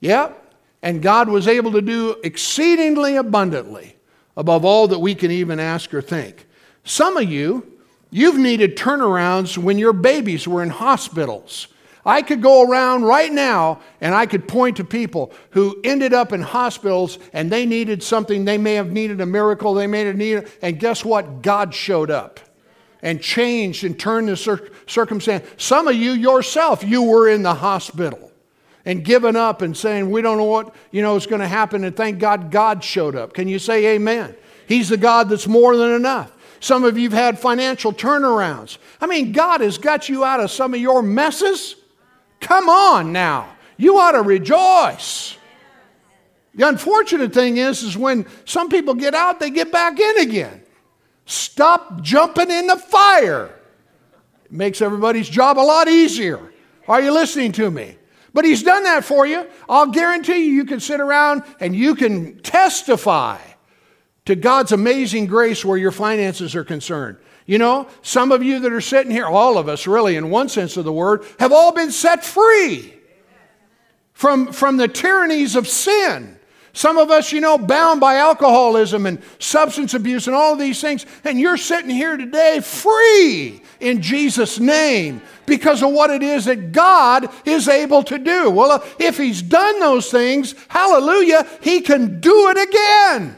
Yep. 0.00 0.54
And 0.82 1.02
God 1.02 1.28
was 1.28 1.48
able 1.48 1.72
to 1.72 1.82
do 1.82 2.16
exceedingly 2.22 3.16
abundantly 3.16 3.96
above 4.36 4.64
all 4.64 4.88
that 4.88 4.98
we 4.98 5.14
can 5.14 5.30
even 5.30 5.58
ask 5.58 5.92
or 5.92 6.00
think. 6.00 6.45
Some 6.86 7.16
of 7.16 7.28
you, 7.28 7.66
you've 8.10 8.38
needed 8.38 8.76
turnarounds 8.76 9.58
when 9.58 9.76
your 9.76 9.92
babies 9.92 10.46
were 10.46 10.62
in 10.62 10.70
hospitals. 10.70 11.66
I 12.04 12.22
could 12.22 12.40
go 12.40 12.62
around 12.62 13.02
right 13.02 13.32
now 13.32 13.80
and 14.00 14.14
I 14.14 14.26
could 14.26 14.46
point 14.46 14.76
to 14.76 14.84
people 14.84 15.32
who 15.50 15.80
ended 15.82 16.14
up 16.14 16.32
in 16.32 16.42
hospitals 16.42 17.18
and 17.32 17.50
they 17.50 17.66
needed 17.66 18.04
something. 18.04 18.44
They 18.44 18.56
may 18.56 18.74
have 18.74 18.92
needed 18.92 19.20
a 19.20 19.26
miracle, 19.26 19.74
they 19.74 19.88
may 19.88 20.04
have 20.04 20.14
needed, 20.14 20.48
and 20.62 20.78
guess 20.78 21.04
what? 21.04 21.42
God 21.42 21.74
showed 21.74 22.08
up 22.08 22.38
and 23.02 23.20
changed 23.20 23.82
and 23.82 23.98
turned 23.98 24.28
the 24.28 24.36
cir- 24.36 24.70
circumstance. 24.86 25.44
Some 25.56 25.88
of 25.88 25.96
you 25.96 26.12
yourself, 26.12 26.84
you 26.84 27.02
were 27.02 27.28
in 27.28 27.42
the 27.42 27.54
hospital 27.54 28.30
and 28.84 29.04
given 29.04 29.34
up 29.34 29.60
and 29.60 29.76
saying, 29.76 30.08
We 30.08 30.22
don't 30.22 30.38
know 30.38 30.44
what 30.44 30.72
you 30.92 31.02
know 31.02 31.16
is 31.16 31.26
going 31.26 31.40
to 31.40 31.48
happen, 31.48 31.82
and 31.82 31.96
thank 31.96 32.20
God 32.20 32.52
God 32.52 32.84
showed 32.84 33.16
up. 33.16 33.32
Can 33.32 33.48
you 33.48 33.58
say 33.58 33.96
amen? 33.96 34.36
He's 34.68 34.88
the 34.88 34.96
God 34.96 35.28
that's 35.28 35.48
more 35.48 35.76
than 35.76 35.92
enough. 35.92 36.32
Some 36.60 36.84
of 36.84 36.96
you 36.96 37.10
have 37.10 37.18
had 37.18 37.38
financial 37.38 37.92
turnarounds. 37.92 38.78
I 39.00 39.06
mean, 39.06 39.32
God 39.32 39.60
has 39.60 39.78
got 39.78 40.08
you 40.08 40.24
out 40.24 40.40
of 40.40 40.50
some 40.50 40.74
of 40.74 40.80
your 40.80 41.02
messes. 41.02 41.76
Come 42.40 42.68
on 42.68 43.12
now. 43.12 43.48
You 43.76 43.98
ought 43.98 44.12
to 44.12 44.22
rejoice. 44.22 45.36
The 46.54 46.66
unfortunate 46.66 47.34
thing 47.34 47.58
is, 47.58 47.82
is 47.82 47.96
when 47.96 48.26
some 48.46 48.68
people 48.68 48.94
get 48.94 49.14
out, 49.14 49.40
they 49.40 49.50
get 49.50 49.70
back 49.70 50.00
in 50.00 50.20
again. 50.20 50.62
Stop 51.26 52.00
jumping 52.02 52.50
in 52.50 52.66
the 52.66 52.76
fire. 52.76 53.50
It 54.44 54.52
makes 54.52 54.80
everybody's 54.80 55.28
job 55.28 55.58
a 55.58 55.60
lot 55.60 55.88
easier. 55.88 56.40
Are 56.88 57.00
you 57.00 57.12
listening 57.12 57.52
to 57.52 57.70
me? 57.70 57.96
But 58.32 58.44
he's 58.44 58.62
done 58.62 58.84
that 58.84 59.04
for 59.04 59.26
you. 59.26 59.46
I'll 59.68 59.88
guarantee 59.88 60.46
you, 60.46 60.52
you 60.52 60.64
can 60.64 60.80
sit 60.80 61.00
around 61.00 61.42
and 61.60 61.74
you 61.74 61.94
can 61.94 62.38
testify 62.40 63.38
to 64.26 64.34
God's 64.34 64.72
amazing 64.72 65.26
grace 65.26 65.64
where 65.64 65.78
your 65.78 65.92
finances 65.92 66.54
are 66.54 66.64
concerned. 66.64 67.16
You 67.46 67.58
know, 67.58 67.88
some 68.02 68.32
of 68.32 68.42
you 68.42 68.60
that 68.60 68.72
are 68.72 68.80
sitting 68.80 69.12
here, 69.12 69.26
all 69.26 69.56
of 69.56 69.68
us 69.68 69.86
really, 69.86 70.16
in 70.16 70.30
one 70.30 70.48
sense 70.48 70.76
of 70.76 70.84
the 70.84 70.92
word, 70.92 71.24
have 71.38 71.52
all 71.52 71.72
been 71.72 71.92
set 71.92 72.24
free 72.24 72.92
from, 74.12 74.52
from 74.52 74.76
the 74.76 74.88
tyrannies 74.88 75.54
of 75.54 75.68
sin. 75.68 76.38
Some 76.72 76.98
of 76.98 77.10
us, 77.10 77.32
you 77.32 77.40
know, 77.40 77.56
bound 77.56 78.00
by 78.00 78.16
alcoholism 78.16 79.06
and 79.06 79.22
substance 79.38 79.94
abuse 79.94 80.26
and 80.26 80.36
all 80.36 80.52
of 80.52 80.58
these 80.58 80.80
things, 80.80 81.06
and 81.24 81.40
you're 81.40 81.56
sitting 81.56 81.88
here 81.88 82.16
today 82.16 82.60
free 82.60 83.62
in 83.78 84.02
Jesus' 84.02 84.58
name 84.58 85.22
because 85.46 85.82
of 85.82 85.92
what 85.92 86.10
it 86.10 86.22
is 86.22 86.46
that 86.46 86.72
God 86.72 87.30
is 87.46 87.68
able 87.68 88.02
to 88.02 88.18
do. 88.18 88.50
Well, 88.50 88.84
if 88.98 89.16
He's 89.16 89.40
done 89.40 89.78
those 89.78 90.10
things, 90.10 90.54
hallelujah, 90.68 91.46
He 91.62 91.80
can 91.80 92.20
do 92.20 92.48
it 92.50 92.68
again 92.68 93.36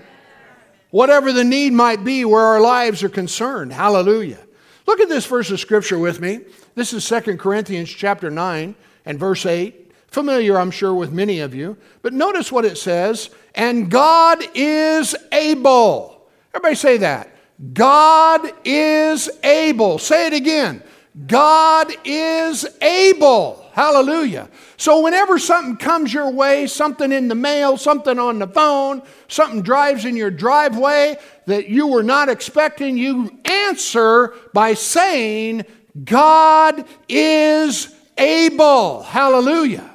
whatever 0.90 1.32
the 1.32 1.44
need 1.44 1.72
might 1.72 2.04
be 2.04 2.24
where 2.24 2.42
our 2.42 2.60
lives 2.60 3.02
are 3.02 3.08
concerned. 3.08 3.72
Hallelujah. 3.72 4.40
Look 4.86 5.00
at 5.00 5.08
this 5.08 5.26
verse 5.26 5.50
of 5.50 5.60
scripture 5.60 5.98
with 5.98 6.20
me. 6.20 6.40
This 6.74 6.92
is 6.92 7.06
2 7.06 7.36
Corinthians 7.36 7.90
chapter 7.90 8.30
9 8.30 8.74
and 9.04 9.18
verse 9.18 9.44
8. 9.44 9.92
Familiar, 10.06 10.58
I'm 10.58 10.70
sure, 10.70 10.94
with 10.94 11.12
many 11.12 11.40
of 11.40 11.54
you. 11.54 11.76
But 12.00 12.14
notice 12.14 12.50
what 12.50 12.64
it 12.64 12.78
says, 12.78 13.28
and 13.54 13.90
God 13.90 14.42
is 14.54 15.14
able. 15.32 16.26
Everybody 16.54 16.74
say 16.76 16.96
that. 16.98 17.34
God 17.74 18.50
is 18.64 19.28
able. 19.44 19.98
Say 19.98 20.28
it 20.28 20.32
again. 20.32 20.82
God 21.26 21.92
is 22.04 22.66
able. 22.80 23.67
Hallelujah. 23.78 24.48
So, 24.76 25.02
whenever 25.02 25.38
something 25.38 25.76
comes 25.76 26.12
your 26.12 26.32
way, 26.32 26.66
something 26.66 27.12
in 27.12 27.28
the 27.28 27.36
mail, 27.36 27.76
something 27.76 28.18
on 28.18 28.40
the 28.40 28.48
phone, 28.48 29.02
something 29.28 29.62
drives 29.62 30.04
in 30.04 30.16
your 30.16 30.32
driveway 30.32 31.16
that 31.46 31.68
you 31.68 31.86
were 31.86 32.02
not 32.02 32.28
expecting, 32.28 32.98
you 32.98 33.38
answer 33.44 34.34
by 34.52 34.74
saying, 34.74 35.64
God 36.04 36.86
is 37.08 37.94
able. 38.16 39.04
Hallelujah. 39.04 39.88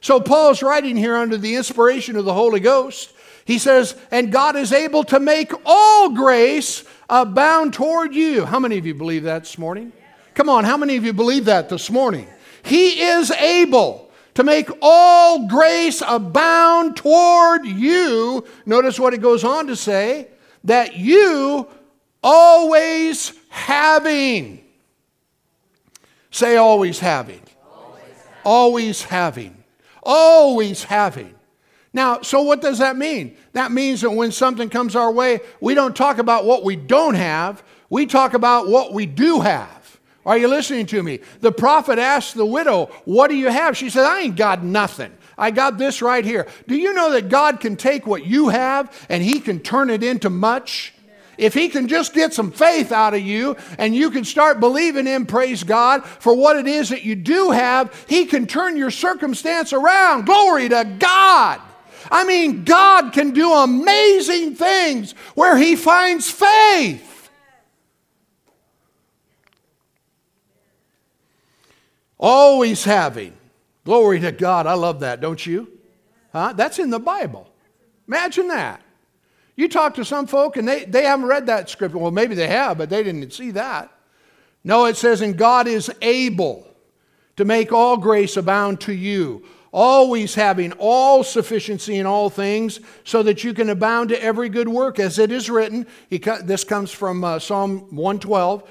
So, 0.00 0.20
Paul's 0.20 0.62
writing 0.62 0.96
here 0.96 1.16
under 1.16 1.36
the 1.36 1.56
inspiration 1.56 2.14
of 2.14 2.24
the 2.24 2.34
Holy 2.34 2.60
Ghost. 2.60 3.12
He 3.46 3.58
says, 3.58 3.96
And 4.12 4.30
God 4.30 4.54
is 4.54 4.72
able 4.72 5.02
to 5.06 5.18
make 5.18 5.50
all 5.66 6.10
grace 6.10 6.84
abound 7.10 7.74
toward 7.74 8.14
you. 8.14 8.44
How 8.44 8.60
many 8.60 8.78
of 8.78 8.86
you 8.86 8.94
believe 8.94 9.24
that 9.24 9.40
this 9.40 9.58
morning? 9.58 9.92
Come 10.34 10.48
on, 10.48 10.62
how 10.62 10.76
many 10.76 10.94
of 10.96 11.04
you 11.04 11.12
believe 11.12 11.46
that 11.46 11.68
this 11.68 11.90
morning? 11.90 12.28
He 12.64 13.02
is 13.02 13.30
able 13.30 14.10
to 14.34 14.42
make 14.42 14.68
all 14.82 15.46
grace 15.46 16.02
abound 16.06 16.96
toward 16.96 17.66
you. 17.66 18.44
Notice 18.66 18.98
what 18.98 19.14
it 19.14 19.18
goes 19.18 19.44
on 19.44 19.66
to 19.68 19.76
say 19.76 20.28
that 20.64 20.96
you 20.96 21.68
always 22.22 23.32
having. 23.50 24.64
Say 26.30 26.56
always 26.56 26.98
having. 26.98 27.42
Always 28.44 29.02
having. 29.02 29.62
Always 30.02 30.84
having. 30.84 31.34
Now, 31.92 32.22
so 32.22 32.42
what 32.42 32.60
does 32.60 32.78
that 32.78 32.96
mean? 32.96 33.36
That 33.52 33.70
means 33.70 34.00
that 34.00 34.10
when 34.10 34.32
something 34.32 34.68
comes 34.68 34.96
our 34.96 35.12
way, 35.12 35.40
we 35.60 35.74
don't 35.74 35.94
talk 35.94 36.18
about 36.18 36.44
what 36.44 36.64
we 36.64 36.74
don't 36.74 37.14
have, 37.14 37.62
we 37.88 38.06
talk 38.06 38.34
about 38.34 38.66
what 38.66 38.92
we 38.92 39.06
do 39.06 39.40
have. 39.40 39.83
Are 40.26 40.38
you 40.38 40.48
listening 40.48 40.86
to 40.86 41.02
me? 41.02 41.20
The 41.40 41.52
prophet 41.52 41.98
asked 41.98 42.34
the 42.34 42.46
widow, 42.46 42.86
What 43.04 43.28
do 43.28 43.36
you 43.36 43.48
have? 43.48 43.76
She 43.76 43.90
said, 43.90 44.04
I 44.04 44.20
ain't 44.22 44.36
got 44.36 44.62
nothing. 44.62 45.12
I 45.36 45.50
got 45.50 45.78
this 45.78 46.00
right 46.00 46.24
here. 46.24 46.46
Do 46.66 46.76
you 46.76 46.94
know 46.94 47.12
that 47.12 47.28
God 47.28 47.60
can 47.60 47.76
take 47.76 48.06
what 48.06 48.24
you 48.24 48.48
have 48.48 49.06
and 49.08 49.22
He 49.22 49.40
can 49.40 49.60
turn 49.60 49.90
it 49.90 50.02
into 50.02 50.30
much? 50.30 50.94
If 51.36 51.52
He 51.52 51.68
can 51.68 51.88
just 51.88 52.14
get 52.14 52.32
some 52.32 52.52
faith 52.52 52.92
out 52.92 53.14
of 53.14 53.20
you 53.20 53.56
and 53.78 53.94
you 53.94 54.10
can 54.10 54.24
start 54.24 54.60
believing 54.60 55.06
Him, 55.06 55.26
praise 55.26 55.64
God, 55.64 56.04
for 56.04 56.34
what 56.34 56.56
it 56.56 56.66
is 56.66 56.90
that 56.90 57.02
you 57.02 57.16
do 57.16 57.50
have, 57.50 58.06
He 58.08 58.24
can 58.24 58.46
turn 58.46 58.76
your 58.76 58.90
circumstance 58.90 59.72
around. 59.72 60.26
Glory 60.26 60.68
to 60.68 60.84
God. 60.98 61.60
I 62.10 62.24
mean, 62.24 62.64
God 62.64 63.12
can 63.12 63.32
do 63.32 63.52
amazing 63.52 64.54
things 64.54 65.12
where 65.34 65.56
He 65.56 65.74
finds 65.74 66.30
faith. 66.30 67.10
Always 72.26 72.84
having. 72.84 73.34
Glory 73.84 74.18
to 74.20 74.32
God. 74.32 74.66
I 74.66 74.72
love 74.72 75.00
that, 75.00 75.20
don't 75.20 75.44
you? 75.44 75.68
Huh? 76.32 76.54
That's 76.54 76.78
in 76.78 76.88
the 76.88 76.98
Bible. 76.98 77.46
Imagine 78.08 78.48
that. 78.48 78.80
You 79.56 79.68
talk 79.68 79.92
to 79.96 80.06
some 80.06 80.26
folk 80.26 80.56
and 80.56 80.66
they, 80.66 80.86
they 80.86 81.02
haven't 81.02 81.26
read 81.26 81.44
that 81.48 81.68
scripture. 81.68 81.98
Well, 81.98 82.10
maybe 82.10 82.34
they 82.34 82.46
have, 82.46 82.78
but 82.78 82.88
they 82.88 83.02
didn't 83.02 83.30
see 83.34 83.50
that. 83.50 83.92
No, 84.64 84.86
it 84.86 84.96
says, 84.96 85.20
and 85.20 85.36
God 85.36 85.68
is 85.68 85.90
able 86.00 86.66
to 87.36 87.44
make 87.44 87.72
all 87.72 87.98
grace 87.98 88.38
abound 88.38 88.80
to 88.80 88.94
you, 88.94 89.44
always 89.70 90.34
having 90.34 90.72
all 90.78 91.24
sufficiency 91.24 91.98
in 91.98 92.06
all 92.06 92.30
things, 92.30 92.80
so 93.04 93.22
that 93.22 93.44
you 93.44 93.52
can 93.52 93.68
abound 93.68 94.08
to 94.08 94.22
every 94.22 94.48
good 94.48 94.70
work, 94.70 94.98
as 94.98 95.18
it 95.18 95.30
is 95.30 95.50
written. 95.50 95.86
He, 96.08 96.16
this 96.16 96.64
comes 96.64 96.90
from 96.90 97.22
uh, 97.22 97.38
Psalm 97.38 97.80
112. 97.94 98.62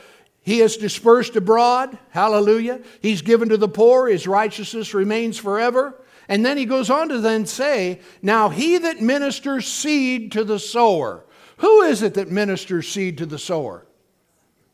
He 0.44 0.60
is 0.60 0.78
dispersed 0.78 1.36
abroad. 1.36 1.98
Hallelujah. 2.10 2.82
He's 3.02 3.22
given 3.22 3.50
to 3.50 3.58
the 3.58 3.70
poor. 3.70 4.08
His 4.08 4.28
righteousness 4.28 4.94
remains 4.94 5.38
forever. 5.38 5.96
And 6.28 6.46
then 6.46 6.58
he 6.58 6.66
goes 6.66 6.90
on 6.90 7.10
to 7.10 7.20
then 7.20 7.46
say, 7.46 8.02
Now 8.22 8.50
he 8.50 8.78
that 8.78 9.02
ministers 9.02 9.66
seed 9.68 10.34
to 10.34 10.44
the 10.44 10.60
sower. 10.60 11.24
Who 11.58 11.82
is 11.84 12.02
it 12.02 12.16
that 12.16 12.30
ministers 12.30 12.88
seed 12.90 13.18
to 13.20 13.26
the 13.26 13.40
sower? 13.40 13.86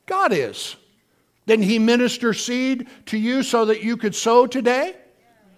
God 0.06 0.34
is. 0.34 0.76
Didn't 1.46 1.66
he 1.66 1.80
minister 1.80 2.34
seed 2.34 2.88
to 3.08 3.18
you 3.18 3.44
so 3.44 3.66
that 3.66 3.84
you 3.84 3.98
could 3.98 4.16
sow 4.16 4.48
today? 4.48 4.96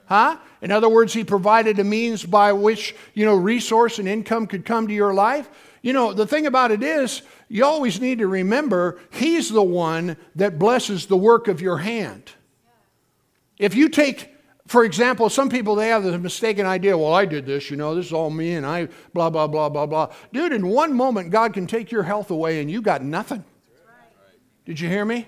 Huh? 0.06 0.38
In 0.62 0.72
other 0.72 0.90
words, 0.90 1.14
he 1.14 1.24
provided 1.24 1.80
a 1.80 1.86
means 1.86 2.26
by 2.26 2.52
which, 2.52 2.96
you 3.14 3.26
know, 3.26 3.36
resource 3.36 3.98
and 3.98 4.08
income 4.08 4.46
could 4.46 4.66
come 4.66 4.88
to 4.88 4.94
your 4.94 5.14
life. 5.14 5.50
You 5.82 5.94
know, 5.94 6.14
the 6.14 6.28
thing 6.28 6.46
about 6.46 6.72
it 6.72 6.84
is, 6.84 7.24
you 7.48 7.66
always 7.66 8.00
need 8.00 8.20
to 8.20 8.28
remember 8.28 9.00
He's 9.12 9.50
the 9.50 9.64
one 9.64 10.16
that 10.36 10.60
blesses 10.60 11.08
the 11.08 11.18
work 11.18 11.48
of 11.48 11.62
your 11.62 11.78
hand. 11.80 12.32
If 13.58 13.76
you 13.76 13.90
take, 13.90 14.30
for 14.68 14.84
example, 14.84 15.30
some 15.30 15.50
people 15.50 15.76
they 15.76 15.90
have 15.90 16.04
the 16.04 16.18
mistaken 16.20 16.66
idea, 16.66 16.98
well, 16.98 17.14
I 17.14 17.26
did 17.26 17.46
this, 17.46 17.72
you 17.72 17.78
know, 17.78 17.96
this 17.96 18.08
is 18.08 18.14
all 18.14 18.30
me 18.30 18.54
and 18.54 18.66
I 18.66 18.90
blah, 19.14 19.30
blah, 19.30 19.48
blah, 19.48 19.70
blah, 19.70 19.86
blah. 19.86 20.14
Dude, 20.32 20.54
in 20.54 20.68
one 20.68 20.94
moment, 20.94 21.32
God 21.32 21.54
can 21.54 21.68
take 21.68 21.92
your 21.92 22.04
health 22.04 22.30
away 22.30 22.62
and 22.62 22.70
you 22.70 22.82
got 22.82 23.04
nothing. 23.04 23.44
Did 24.66 24.80
you 24.80 24.88
hear 24.88 25.06
me? 25.06 25.28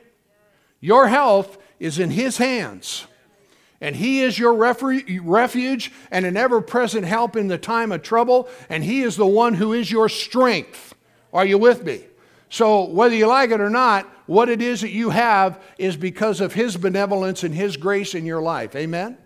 Your 0.79 1.07
health 1.07 1.57
is 1.79 1.97
in 1.97 2.11
His 2.11 2.37
hands. 2.37 3.07
And 3.83 3.97
He 3.97 4.21
is 4.21 4.39
your 4.39 4.53
refuge 4.53 5.91
and 6.09 6.25
an 6.25 6.37
ever 6.37 6.61
present 6.61 7.05
help 7.05 7.35
in 7.35 7.49
the 7.49 7.57
time 7.57 7.91
of 7.91 8.01
trouble, 8.01 8.47
and 8.69 8.81
He 8.81 9.03
is 9.03 9.17
the 9.17 9.27
one 9.27 9.55
who 9.55 9.73
is 9.73 9.91
your 9.91 10.07
strength. 10.07 10.95
Are 11.33 11.45
you 11.45 11.57
with 11.57 11.83
me? 11.83 12.05
So, 12.49 12.85
whether 12.85 13.13
you 13.13 13.27
like 13.27 13.51
it 13.51 13.59
or 13.59 13.69
not, 13.69 14.05
what 14.25 14.47
it 14.47 14.61
is 14.61 14.81
that 14.81 14.91
you 14.91 15.09
have 15.09 15.61
is 15.77 15.97
because 15.97 16.39
of 16.39 16.53
His 16.53 16.77
benevolence 16.77 17.43
and 17.43 17.53
His 17.53 17.75
grace 17.75 18.15
in 18.15 18.25
your 18.25 18.41
life. 18.41 18.73
Amen? 18.73 19.17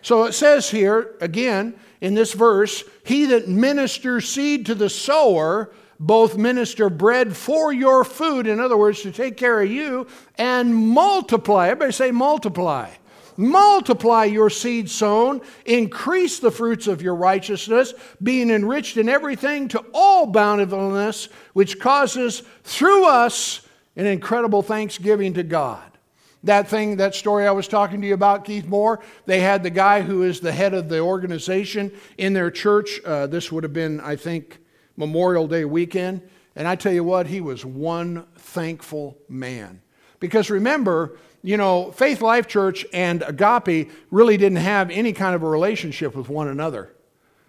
So 0.00 0.24
it 0.24 0.32
says 0.32 0.70
here, 0.70 1.16
again, 1.20 1.74
in 2.00 2.14
this 2.14 2.32
verse, 2.32 2.84
He 3.04 3.26
that 3.26 3.48
ministers 3.48 4.26
seed 4.26 4.64
to 4.66 4.74
the 4.74 4.88
sower, 4.88 5.72
both 6.00 6.38
minister 6.38 6.88
bread 6.88 7.36
for 7.36 7.70
your 7.70 8.02
food, 8.02 8.46
in 8.46 8.60
other 8.60 8.78
words, 8.78 9.02
to 9.02 9.12
take 9.12 9.36
care 9.36 9.60
of 9.60 9.70
you, 9.70 10.06
and 10.38 10.74
multiply. 10.74 11.66
Everybody 11.68 11.92
say 11.92 12.12
multiply. 12.12 12.88
Multiply 13.36 14.24
your 14.24 14.50
seed 14.50 14.88
sown, 14.88 15.42
increase 15.64 16.38
the 16.38 16.50
fruits 16.50 16.86
of 16.86 17.02
your 17.02 17.14
righteousness, 17.14 17.92
being 18.22 18.50
enriched 18.50 18.96
in 18.96 19.08
everything 19.08 19.68
to 19.68 19.84
all 19.92 20.26
bountifulness, 20.26 21.28
which 21.52 21.78
causes 21.78 22.42
through 22.64 23.06
us 23.06 23.66
an 23.96 24.06
incredible 24.06 24.62
thanksgiving 24.62 25.34
to 25.34 25.42
God. 25.42 25.82
That 26.44 26.68
thing, 26.68 26.98
that 26.98 27.14
story 27.14 27.46
I 27.46 27.50
was 27.50 27.66
talking 27.66 28.00
to 28.00 28.06
you 28.06 28.14
about, 28.14 28.44
Keith 28.44 28.66
Moore, 28.66 29.00
they 29.24 29.40
had 29.40 29.62
the 29.62 29.70
guy 29.70 30.02
who 30.02 30.22
is 30.22 30.38
the 30.38 30.52
head 30.52 30.74
of 30.74 30.88
the 30.88 31.00
organization 31.00 31.90
in 32.18 32.34
their 32.34 32.50
church. 32.50 33.00
Uh, 33.04 33.26
this 33.26 33.50
would 33.50 33.64
have 33.64 33.72
been, 33.72 34.00
I 34.00 34.16
think, 34.16 34.58
Memorial 34.96 35.48
Day 35.48 35.64
weekend. 35.64 36.22
And 36.54 36.68
I 36.68 36.76
tell 36.76 36.92
you 36.92 37.04
what, 37.04 37.26
he 37.26 37.40
was 37.40 37.64
one 37.64 38.26
thankful 38.36 39.18
man. 39.28 39.82
Because 40.20 40.48
remember, 40.48 41.18
you 41.46 41.56
know, 41.56 41.92
Faith 41.92 42.22
Life 42.22 42.48
Church 42.48 42.84
and 42.92 43.22
Agape 43.22 43.88
really 44.10 44.36
didn't 44.36 44.56
have 44.56 44.90
any 44.90 45.12
kind 45.12 45.32
of 45.32 45.44
a 45.44 45.48
relationship 45.48 46.16
with 46.16 46.28
one 46.28 46.48
another. 46.48 46.90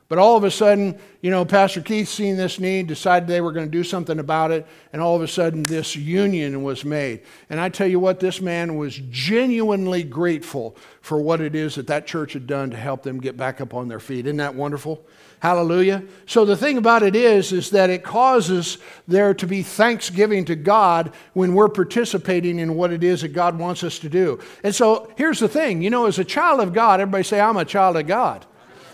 But 0.08 0.20
all 0.20 0.38
of 0.38 0.44
a 0.44 0.52
sudden, 0.52 1.00
you 1.20 1.32
know, 1.32 1.44
Pastor 1.44 1.82
Keith 1.82 2.08
seen 2.08 2.38
this 2.38 2.60
need, 2.60 2.86
decided 2.86 3.28
they 3.28 3.42
were 3.42 3.52
going 3.52 3.66
to 3.66 3.72
do 3.72 3.84
something 3.84 4.20
about 4.20 4.52
it, 4.52 4.68
and 4.94 5.02
all 5.02 5.16
of 5.16 5.24
a 5.24 5.28
sudden 5.28 5.64
this 5.64 5.96
union 5.96 6.62
was 6.62 6.86
made. 6.86 7.24
And 7.50 7.60
I 7.60 7.70
tell 7.70 7.88
you 7.88 8.00
what, 8.00 8.20
this 8.20 8.40
man 8.40 8.78
was 8.78 9.02
genuinely 9.10 10.04
grateful 10.04 10.78
for 11.02 11.20
what 11.20 11.42
it 11.42 11.56
is 11.56 11.74
that 11.74 11.88
that 11.88 12.06
church 12.06 12.34
had 12.34 12.46
done 12.46 12.70
to 12.70 12.78
help 12.78 13.02
them 13.02 13.20
get 13.20 13.36
back 13.36 13.62
up 13.62 13.74
on 13.74 13.88
their 13.88 14.00
feet. 14.00 14.28
Isn't 14.28 14.38
that 14.38 14.54
wonderful? 14.54 15.04
Hallelujah. 15.40 16.04
So 16.26 16.46
the 16.46 16.58
thing 16.58 16.78
about 16.78 17.04
it 17.04 17.16
is 17.16 17.52
is 17.52 17.70
that 17.70 17.92
it 17.92 18.04
causes 18.04 18.80
there 19.08 19.36
to 19.36 19.46
be 19.46 19.62
thanksgiving 19.62 20.46
to 20.46 20.56
God 20.56 21.14
when 21.34 21.54
we're 21.54 21.70
participating 21.70 22.58
in 22.58 22.74
what 22.74 22.92
it 22.92 23.04
is 23.04 23.22
that 23.22 23.30
God 23.30 23.60
wants 23.60 23.84
us 23.84 24.00
to 24.00 24.10
do. 24.10 24.40
And 24.64 24.74
so 24.74 25.12
here's 25.16 25.40
the 25.40 25.48
thing, 25.48 25.84
you 25.84 25.92
know, 25.92 26.08
as 26.08 26.18
a 26.18 26.26
child 26.26 26.60
of 26.60 26.74
God, 26.74 27.00
everybody 27.00 27.24
say 27.24 27.40
I'm 27.40 27.58
a 27.58 27.66
child 27.66 27.98
of 27.98 28.08
God. 28.08 28.46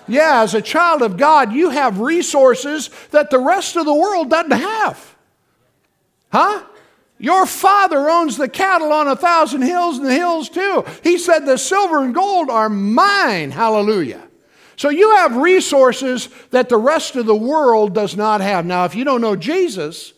Yeah, 0.06 0.42
as 0.42 0.54
a 0.54 0.62
child 0.62 1.02
of 1.02 1.16
God, 1.16 1.54
you 1.54 1.70
have 1.70 2.02
resources 2.02 2.90
that 3.12 3.30
the 3.30 3.40
rest 3.40 3.78
of 3.78 3.86
the 3.86 3.94
world 3.94 4.30
doesn't 4.30 4.52
have. 4.52 5.16
Huh? 6.30 6.64
Your 7.20 7.46
father 7.46 8.10
owns 8.10 8.36
the 8.36 8.50
cattle 8.50 8.92
on 8.92 9.08
a 9.08 9.16
thousand 9.16 9.62
hills 9.62 9.98
and 9.98 10.08
the 10.08 10.14
hills 10.14 10.50
too. 10.50 10.84
He 11.04 11.18
said, 11.18 11.46
The 11.46 11.58
silver 11.58 12.04
and 12.04 12.14
gold 12.14 12.50
are 12.50 12.68
mine. 12.68 13.52
Hallelujah. 13.52 14.28
So 14.76 14.90
you 14.90 15.16
have 15.18 15.36
resources 15.36 16.30
that 16.52 16.70
the 16.70 16.78
rest 16.78 17.16
of 17.16 17.26
the 17.26 17.36
world 17.36 17.94
does 17.94 18.16
not 18.16 18.42
have. 18.42 18.66
Now, 18.66 18.86
if 18.86 18.96
you 18.96 19.04
don't 19.04 19.22
know 19.22 19.36
Jesus 19.36 20.14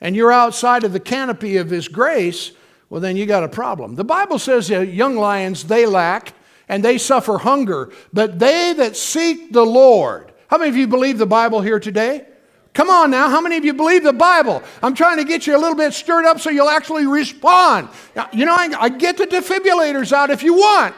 and 0.00 0.14
you're 0.14 0.32
outside 0.32 0.84
of 0.84 0.92
the 0.92 1.00
canopy 1.00 1.56
of 1.56 1.70
his 1.70 1.88
grace, 1.88 2.52
well, 2.90 3.00
then 3.00 3.16
you 3.16 3.26
got 3.26 3.44
a 3.44 3.48
problem. 3.48 3.94
The 3.94 4.04
Bible 4.04 4.38
says 4.38 4.68
young 4.68 5.16
lions, 5.16 5.64
they 5.64 5.86
lack 5.86 6.34
and 6.68 6.84
they 6.84 6.98
suffer 6.98 7.38
hunger. 7.38 7.90
But 8.12 8.38
they 8.38 8.72
that 8.74 8.96
seek 8.96 9.52
the 9.52 9.64
Lord, 9.64 10.32
how 10.48 10.58
many 10.58 10.70
of 10.70 10.76
you 10.76 10.86
believe 10.86 11.18
the 11.18 11.26
Bible 11.26 11.60
here 11.60 11.80
today? 11.80 12.26
Come 12.74 12.90
on 12.90 13.10
now, 13.10 13.28
how 13.28 13.40
many 13.40 13.56
of 13.56 13.64
you 13.64 13.72
believe 13.72 14.02
the 14.02 14.12
Bible? 14.12 14.62
I'm 14.82 14.94
trying 14.94 15.18
to 15.18 15.24
get 15.24 15.46
you 15.46 15.56
a 15.56 15.58
little 15.58 15.76
bit 15.76 15.94
stirred 15.94 16.24
up 16.24 16.40
so 16.40 16.50
you'll 16.50 16.68
actually 16.68 17.06
respond. 17.06 17.88
You 18.32 18.44
know, 18.46 18.54
I, 18.54 18.68
I 18.78 18.88
get 18.88 19.16
the 19.16 19.26
defibrillators 19.26 20.12
out 20.12 20.30
if 20.30 20.42
you 20.42 20.54
want. 20.54 20.94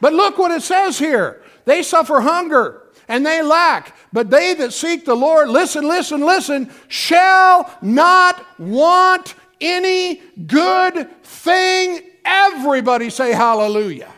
But 0.00 0.12
look 0.12 0.38
what 0.38 0.50
it 0.50 0.62
says 0.62 0.98
here 0.98 1.41
they 1.64 1.82
suffer 1.82 2.20
hunger 2.20 2.82
and 3.08 3.24
they 3.24 3.42
lack. 3.42 3.96
But 4.12 4.30
they 4.30 4.54
that 4.54 4.72
seek 4.72 5.04
the 5.04 5.14
Lord, 5.14 5.48
listen, 5.48 5.86
listen, 5.86 6.20
listen, 6.20 6.70
shall 6.88 7.72
not 7.82 8.44
want 8.58 9.34
any 9.60 10.22
good 10.46 11.22
thing. 11.22 12.00
Everybody 12.24 13.10
say 13.10 13.32
hallelujah. 13.32 14.12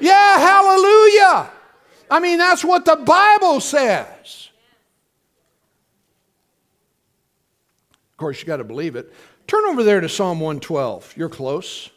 Yeah, 0.00 0.38
hallelujah. 0.38 1.50
I 2.10 2.20
mean, 2.20 2.38
that's 2.38 2.64
what 2.64 2.84
the 2.84 2.96
Bible 2.96 3.60
says. 3.60 4.50
Of 8.12 8.16
course, 8.18 8.40
you 8.40 8.46
got 8.46 8.58
to 8.58 8.64
believe 8.64 8.96
it. 8.96 9.12
Turn 9.46 9.64
over 9.64 9.82
there 9.82 10.00
to 10.00 10.08
Psalm 10.08 10.40
112. 10.40 11.14
You're 11.16 11.28
close. 11.28 11.90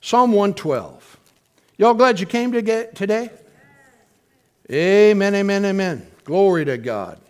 Psalm 0.00 0.32
112. 0.32 1.18
Y'all 1.78 1.94
glad 1.94 2.20
you 2.20 2.26
came 2.26 2.52
to 2.52 2.62
get 2.62 2.94
today? 2.94 3.30
Amen, 4.70 5.34
amen, 5.34 5.64
amen. 5.64 6.06
Glory 6.24 6.64
to 6.64 6.76
God. 6.76 7.20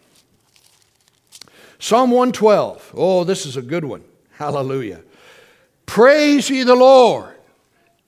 Psalm 1.78 2.10
112. 2.10 2.94
Oh, 2.96 3.24
this 3.24 3.44
is 3.44 3.56
a 3.56 3.62
good 3.62 3.84
one. 3.84 4.02
Hallelujah. 4.32 5.02
Praise 5.84 6.48
ye 6.48 6.62
the 6.62 6.74
Lord. 6.74 7.34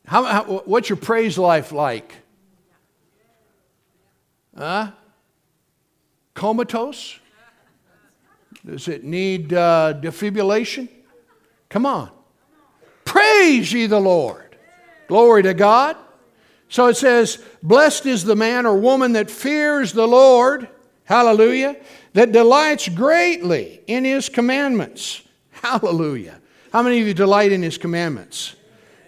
How, 0.07 0.25
how, 0.25 0.45
what's 0.65 0.89
your 0.89 0.97
praise 0.97 1.37
life 1.37 1.73
like? 1.73 2.15
Huh? 4.57 4.93
Comatose? 6.33 7.19
Does 8.65 8.89
it 8.89 9.05
need 9.05 9.53
uh, 9.53 9.95
defibrillation? 10.01 10.89
Come 11.69 11.85
on. 11.85 12.11
Praise 13.05 13.73
ye 13.73 13.87
the 13.87 14.01
Lord. 14.01 14.57
Glory 15.07 15.43
to 15.43 15.55
God. 15.55 15.97
So 16.69 16.87
it 16.87 16.97
says, 16.97 17.43
Blessed 17.63 18.07
is 18.07 18.25
the 18.25 18.37
man 18.37 18.67
or 18.67 18.77
woman 18.77 19.13
that 19.13 19.31
fears 19.31 19.93
the 19.93 20.07
Lord. 20.07 20.69
Hallelujah. 21.05 21.77
That 22.13 22.33
delights 22.33 22.89
greatly 22.89 23.81
in 23.87 24.05
his 24.05 24.29
commandments. 24.29 25.23
Hallelujah. 25.51 26.41
How 26.73 26.83
many 26.83 27.01
of 27.01 27.07
you 27.07 27.15
delight 27.15 27.53
in 27.53 27.63
his 27.63 27.79
commandments? 27.79 28.55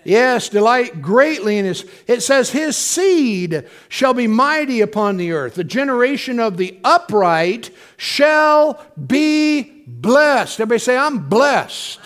Yes, 0.02 0.48
delight 0.48 1.02
greatly 1.02 1.58
in 1.58 1.66
his. 1.66 1.84
It 2.06 2.22
says, 2.22 2.50
His 2.50 2.76
seed 2.76 3.66
shall 3.90 4.14
be 4.14 4.26
mighty 4.26 4.80
upon 4.80 5.18
the 5.18 5.32
earth. 5.32 5.54
The 5.54 5.64
generation 5.64 6.40
of 6.40 6.56
the 6.56 6.78
upright 6.82 7.70
shall 7.98 8.84
be 9.06 9.84
blessed. 9.86 10.61
Everybody 10.61 10.78
say, 10.78 10.96
I'm 10.96 11.28
blessed. 11.28 12.00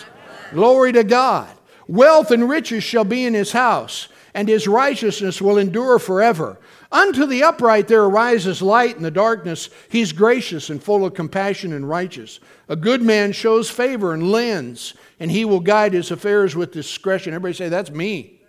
Glory 0.51 0.91
to 0.91 1.03
God. 1.03 1.49
Wealth 1.87 2.31
and 2.31 2.49
riches 2.49 2.83
shall 2.83 3.05
be 3.05 3.25
in 3.25 3.33
his 3.33 3.51
house, 3.53 4.09
and 4.35 4.49
his 4.49 4.67
righteousness 4.67 5.41
will 5.41 5.57
endure 5.57 5.97
forever. 5.97 6.59
Unto 6.91 7.25
the 7.25 7.41
upright 7.41 7.87
there 7.87 8.03
arises 8.03 8.61
light 8.61 8.97
in 8.97 9.01
the 9.01 9.09
darkness. 9.09 9.69
He's 9.89 10.11
gracious 10.11 10.69
and 10.69 10.83
full 10.83 11.05
of 11.05 11.13
compassion 11.13 11.71
and 11.71 11.87
righteous. 11.87 12.41
A 12.67 12.75
good 12.75 13.01
man 13.01 13.31
shows 13.31 13.69
favor 13.69 14.13
and 14.13 14.29
lends 14.31 14.93
and 15.21 15.31
he 15.31 15.45
will 15.45 15.61
guide 15.61 15.93
his 15.93 16.11
affairs 16.11 16.53
with 16.53 16.73
discretion. 16.73 17.33
Everybody 17.33 17.55
say, 17.55 17.69
That's 17.69 17.89
me. 17.89 18.41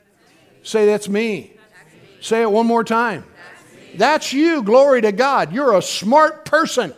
Say, 0.65 0.87
That's 0.87 1.09
me. 1.09 1.53
Say 2.21 2.43
it 2.43 2.51
one 2.51 2.67
more 2.67 2.83
time. 2.83 3.25
That's 3.95 4.33
you. 4.33 4.65
Glory 4.65 5.03
to 5.03 5.13
God. 5.13 5.53
You're 5.53 5.77
a 5.77 5.83
smart 5.83 6.45
person. 6.45 6.95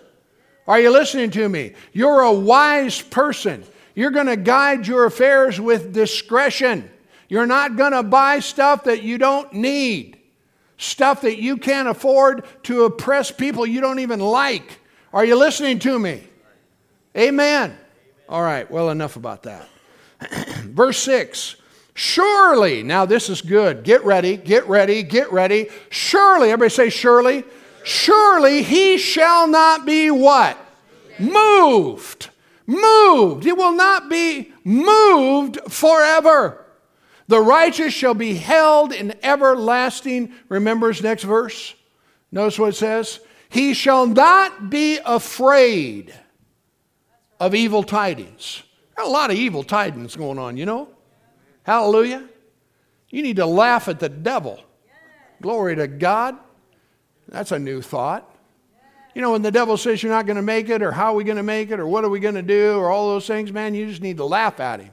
Are 0.67 0.81
you 0.81 0.91
listening 0.91 1.31
to 1.33 1.47
me? 1.47 1.75
You're 1.93 2.23
a 2.23 2.33
wise 2.33 3.03
person. 3.03 3.65
You're 3.95 4.11
going 4.13 4.27
to 4.27 4.37
guide 4.37 4.87
your 4.87 5.05
affairs 5.05 5.61
with 5.61 5.93
discretion. 5.93 6.91
You're 7.29 7.47
not 7.47 7.77
going 7.77 7.93
to 7.93 8.03
buy 8.03 8.41
stuff 8.41 8.85
that 8.85 9.03
you 9.03 9.19
don't 9.19 9.53
need, 9.53 10.19
stuff 10.79 11.21
that 11.23 11.39
you 11.39 11.59
can't 11.59 11.89
afford 11.89 12.45
to 12.65 12.85
oppress 12.85 13.31
people 13.31 13.67
you 13.67 13.81
don't 13.81 13.99
even 13.99 14.21
like. 14.21 14.81
Are 15.13 15.25
you 15.25 15.37
listening 15.37 15.79
to 15.81 15.99
me? 15.99 16.25
Amen. 17.17 17.77
All 18.29 18.43
right, 18.43 18.71
well, 18.71 18.91
enough 18.91 19.17
about 19.17 19.45
that. 19.45 19.69
Verse 20.65 20.99
6 20.99 21.57
Surely, 21.95 22.85
now 22.85 23.05
this 23.05 23.29
is 23.29 23.43
good. 23.43 23.83
Get 23.83 24.05
ready, 24.05 24.37
get 24.37 24.69
ready, 24.69 25.03
get 25.03 25.33
ready. 25.33 25.69
Surely, 25.91 26.51
everybody 26.53 26.71
say, 26.71 26.91
surely. 26.91 27.43
Surely 27.83 28.63
he 28.63 28.99
shall 28.99 29.49
not 29.49 29.85
be 29.85 30.11
what? 30.11 30.57
Moved. 31.19 32.31
Moved. 32.69 33.45
He 33.45 33.53
will 33.53 33.73
not 33.73 34.09
be 34.09 34.53
moved 34.63 35.59
forever. 35.69 36.65
The 37.29 37.41
righteous 37.41 37.93
shall 37.93 38.15
be 38.15 38.35
held 38.35 38.93
in 38.93 39.15
everlasting. 39.23 40.33
Remember 40.49 40.89
his 40.89 41.03
next 41.03 41.25
verse? 41.25 41.75
Notice 42.33 42.59
what 42.59 42.71
it 42.71 42.77
says? 42.77 43.21
He 43.51 43.75
shall 43.75 44.07
not 44.07 44.71
be 44.71 44.99
afraid 45.05 46.15
of 47.39 47.55
evil 47.55 47.83
tidings. 47.83 48.63
Are 48.97 49.05
a 49.05 49.09
lot 49.09 49.31
of 49.31 49.37
evil 49.37 49.63
tidings 49.63 50.17
going 50.17 50.39
on, 50.39 50.57
you 50.57 50.67
know? 50.67 50.89
Hallelujah. 51.63 52.29
You 53.11 53.23
need 53.23 53.37
to 53.37 53.47
laugh 53.47 53.89
at 53.89 54.01
the 54.01 54.09
devil. 54.09 54.63
Glory 55.41 55.77
to 55.77 55.87
God. 55.87 56.37
That's 57.29 57.53
a 57.53 57.59
new 57.59 57.81
thought. 57.81 58.29
You 59.15 59.23
know, 59.23 59.33
when 59.33 59.43
the 59.43 59.51
devil 59.51 59.77
says 59.77 60.03
you're 60.03 60.13
not 60.13 60.27
going 60.27 60.37
to 60.37 60.43
make 60.43 60.69
it, 60.69 60.83
or 60.83 60.93
how 60.93 61.13
are 61.13 61.15
we 61.15 61.25
going 61.25 61.37
to 61.37 61.43
make 61.43 61.71
it, 61.71 61.81
or 61.81 61.87
what 61.87 62.05
are 62.05 62.09
we 62.09 62.21
going 62.21 62.35
to 62.35 62.43
do, 62.43 62.77
or 62.77 62.91
all 62.91 63.09
those 63.09 63.27
things, 63.27 63.53
man, 63.53 63.75
you 63.75 63.87
just 63.87 64.03
need 64.03 64.17
to 64.17 64.25
laugh 64.25 64.61
at 64.61 64.81
him. 64.81 64.93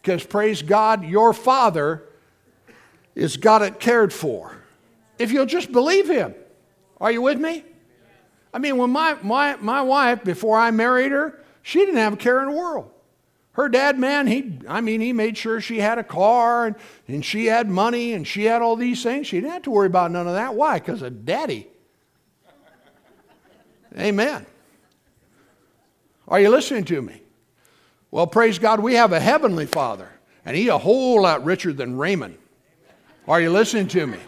Because 0.00 0.24
praise 0.24 0.62
God, 0.62 1.04
your 1.04 1.32
Father 1.32 2.04
is 3.14 3.36
got 3.36 3.62
it 3.62 3.80
cared 3.80 4.12
for. 4.12 4.56
If 5.18 5.32
you'll 5.32 5.46
just 5.46 5.72
believe 5.72 6.08
Him. 6.08 6.34
Are 7.00 7.12
you 7.12 7.22
with 7.22 7.38
me? 7.38 7.64
I 8.52 8.58
mean, 8.58 8.76
when 8.76 8.90
my, 8.90 9.16
my, 9.22 9.56
my 9.56 9.82
wife, 9.82 10.24
before 10.24 10.58
I 10.58 10.70
married 10.70 11.12
her, 11.12 11.38
she 11.62 11.80
didn't 11.80 11.96
have 11.96 12.14
a 12.14 12.16
care 12.16 12.40
in 12.40 12.50
the 12.50 12.56
world. 12.56 12.90
Her 13.52 13.68
dad, 13.68 13.98
man, 13.98 14.26
he, 14.28 14.60
I 14.68 14.80
mean, 14.80 15.00
he 15.00 15.12
made 15.12 15.36
sure 15.36 15.60
she 15.60 15.80
had 15.80 15.98
a 15.98 16.04
car 16.04 16.66
and, 16.66 16.76
and 17.08 17.24
she 17.24 17.46
had 17.46 17.68
money 17.68 18.12
and 18.12 18.26
she 18.26 18.44
had 18.44 18.62
all 18.62 18.76
these 18.76 19.02
things. 19.02 19.26
She 19.26 19.40
didn't 19.40 19.52
have 19.52 19.62
to 19.62 19.70
worry 19.70 19.88
about 19.88 20.12
none 20.12 20.28
of 20.28 20.34
that. 20.34 20.54
Why? 20.54 20.78
Because 20.78 21.02
of 21.02 21.24
daddy. 21.24 21.66
Amen. 23.98 24.46
Are 26.28 26.38
you 26.38 26.50
listening 26.50 26.84
to 26.84 27.02
me? 27.02 27.22
Well, 28.10 28.26
praise 28.26 28.58
God, 28.58 28.80
we 28.80 28.94
have 28.94 29.12
a 29.12 29.20
heavenly 29.20 29.66
Father, 29.66 30.08
and 30.44 30.56
He 30.56 30.68
a 30.68 30.78
whole 30.78 31.22
lot 31.22 31.44
richer 31.44 31.72
than 31.72 31.98
Raymond. 31.98 32.38
Are 33.26 33.40
you 33.40 33.50
listening 33.50 33.88
to 33.88 34.06
me? 34.06 34.18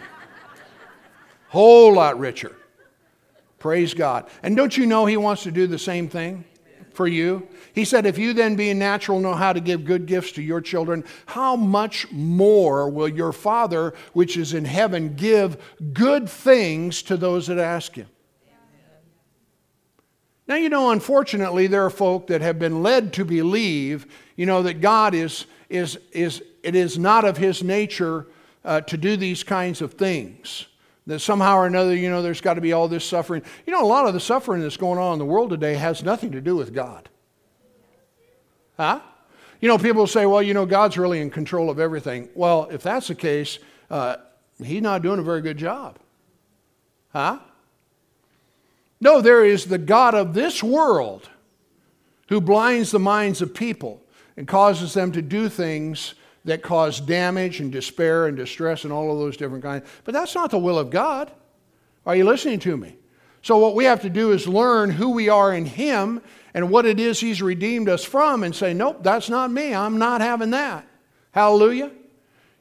Whole 1.49 1.93
lot 1.93 2.19
richer. 2.19 2.55
Praise 3.57 3.93
God. 3.93 4.29
And 4.43 4.55
don't 4.55 4.77
you 4.77 4.85
know 4.85 5.05
He 5.05 5.17
wants 5.17 5.43
to 5.43 5.51
do 5.51 5.67
the 5.67 5.79
same 5.79 6.07
thing 6.07 6.45
for 6.93 7.07
you? 7.07 7.47
He 7.73 7.85
said, 7.85 8.05
If 8.05 8.19
you 8.19 8.33
then, 8.33 8.55
being 8.55 8.77
natural, 8.77 9.19
know 9.19 9.33
how 9.33 9.53
to 9.53 9.59
give 9.59 9.85
good 9.85 10.05
gifts 10.05 10.33
to 10.33 10.41
your 10.41 10.61
children, 10.61 11.03
how 11.25 11.55
much 11.55 12.11
more 12.11 12.89
will 12.89 13.07
your 13.07 13.31
Father, 13.31 13.93
which 14.13 14.37
is 14.37 14.53
in 14.53 14.65
heaven, 14.65 15.15
give 15.15 15.57
good 15.93 16.29
things 16.29 17.01
to 17.03 17.17
those 17.17 17.47
that 17.47 17.57
ask 17.57 17.95
Him? 17.95 18.07
Now, 20.51 20.57
you 20.57 20.67
know, 20.67 20.91
unfortunately, 20.91 21.67
there 21.67 21.85
are 21.85 21.89
folk 21.89 22.27
that 22.27 22.41
have 22.41 22.59
been 22.59 22.83
led 22.83 23.13
to 23.13 23.23
believe, 23.23 24.05
you 24.35 24.45
know, 24.45 24.61
that 24.63 24.81
God 24.81 25.15
is, 25.15 25.45
is, 25.69 25.97
is 26.11 26.43
it 26.61 26.75
is 26.75 26.99
not 26.99 27.23
of 27.23 27.37
his 27.37 27.63
nature 27.63 28.27
uh, 28.65 28.81
to 28.81 28.97
do 28.97 29.15
these 29.15 29.43
kinds 29.43 29.81
of 29.81 29.93
things. 29.93 30.65
That 31.07 31.19
somehow 31.19 31.55
or 31.55 31.67
another, 31.67 31.95
you 31.95 32.09
know, 32.09 32.21
there's 32.21 32.41
got 32.41 32.55
to 32.55 32.61
be 32.61 32.73
all 32.73 32.89
this 32.89 33.05
suffering. 33.05 33.43
You 33.65 33.71
know, 33.71 33.81
a 33.81 33.87
lot 33.87 34.07
of 34.07 34.13
the 34.13 34.19
suffering 34.19 34.61
that's 34.61 34.75
going 34.75 34.99
on 34.99 35.13
in 35.13 35.19
the 35.19 35.25
world 35.25 35.51
today 35.51 35.75
has 35.75 36.03
nothing 36.03 36.33
to 36.33 36.41
do 36.41 36.57
with 36.57 36.73
God. 36.73 37.07
Huh? 38.75 38.99
You 39.61 39.69
know, 39.69 39.77
people 39.77 40.05
say, 40.05 40.25
well, 40.25 40.41
you 40.41 40.53
know, 40.53 40.65
God's 40.65 40.97
really 40.97 41.21
in 41.21 41.29
control 41.29 41.69
of 41.69 41.79
everything. 41.79 42.27
Well, 42.35 42.67
if 42.69 42.83
that's 42.83 43.07
the 43.07 43.15
case, 43.15 43.57
uh, 43.89 44.17
he's 44.61 44.81
not 44.81 45.01
doing 45.01 45.19
a 45.19 45.23
very 45.23 45.41
good 45.41 45.57
job. 45.57 45.97
Huh? 47.13 47.39
No, 49.01 49.19
there 49.19 49.43
is 49.43 49.65
the 49.65 49.79
God 49.79 50.13
of 50.13 50.33
this 50.35 50.63
world 50.63 51.27
who 52.29 52.39
blinds 52.39 52.91
the 52.91 52.99
minds 52.99 53.41
of 53.41 53.53
people 53.53 54.01
and 54.37 54.47
causes 54.47 54.93
them 54.93 55.11
to 55.11 55.21
do 55.21 55.49
things 55.49 56.13
that 56.45 56.61
cause 56.61 57.01
damage 57.01 57.59
and 57.59 57.71
despair 57.71 58.27
and 58.27 58.37
distress 58.37 58.83
and 58.83 58.93
all 58.93 59.11
of 59.11 59.19
those 59.19 59.37
different 59.37 59.63
kinds. 59.63 59.87
But 60.05 60.13
that's 60.13 60.35
not 60.35 60.51
the 60.51 60.59
will 60.59 60.79
of 60.79 60.91
God. 60.91 61.31
Are 62.05 62.15
you 62.15 62.23
listening 62.23 62.59
to 62.59 62.77
me? 62.77 62.95
So, 63.43 63.57
what 63.57 63.75
we 63.75 63.85
have 63.85 64.01
to 64.03 64.09
do 64.09 64.31
is 64.31 64.47
learn 64.47 64.91
who 64.91 65.09
we 65.09 65.27
are 65.29 65.53
in 65.53 65.65
Him 65.65 66.21
and 66.53 66.69
what 66.69 66.85
it 66.85 66.99
is 66.99 67.19
He's 67.19 67.41
redeemed 67.41 67.89
us 67.89 68.03
from 68.03 68.43
and 68.43 68.55
say, 68.55 68.73
Nope, 68.73 68.99
that's 69.01 69.29
not 69.29 69.51
me. 69.51 69.73
I'm 69.73 69.97
not 69.97 70.21
having 70.21 70.51
that. 70.51 70.87
Hallelujah. 71.31 71.91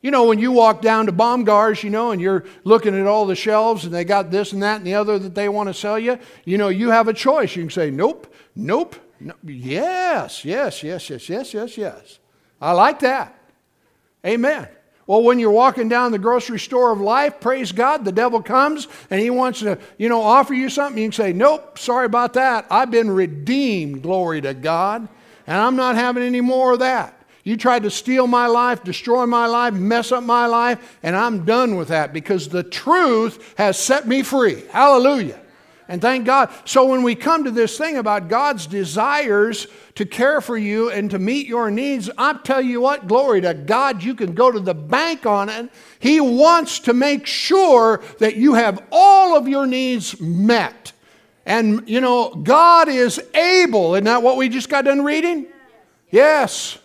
You 0.03 0.11
know, 0.11 0.25
when 0.25 0.39
you 0.39 0.51
walk 0.51 0.81
down 0.81 1.07
to 1.07 1.13
Bomgaars, 1.13 1.83
you 1.83 1.91
know, 1.91 2.11
and 2.11 2.21
you're 2.21 2.45
looking 2.65 2.99
at 2.99 3.07
all 3.07 3.27
the 3.27 3.37
shelves 3.37 3.85
and 3.85 3.93
they 3.93 4.05
got 4.05 4.31
this 4.31 4.53
and 4.53 4.63
that 4.63 4.77
and 4.77 4.87
the 4.87 4.95
other 4.95 5.19
that 5.19 5.35
they 5.35 5.49
want 5.49 5.69
to 5.69 5.75
sell 5.75 5.99
you, 5.99 6.19
you 6.45 6.57
know, 6.57 6.69
you 6.69 6.91
have 6.91 7.09
a 7.09 7.13
choice. 7.13 7.55
You 7.55 7.63
can 7.63 7.71
say, 7.71 7.91
nope, 7.91 8.33
nope, 8.57 8.97
no, 9.21 9.35
yes, 9.45 10.45
yes, 10.45 10.83
yes, 10.83 11.11
yes, 11.11 11.29
yes, 11.29 11.53
yes, 11.53 11.77
yes. 11.77 12.19
I 12.61 12.73
like 12.73 13.01
that. 13.01 13.39
Amen. 14.25 14.69
Well, 15.07 15.23
when 15.23 15.39
you're 15.39 15.51
walking 15.51 15.89
down 15.89 16.13
the 16.13 16.19
grocery 16.19 16.61
store 16.61 16.93
of 16.93 17.01
life, 17.01 17.41
praise 17.41 17.73
God, 17.73 18.05
the 18.05 18.13
devil 18.13 18.41
comes 18.41 18.87
and 19.11 19.21
he 19.21 19.29
wants 19.29 19.61
to, 19.61 19.79
you 19.99 20.09
know, 20.09 20.23
offer 20.23 20.55
you 20.55 20.71
something. 20.71 21.03
You 21.03 21.09
can 21.09 21.13
say, 21.13 21.33
nope, 21.33 21.79
sorry 21.79 22.07
about 22.07 22.35
that. 22.35 22.67
I've 22.71 22.91
been 22.91 23.11
redeemed, 23.11 24.03
glory 24.03 24.41
to 24.43 24.55
God, 24.55 25.09
and 25.47 25.57
I'm 25.57 25.77
not 25.77 25.97
having 25.97 26.23
any 26.23 26.41
more 26.41 26.73
of 26.73 26.79
that. 26.79 27.20
You 27.43 27.57
tried 27.57 27.85
to 27.85 27.91
steal 27.91 28.27
my 28.27 28.47
life, 28.47 28.85
destroy 28.85 29.25
my 29.27 29.47
life, 29.47 29.73
mess 29.73 30.13
up 30.13 30.23
my 30.23 30.47
life, 30.47 30.99
and 31.03 31.17
I'm 31.17 31.45
done 31.45 31.77
with 31.77 31.89
that 31.89 32.13
because 32.13 32.49
the 32.49 32.63
truth 32.63 33.55
has 33.57 33.79
set 33.79 34.07
me 34.07 34.23
free. 34.23 34.63
Hallelujah. 34.71 35.41
And 35.89 36.01
thank 36.01 36.25
God. 36.25 36.53
So 36.67 36.85
when 36.85 37.03
we 37.03 37.17
come 37.17 37.43
to 37.45 37.51
this 37.51 37.77
thing 37.77 37.97
about 37.97 38.29
God's 38.29 38.69
desires 38.69 39.67
to 39.97 40.07
care 40.07 40.41
for 40.41 40.57
you 40.57 40.91
and 40.91 41.11
to 41.11 41.19
meet 41.19 41.49
your 41.49 41.69
needs, 41.69 42.09
I 42.17 42.35
tell 42.35 42.61
you 42.61 42.81
what, 42.81 43.09
glory 43.09 43.41
to 43.41 43.55
God, 43.55 44.03
you 44.03 44.15
can 44.15 44.35
go 44.35 44.53
to 44.53 44.61
the 44.61 44.75
bank 44.75 45.27
on 45.27 45.49
it. 45.49 45.69
He 45.99 46.21
wants 46.21 46.79
to 46.81 46.93
make 46.93 47.27
sure 47.27 48.03
that 48.21 48.37
you 48.37 48.55
have 48.55 48.87
all 48.93 49.37
of 49.37 49.49
your 49.49 49.67
needs 49.67 50.21
met. 50.21 50.93
And, 51.45 51.89
you 51.89 52.01
know, 52.01 52.35
God 52.35 52.89
is 52.89 53.19
able. 53.35 53.95
Isn't 53.95 54.05
that 54.05 54.23
what 54.23 54.37
we 54.37 54.49
just 54.49 54.69
got 54.69 54.85
done 54.85 55.03
reading? 55.03 55.47
Yes 56.11 56.79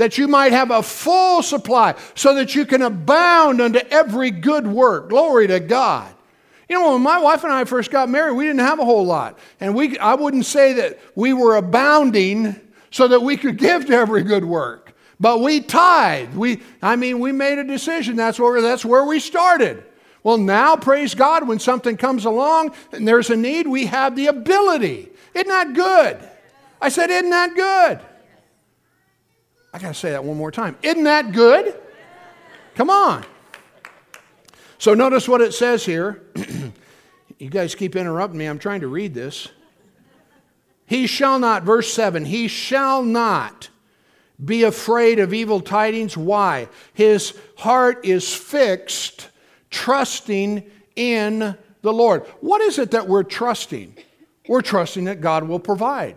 that 0.00 0.16
you 0.16 0.26
might 0.26 0.52
have 0.52 0.70
a 0.70 0.82
full 0.82 1.42
supply, 1.42 1.94
so 2.14 2.34
that 2.36 2.54
you 2.54 2.64
can 2.64 2.80
abound 2.80 3.60
unto 3.60 3.80
every 3.90 4.30
good 4.30 4.66
work. 4.66 5.10
Glory 5.10 5.46
to 5.46 5.60
God. 5.60 6.10
You 6.70 6.80
know, 6.80 6.92
when 6.94 7.02
my 7.02 7.18
wife 7.18 7.44
and 7.44 7.52
I 7.52 7.66
first 7.66 7.90
got 7.90 8.08
married, 8.08 8.32
we 8.32 8.44
didn't 8.44 8.60
have 8.60 8.78
a 8.78 8.84
whole 8.86 9.04
lot. 9.04 9.38
And 9.60 9.74
we, 9.74 9.98
I 9.98 10.14
wouldn't 10.14 10.46
say 10.46 10.72
that 10.72 10.98
we 11.14 11.34
were 11.34 11.56
abounding 11.56 12.58
so 12.90 13.08
that 13.08 13.20
we 13.20 13.36
could 13.36 13.58
give 13.58 13.84
to 13.88 13.92
every 13.92 14.22
good 14.22 14.46
work. 14.46 14.94
But 15.20 15.42
we 15.42 15.60
tithed. 15.60 16.34
We, 16.34 16.62
I 16.80 16.96
mean, 16.96 17.20
we 17.20 17.30
made 17.30 17.58
a 17.58 17.64
decision. 17.64 18.16
That's 18.16 18.40
where, 18.40 18.62
that's 18.62 18.86
where 18.86 19.04
we 19.04 19.20
started. 19.20 19.84
Well, 20.22 20.38
now, 20.38 20.76
praise 20.76 21.14
God, 21.14 21.46
when 21.46 21.58
something 21.58 21.98
comes 21.98 22.24
along 22.24 22.72
and 22.92 23.06
there's 23.06 23.28
a 23.28 23.36
need, 23.36 23.66
we 23.66 23.84
have 23.84 24.16
the 24.16 24.28
ability. 24.28 25.10
Isn't 25.34 25.48
that 25.48 25.74
good? 25.74 26.26
I 26.80 26.88
said, 26.88 27.10
Isn't 27.10 27.28
that 27.28 27.54
good? 27.54 28.00
I 29.72 29.78
got 29.78 29.88
to 29.88 29.94
say 29.94 30.10
that 30.10 30.24
one 30.24 30.36
more 30.36 30.50
time. 30.50 30.76
Isn't 30.82 31.04
that 31.04 31.32
good? 31.32 31.80
Come 32.74 32.90
on. 32.90 33.24
So 34.78 34.94
notice 34.94 35.28
what 35.28 35.40
it 35.40 35.52
says 35.52 35.84
here. 35.84 36.22
you 37.38 37.50
guys 37.50 37.74
keep 37.74 37.94
interrupting 37.94 38.38
me. 38.38 38.46
I'm 38.46 38.58
trying 38.58 38.80
to 38.80 38.88
read 38.88 39.14
this. 39.14 39.48
He 40.86 41.06
shall 41.06 41.38
not, 41.38 41.62
verse 41.62 41.92
7, 41.92 42.24
he 42.24 42.48
shall 42.48 43.02
not 43.02 43.68
be 44.44 44.64
afraid 44.64 45.18
of 45.18 45.32
evil 45.32 45.60
tidings. 45.60 46.16
Why? 46.16 46.68
His 46.94 47.34
heart 47.58 48.04
is 48.04 48.34
fixed, 48.34 49.28
trusting 49.70 50.68
in 50.96 51.56
the 51.82 51.92
Lord. 51.92 52.24
What 52.40 52.60
is 52.60 52.78
it 52.78 52.90
that 52.90 53.06
we're 53.06 53.22
trusting? 53.22 53.96
We're 54.48 54.62
trusting 54.62 55.04
that 55.04 55.20
God 55.20 55.44
will 55.44 55.60
provide. 55.60 56.16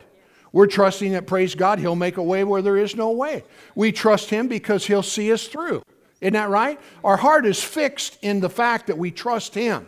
We're 0.53 0.67
trusting 0.67 1.11
that, 1.13 1.27
praise 1.27 1.55
God, 1.55 1.79
He'll 1.79 1.95
make 1.95 2.17
a 2.17 2.23
way 2.23 2.43
where 2.43 2.61
there 2.61 2.77
is 2.77 2.95
no 2.95 3.11
way. 3.11 3.43
We 3.75 3.91
trust 3.91 4.29
Him 4.29 4.47
because 4.47 4.85
He'll 4.85 5.03
see 5.03 5.33
us 5.33 5.47
through. 5.47 5.83
Isn't 6.21 6.33
that 6.33 6.49
right? 6.49 6.79
Our 7.03 7.17
heart 7.17 7.45
is 7.45 7.61
fixed 7.61 8.19
in 8.21 8.39
the 8.39 8.49
fact 8.49 8.87
that 8.87 8.97
we 8.97 9.11
trust 9.11 9.55
Him. 9.55 9.87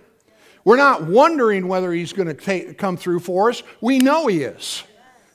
We're 0.66 0.76
not 0.76 1.04
wondering 1.04 1.68
whether 1.68 1.94
He's 1.94 2.12
going 2.12 2.36
to 2.36 2.74
come 2.74 2.98
through 2.98 3.20
for 3.20 3.52
us. 3.52 3.62
We 3.80 4.00
know 4.00 4.26
He 4.26 4.42
is. 4.42 4.84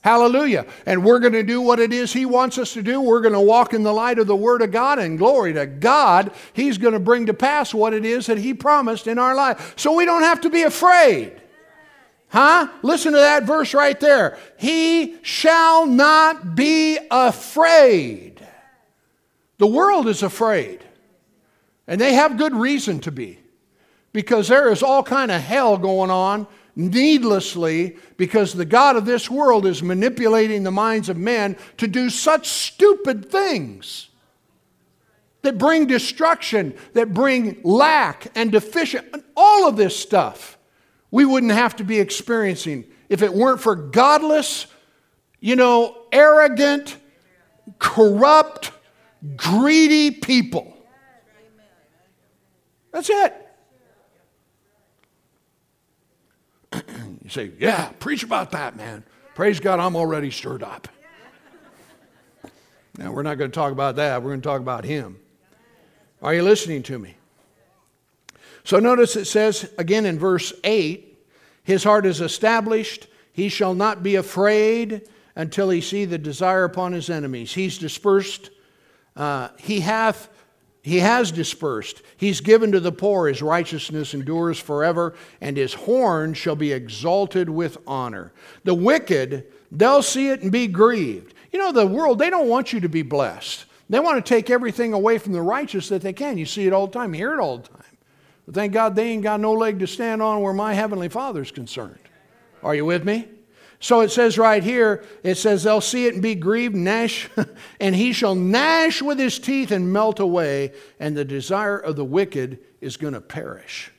Hallelujah. 0.01 0.65
And 0.85 1.05
we're 1.05 1.19
going 1.19 1.33
to 1.33 1.43
do 1.43 1.61
what 1.61 1.79
it 1.79 1.93
is 1.93 2.11
He 2.11 2.25
wants 2.25 2.57
us 2.57 2.73
to 2.73 2.81
do. 2.81 2.99
We're 2.99 3.21
going 3.21 3.33
to 3.33 3.39
walk 3.39 3.73
in 3.73 3.83
the 3.83 3.93
light 3.93 4.19
of 4.19 4.27
the 4.27 4.35
Word 4.35 4.61
of 4.61 4.71
God, 4.71 4.99
and 4.99 5.17
glory 5.17 5.53
to 5.53 5.65
God, 5.65 6.31
He's 6.51 6.77
going 6.77 6.93
to 6.93 6.99
bring 6.99 7.27
to 7.27 7.33
pass 7.33 7.73
what 7.73 7.93
it 7.93 8.03
is 8.03 8.25
that 8.25 8.37
He 8.37 8.53
promised 8.53 9.07
in 9.07 9.17
our 9.17 9.33
life. 9.33 9.75
So 9.77 9.95
we 9.95 10.03
don't 10.03 10.23
have 10.23 10.41
to 10.41 10.49
be 10.49 10.63
afraid. 10.63 11.40
Huh? 12.31 12.69
Listen 12.81 13.11
to 13.11 13.19
that 13.19 13.43
verse 13.43 13.73
right 13.73 13.99
there. 13.99 14.37
He 14.57 15.17
shall 15.21 15.85
not 15.85 16.55
be 16.55 16.97
afraid. 17.11 18.47
The 19.57 19.67
world 19.67 20.07
is 20.07 20.23
afraid. 20.23 20.79
And 21.87 21.99
they 21.99 22.13
have 22.13 22.37
good 22.37 22.55
reason 22.55 23.01
to 23.01 23.11
be. 23.11 23.37
Because 24.13 24.47
there 24.47 24.71
is 24.71 24.81
all 24.81 25.03
kind 25.03 25.29
of 25.29 25.41
hell 25.41 25.77
going 25.77 26.09
on 26.09 26.47
needlessly 26.73 27.97
because 28.15 28.53
the 28.53 28.63
God 28.63 28.95
of 28.95 29.05
this 29.05 29.29
world 29.29 29.65
is 29.65 29.83
manipulating 29.83 30.63
the 30.63 30.71
minds 30.71 31.09
of 31.09 31.17
men 31.17 31.57
to 31.77 31.87
do 31.87 32.09
such 32.09 32.47
stupid 32.47 33.29
things 33.29 34.07
that 35.41 35.57
bring 35.57 35.85
destruction, 35.85 36.75
that 36.93 37.13
bring 37.13 37.59
lack 37.63 38.27
and 38.35 38.53
deficient, 38.53 39.05
all 39.35 39.67
of 39.67 39.75
this 39.75 39.97
stuff 39.97 40.57
we 41.11 41.25
wouldn't 41.25 41.51
have 41.51 41.75
to 41.75 41.83
be 41.83 41.99
experiencing 41.99 42.85
if 43.09 43.21
it 43.21 43.33
weren't 43.33 43.59
for 43.59 43.75
godless, 43.75 44.67
you 45.41 45.57
know, 45.57 46.05
arrogant, 46.11 46.97
corrupt, 47.77 48.71
greedy 49.35 50.11
people. 50.11 50.77
That's 52.93 53.09
it. 53.09 53.47
you 56.73 57.29
say, 57.29 57.51
Yeah, 57.59 57.89
preach 57.99 58.23
about 58.23 58.51
that, 58.51 58.77
man. 58.77 59.03
Praise 59.35 59.59
God, 59.59 59.79
I'm 59.79 59.95
already 59.95 60.31
stirred 60.31 60.63
up. 60.63 60.87
Now, 62.97 63.11
we're 63.13 63.23
not 63.23 63.37
going 63.37 63.49
to 63.49 63.55
talk 63.55 63.71
about 63.71 63.95
that. 63.95 64.21
We're 64.21 64.31
going 64.31 64.41
to 64.41 64.47
talk 64.47 64.59
about 64.59 64.83
Him. 64.83 65.17
Are 66.21 66.33
you 66.33 66.43
listening 66.43 66.83
to 66.83 66.99
me? 66.99 67.15
So, 68.63 68.79
notice 68.79 69.15
it 69.15 69.25
says 69.25 69.71
again 69.77 70.05
in 70.05 70.19
verse 70.19 70.53
8 70.63 71.17
His 71.63 71.83
heart 71.83 72.05
is 72.05 72.21
established, 72.21 73.07
he 73.33 73.49
shall 73.49 73.73
not 73.73 74.03
be 74.03 74.15
afraid 74.15 75.07
until 75.35 75.69
he 75.69 75.81
see 75.81 76.05
the 76.05 76.17
desire 76.17 76.63
upon 76.63 76.91
his 76.91 77.09
enemies. 77.09 77.53
He's 77.53 77.77
dispersed, 77.77 78.49
uh, 79.15 79.49
he 79.57 79.79
hath. 79.79 80.29
He 80.83 80.97
has 80.97 81.31
dispersed. 81.31 82.01
He's 82.17 82.41
given 82.41 82.71
to 82.71 82.79
the 82.79 82.91
poor. 82.91 83.27
His 83.27 83.43
righteousness 83.43 84.15
endures 84.15 84.57
forever, 84.57 85.13
and 85.39 85.55
his 85.55 85.75
horn 85.75 86.33
shall 86.33 86.55
be 86.55 86.71
exalted 86.71 87.49
with 87.49 87.77
honor. 87.85 88.33
The 88.63 88.73
wicked, 88.73 89.45
they'll 89.71 90.01
see 90.01 90.29
it 90.29 90.41
and 90.41 90.51
be 90.51 90.65
grieved. 90.65 91.35
You 91.51 91.59
know, 91.59 91.71
the 91.71 91.85
world, 91.85 92.17
they 92.17 92.31
don't 92.31 92.47
want 92.47 92.73
you 92.73 92.79
to 92.79 92.89
be 92.89 93.03
blessed. 93.03 93.65
They 93.91 93.99
want 93.99 94.25
to 94.25 94.27
take 94.27 94.49
everything 94.49 94.93
away 94.93 95.19
from 95.19 95.33
the 95.33 95.41
righteous 95.41 95.89
that 95.89 96.01
they 96.01 96.13
can. 96.13 96.39
You 96.39 96.45
see 96.47 96.65
it 96.65 96.73
all 96.73 96.87
the 96.87 96.93
time, 96.93 97.13
hear 97.13 97.33
it 97.33 97.39
all 97.39 97.57
the 97.57 97.67
time. 97.67 97.80
But 98.45 98.55
thank 98.55 98.73
God 98.73 98.95
they 98.95 99.09
ain't 99.09 99.23
got 99.23 99.39
no 99.39 99.53
leg 99.53 99.79
to 99.79 99.87
stand 99.87 100.21
on 100.21 100.41
where 100.41 100.53
my 100.53 100.73
Heavenly 100.73 101.09
Father's 101.09 101.51
concerned. 101.51 101.99
Are 102.63 102.75
you 102.75 102.85
with 102.85 103.03
me? 103.03 103.27
So 103.79 104.01
it 104.01 104.11
says 104.11 104.37
right 104.37 104.63
here, 104.63 105.03
it 105.23 105.35
says, 105.35 105.63
They'll 105.63 105.81
see 105.81 106.05
it 106.05 106.13
and 106.13 106.21
be 106.21 106.35
grieved, 106.35 106.75
gnash, 106.75 107.29
and 107.79 107.95
he 107.95 108.13
shall 108.13 108.35
gnash 108.35 109.01
with 109.01 109.17
his 109.17 109.39
teeth 109.39 109.71
and 109.71 109.91
melt 109.91 110.19
away, 110.19 110.73
and 110.99 111.17
the 111.17 111.25
desire 111.25 111.77
of 111.77 111.95
the 111.95 112.05
wicked 112.05 112.59
is 112.79 112.97
going 112.97 113.13
to 113.13 113.21
perish. 113.21 113.91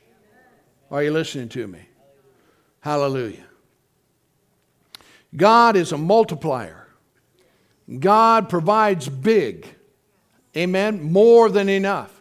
Are 0.90 1.03
you 1.03 1.11
listening 1.11 1.49
to 1.51 1.66
me? 1.66 1.80
Hallelujah. 2.80 3.45
God 5.34 5.76
is 5.76 5.93
a 5.93 5.99
multiplier. 5.99 6.86
God 7.99 8.49
provides 8.49 9.09
big. 9.09 9.66
Amen. 10.57 11.12
More 11.12 11.49
than 11.49 11.68
enough. 11.68 12.12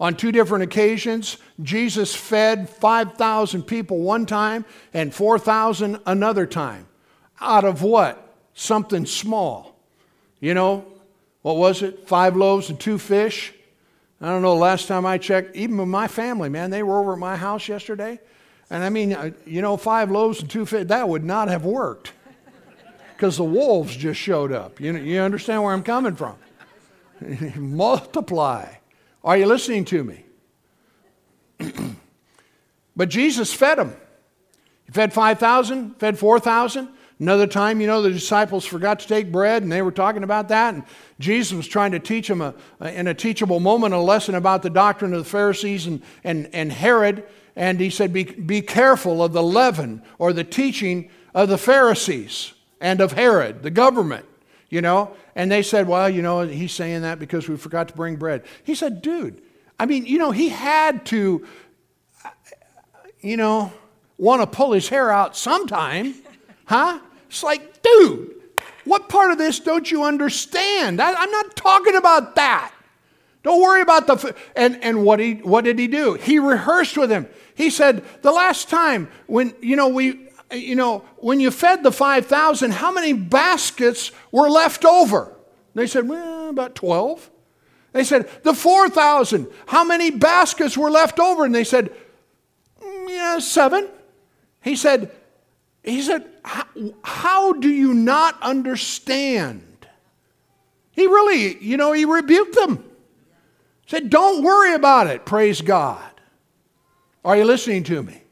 On 0.00 0.16
two 0.16 0.32
different 0.32 0.64
occasions, 0.64 1.36
Jesus 1.62 2.14
fed 2.14 2.70
5,000 2.70 3.62
people 3.64 3.98
one 3.98 4.24
time 4.24 4.64
and 4.94 5.14
4,000 5.14 6.00
another 6.06 6.46
time 6.46 6.86
out 7.38 7.64
of 7.64 7.82
what? 7.82 8.34
Something 8.54 9.04
small. 9.04 9.76
You 10.40 10.54
know, 10.54 10.86
what 11.42 11.56
was 11.56 11.82
it? 11.82 12.08
Five 12.08 12.34
loaves 12.34 12.70
and 12.70 12.80
two 12.80 12.96
fish. 12.96 13.52
I 14.22 14.26
don't 14.26 14.42
know, 14.42 14.56
last 14.56 14.88
time 14.88 15.04
I 15.04 15.18
checked, 15.18 15.54
even 15.54 15.76
with 15.76 15.88
my 15.88 16.08
family, 16.08 16.48
man, 16.48 16.70
they 16.70 16.82
were 16.82 16.98
over 16.98 17.12
at 17.14 17.18
my 17.18 17.36
house 17.36 17.68
yesterday. 17.68 18.20
And 18.70 18.82
I 18.84 18.88
mean, 18.88 19.12
uh, 19.12 19.30
you 19.46 19.60
know, 19.60 19.76
five 19.76 20.10
loaves 20.10 20.40
and 20.40 20.50
two 20.50 20.64
fish, 20.64 20.86
that 20.88 21.08
would 21.08 21.24
not 21.24 21.48
have 21.48 21.64
worked 21.64 22.12
because 23.16 23.36
the 23.36 23.44
wolves 23.44 23.94
just 23.94 24.18
showed 24.18 24.52
up. 24.52 24.80
You, 24.80 24.96
you 24.96 25.20
understand 25.20 25.62
where 25.62 25.74
I'm 25.74 25.82
coming 25.82 26.16
from? 26.16 26.36
Multiply. 27.56 28.66
Are 29.22 29.36
you 29.36 29.46
listening 29.46 29.84
to 29.86 30.04
me? 30.04 30.24
but 32.96 33.08
Jesus 33.08 33.52
fed 33.52 33.78
them. 33.78 33.96
He 34.86 34.92
fed 34.92 35.12
5,000, 35.12 35.94
fed 35.98 36.18
4,000. 36.18 36.88
Another 37.20 37.46
time, 37.46 37.82
you 37.82 37.86
know, 37.86 38.00
the 38.00 38.10
disciples 38.10 38.64
forgot 38.64 39.00
to 39.00 39.06
take 39.06 39.30
bread 39.30 39.62
and 39.62 39.70
they 39.70 39.82
were 39.82 39.92
talking 39.92 40.22
about 40.22 40.48
that. 40.48 40.72
And 40.72 40.84
Jesus 41.18 41.54
was 41.54 41.68
trying 41.68 41.92
to 41.92 41.98
teach 41.98 42.28
them, 42.28 42.40
a, 42.40 42.54
in 42.80 43.06
a 43.08 43.14
teachable 43.14 43.60
moment, 43.60 43.92
a 43.92 43.98
lesson 43.98 44.34
about 44.34 44.62
the 44.62 44.70
doctrine 44.70 45.12
of 45.12 45.18
the 45.18 45.28
Pharisees 45.28 45.86
and, 45.86 46.00
and, 46.24 46.48
and 46.54 46.72
Herod. 46.72 47.24
And 47.56 47.78
he 47.78 47.90
said, 47.90 48.14
be, 48.14 48.24
be 48.24 48.62
careful 48.62 49.22
of 49.22 49.34
the 49.34 49.42
leaven 49.42 50.02
or 50.18 50.32
the 50.32 50.44
teaching 50.44 51.10
of 51.34 51.50
the 51.50 51.58
Pharisees 51.58 52.54
and 52.80 53.02
of 53.02 53.12
Herod, 53.12 53.62
the 53.62 53.70
government, 53.70 54.24
you 54.70 54.80
know. 54.80 55.14
And 55.34 55.52
they 55.52 55.62
said, 55.62 55.86
well, 55.86 56.08
you 56.08 56.22
know, 56.22 56.40
he's 56.40 56.72
saying 56.72 57.02
that 57.02 57.18
because 57.18 57.48
we 57.48 57.56
forgot 57.56 57.88
to 57.88 57.94
bring 57.94 58.16
bread. 58.16 58.44
He 58.64 58.74
said, 58.74 59.02
dude, 59.02 59.42
I 59.78 59.86
mean, 59.86 60.06
you 60.06 60.18
know, 60.18 60.30
he 60.30 60.48
had 60.48 61.04
to, 61.06 61.46
you 63.20 63.36
know, 63.36 63.72
want 64.16 64.40
to 64.42 64.46
pull 64.46 64.72
his 64.72 64.88
hair 64.88 65.10
out 65.10 65.36
sometime, 65.36 66.14
huh? 66.64 67.00
It's 67.28 67.42
like, 67.42 67.82
dude, 67.82 68.34
what 68.84 69.08
part 69.08 69.30
of 69.32 69.38
this 69.38 69.60
don't 69.60 69.90
you 69.90 70.04
understand? 70.04 71.00
I, 71.00 71.10
am 71.10 71.30
not 71.30 71.56
talking 71.56 71.96
about 71.96 72.36
that. 72.36 72.72
Don't 73.42 73.62
worry 73.62 73.80
about 73.80 74.06
the. 74.06 74.34
And, 74.54 74.82
and 74.82 75.02
what, 75.04 75.18
he, 75.18 75.34
what 75.34 75.64
did 75.64 75.78
he 75.78 75.86
do? 75.86 76.14
He 76.14 76.38
rehearsed 76.38 76.98
with 76.98 77.10
him. 77.10 77.26
He 77.54 77.70
said, 77.70 78.04
the 78.22 78.32
last 78.32 78.68
time 78.68 79.08
when, 79.26 79.54
you 79.60 79.76
know, 79.76 79.88
we, 79.88 80.28
you 80.52 80.74
know, 80.74 81.04
when 81.16 81.40
you 81.40 81.50
fed 81.50 81.82
the 81.82 81.92
5,000, 81.92 82.72
how 82.72 82.92
many 82.92 83.12
baskets 83.12 84.12
were 84.32 84.48
left 84.48 84.84
over? 84.84 85.32
They 85.74 85.86
said, 85.86 86.08
well, 86.08 86.50
about 86.50 86.74
12. 86.74 87.30
They 87.92 88.04
said, 88.04 88.28
the 88.42 88.54
4,000, 88.54 89.48
how 89.66 89.84
many 89.84 90.10
baskets 90.10 90.76
were 90.76 90.90
left 90.90 91.18
over? 91.18 91.44
And 91.44 91.54
they 91.54 91.64
said, 91.64 91.92
mm, 92.82 93.08
yeah, 93.08 93.38
seven. 93.38 93.88
He 94.62 94.76
said, 94.76 95.10
he 95.82 96.02
said, 96.02 96.28
how, 96.44 96.66
how 97.02 97.52
do 97.52 97.68
you 97.68 97.94
not 97.94 98.40
understand? 98.42 99.70
He 100.92 101.06
really, 101.06 101.56
you 101.64 101.76
know, 101.76 101.92
he 101.92 102.04
rebuked 102.04 102.54
them. 102.54 102.84
Said, 103.86 104.08
Don't 104.08 104.44
worry 104.44 104.74
about 104.74 105.08
it. 105.08 105.24
Praise 105.24 105.60
God. 105.60 106.12
Are 107.24 107.36
you 107.36 107.44
listening 107.44 107.82
to 107.84 108.02
me? 108.02 108.22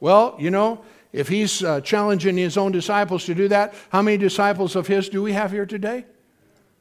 Well, 0.00 0.34
you 0.38 0.50
know, 0.50 0.80
if 1.12 1.28
he's 1.28 1.62
uh, 1.64 1.80
challenging 1.80 2.36
his 2.36 2.56
own 2.56 2.72
disciples 2.72 3.24
to 3.26 3.34
do 3.34 3.48
that, 3.48 3.74
how 3.90 4.02
many 4.02 4.18
disciples 4.18 4.76
of 4.76 4.86
his 4.86 5.08
do 5.08 5.22
we 5.22 5.32
have 5.32 5.50
here 5.50 5.66
today? 5.66 6.04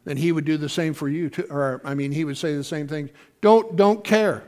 Then 0.03 0.17
he 0.17 0.31
would 0.31 0.45
do 0.45 0.57
the 0.57 0.69
same 0.69 0.93
for 0.93 1.09
you. 1.09 1.29
Too, 1.29 1.47
or, 1.49 1.81
I 1.83 1.93
mean, 1.93 2.11
he 2.11 2.23
would 2.23 2.37
say 2.37 2.55
the 2.55 2.63
same 2.63 2.87
thing. 2.87 3.09
Don't, 3.41 3.75
don't 3.75 4.03
care. 4.03 4.43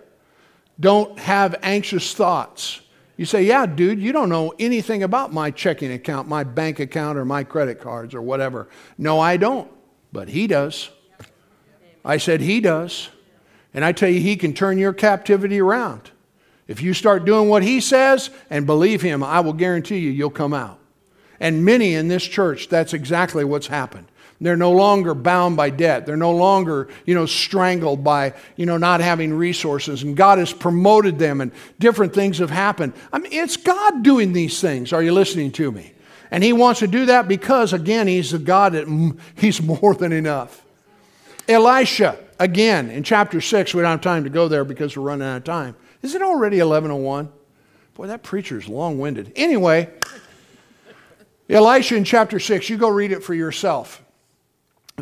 Don't 0.79 1.19
have 1.19 1.55
anxious 1.61 2.13
thoughts. 2.13 2.81
You 3.17 3.25
say, 3.25 3.43
Yeah, 3.43 3.65
dude, 3.65 3.99
you 3.99 4.13
don't 4.13 4.29
know 4.29 4.53
anything 4.59 5.03
about 5.03 5.33
my 5.33 5.51
checking 5.51 5.91
account, 5.91 6.29
my 6.29 6.45
bank 6.45 6.79
account, 6.79 7.17
or 7.17 7.25
my 7.25 7.43
credit 7.43 7.81
cards, 7.81 8.15
or 8.15 8.21
whatever. 8.21 8.69
No, 8.97 9.19
I 9.19 9.35
don't. 9.35 9.69
But 10.13 10.29
he 10.29 10.47
does. 10.47 10.89
I 12.05 12.15
said, 12.15 12.39
He 12.39 12.61
does. 12.61 13.09
And 13.73 13.83
I 13.83 13.91
tell 13.91 14.09
you, 14.09 14.21
He 14.21 14.37
can 14.37 14.53
turn 14.53 14.77
your 14.77 14.93
captivity 14.93 15.59
around. 15.59 16.11
If 16.69 16.83
you 16.83 16.93
start 16.93 17.25
doing 17.25 17.49
what 17.49 17.63
He 17.63 17.81
says 17.81 18.29
and 18.51 18.67
believe 18.67 19.01
Him, 19.01 19.23
I 19.23 19.39
will 19.39 19.53
guarantee 19.53 19.97
you, 19.97 20.11
you'll 20.11 20.29
come 20.29 20.53
out. 20.53 20.79
And 21.39 21.65
many 21.65 21.95
in 21.95 22.09
this 22.09 22.23
church, 22.23 22.69
that's 22.69 22.93
exactly 22.93 23.43
what's 23.43 23.65
happened. 23.65 24.05
They're 24.39 24.55
no 24.55 24.71
longer 24.71 25.15
bound 25.15 25.57
by 25.57 25.71
debt. 25.71 26.05
They're 26.05 26.15
no 26.15 26.31
longer, 26.31 26.87
you 27.05 27.15
know, 27.15 27.25
strangled 27.25 28.03
by, 28.03 28.35
you 28.55 28.67
know, 28.67 28.77
not 28.77 29.01
having 29.01 29.33
resources. 29.33 30.03
And 30.03 30.15
God 30.15 30.37
has 30.37 30.53
promoted 30.53 31.17
them 31.17 31.41
and 31.41 31.51
different 31.79 32.13
things 32.13 32.37
have 32.37 32.51
happened. 32.51 32.93
I 33.11 33.17
mean, 33.17 33.33
it's 33.33 33.57
God 33.57 34.03
doing 34.03 34.31
these 34.31 34.61
things. 34.61 34.93
Are 34.93 35.01
you 35.01 35.11
listening 35.11 35.51
to 35.53 35.71
me? 35.71 35.93
And 36.29 36.43
He 36.43 36.53
wants 36.53 36.81
to 36.81 36.87
do 36.87 37.07
that 37.07 37.27
because, 37.27 37.73
again, 37.73 38.07
He's 38.07 38.31
a 38.31 38.39
God 38.39 38.73
that 38.73 38.87
He's 39.35 39.59
more 39.59 39.95
than 39.95 40.13
enough. 40.13 40.63
Elisha, 41.47 42.17
again, 42.37 42.91
in 42.91 43.01
chapter 43.01 43.41
6, 43.41 43.73
we 43.73 43.81
don't 43.81 43.89
have 43.89 44.01
time 44.01 44.23
to 44.23 44.29
go 44.29 44.47
there 44.47 44.63
because 44.63 44.95
we're 44.95 45.03
running 45.03 45.27
out 45.27 45.37
of 45.37 45.43
time. 45.45 45.75
Is 46.01 46.15
it 46.15 46.21
already 46.21 46.57
1101? 46.57 47.29
Boy, 47.95 48.07
that 48.07 48.23
preacher's 48.23 48.67
long 48.67 48.99
winded. 48.99 49.33
Anyway, 49.35 49.89
Elisha 51.49 51.95
in 51.95 52.03
chapter 52.03 52.39
6, 52.39 52.69
you 52.69 52.77
go 52.77 52.89
read 52.89 53.11
it 53.11 53.23
for 53.23 53.33
yourself 53.33 54.01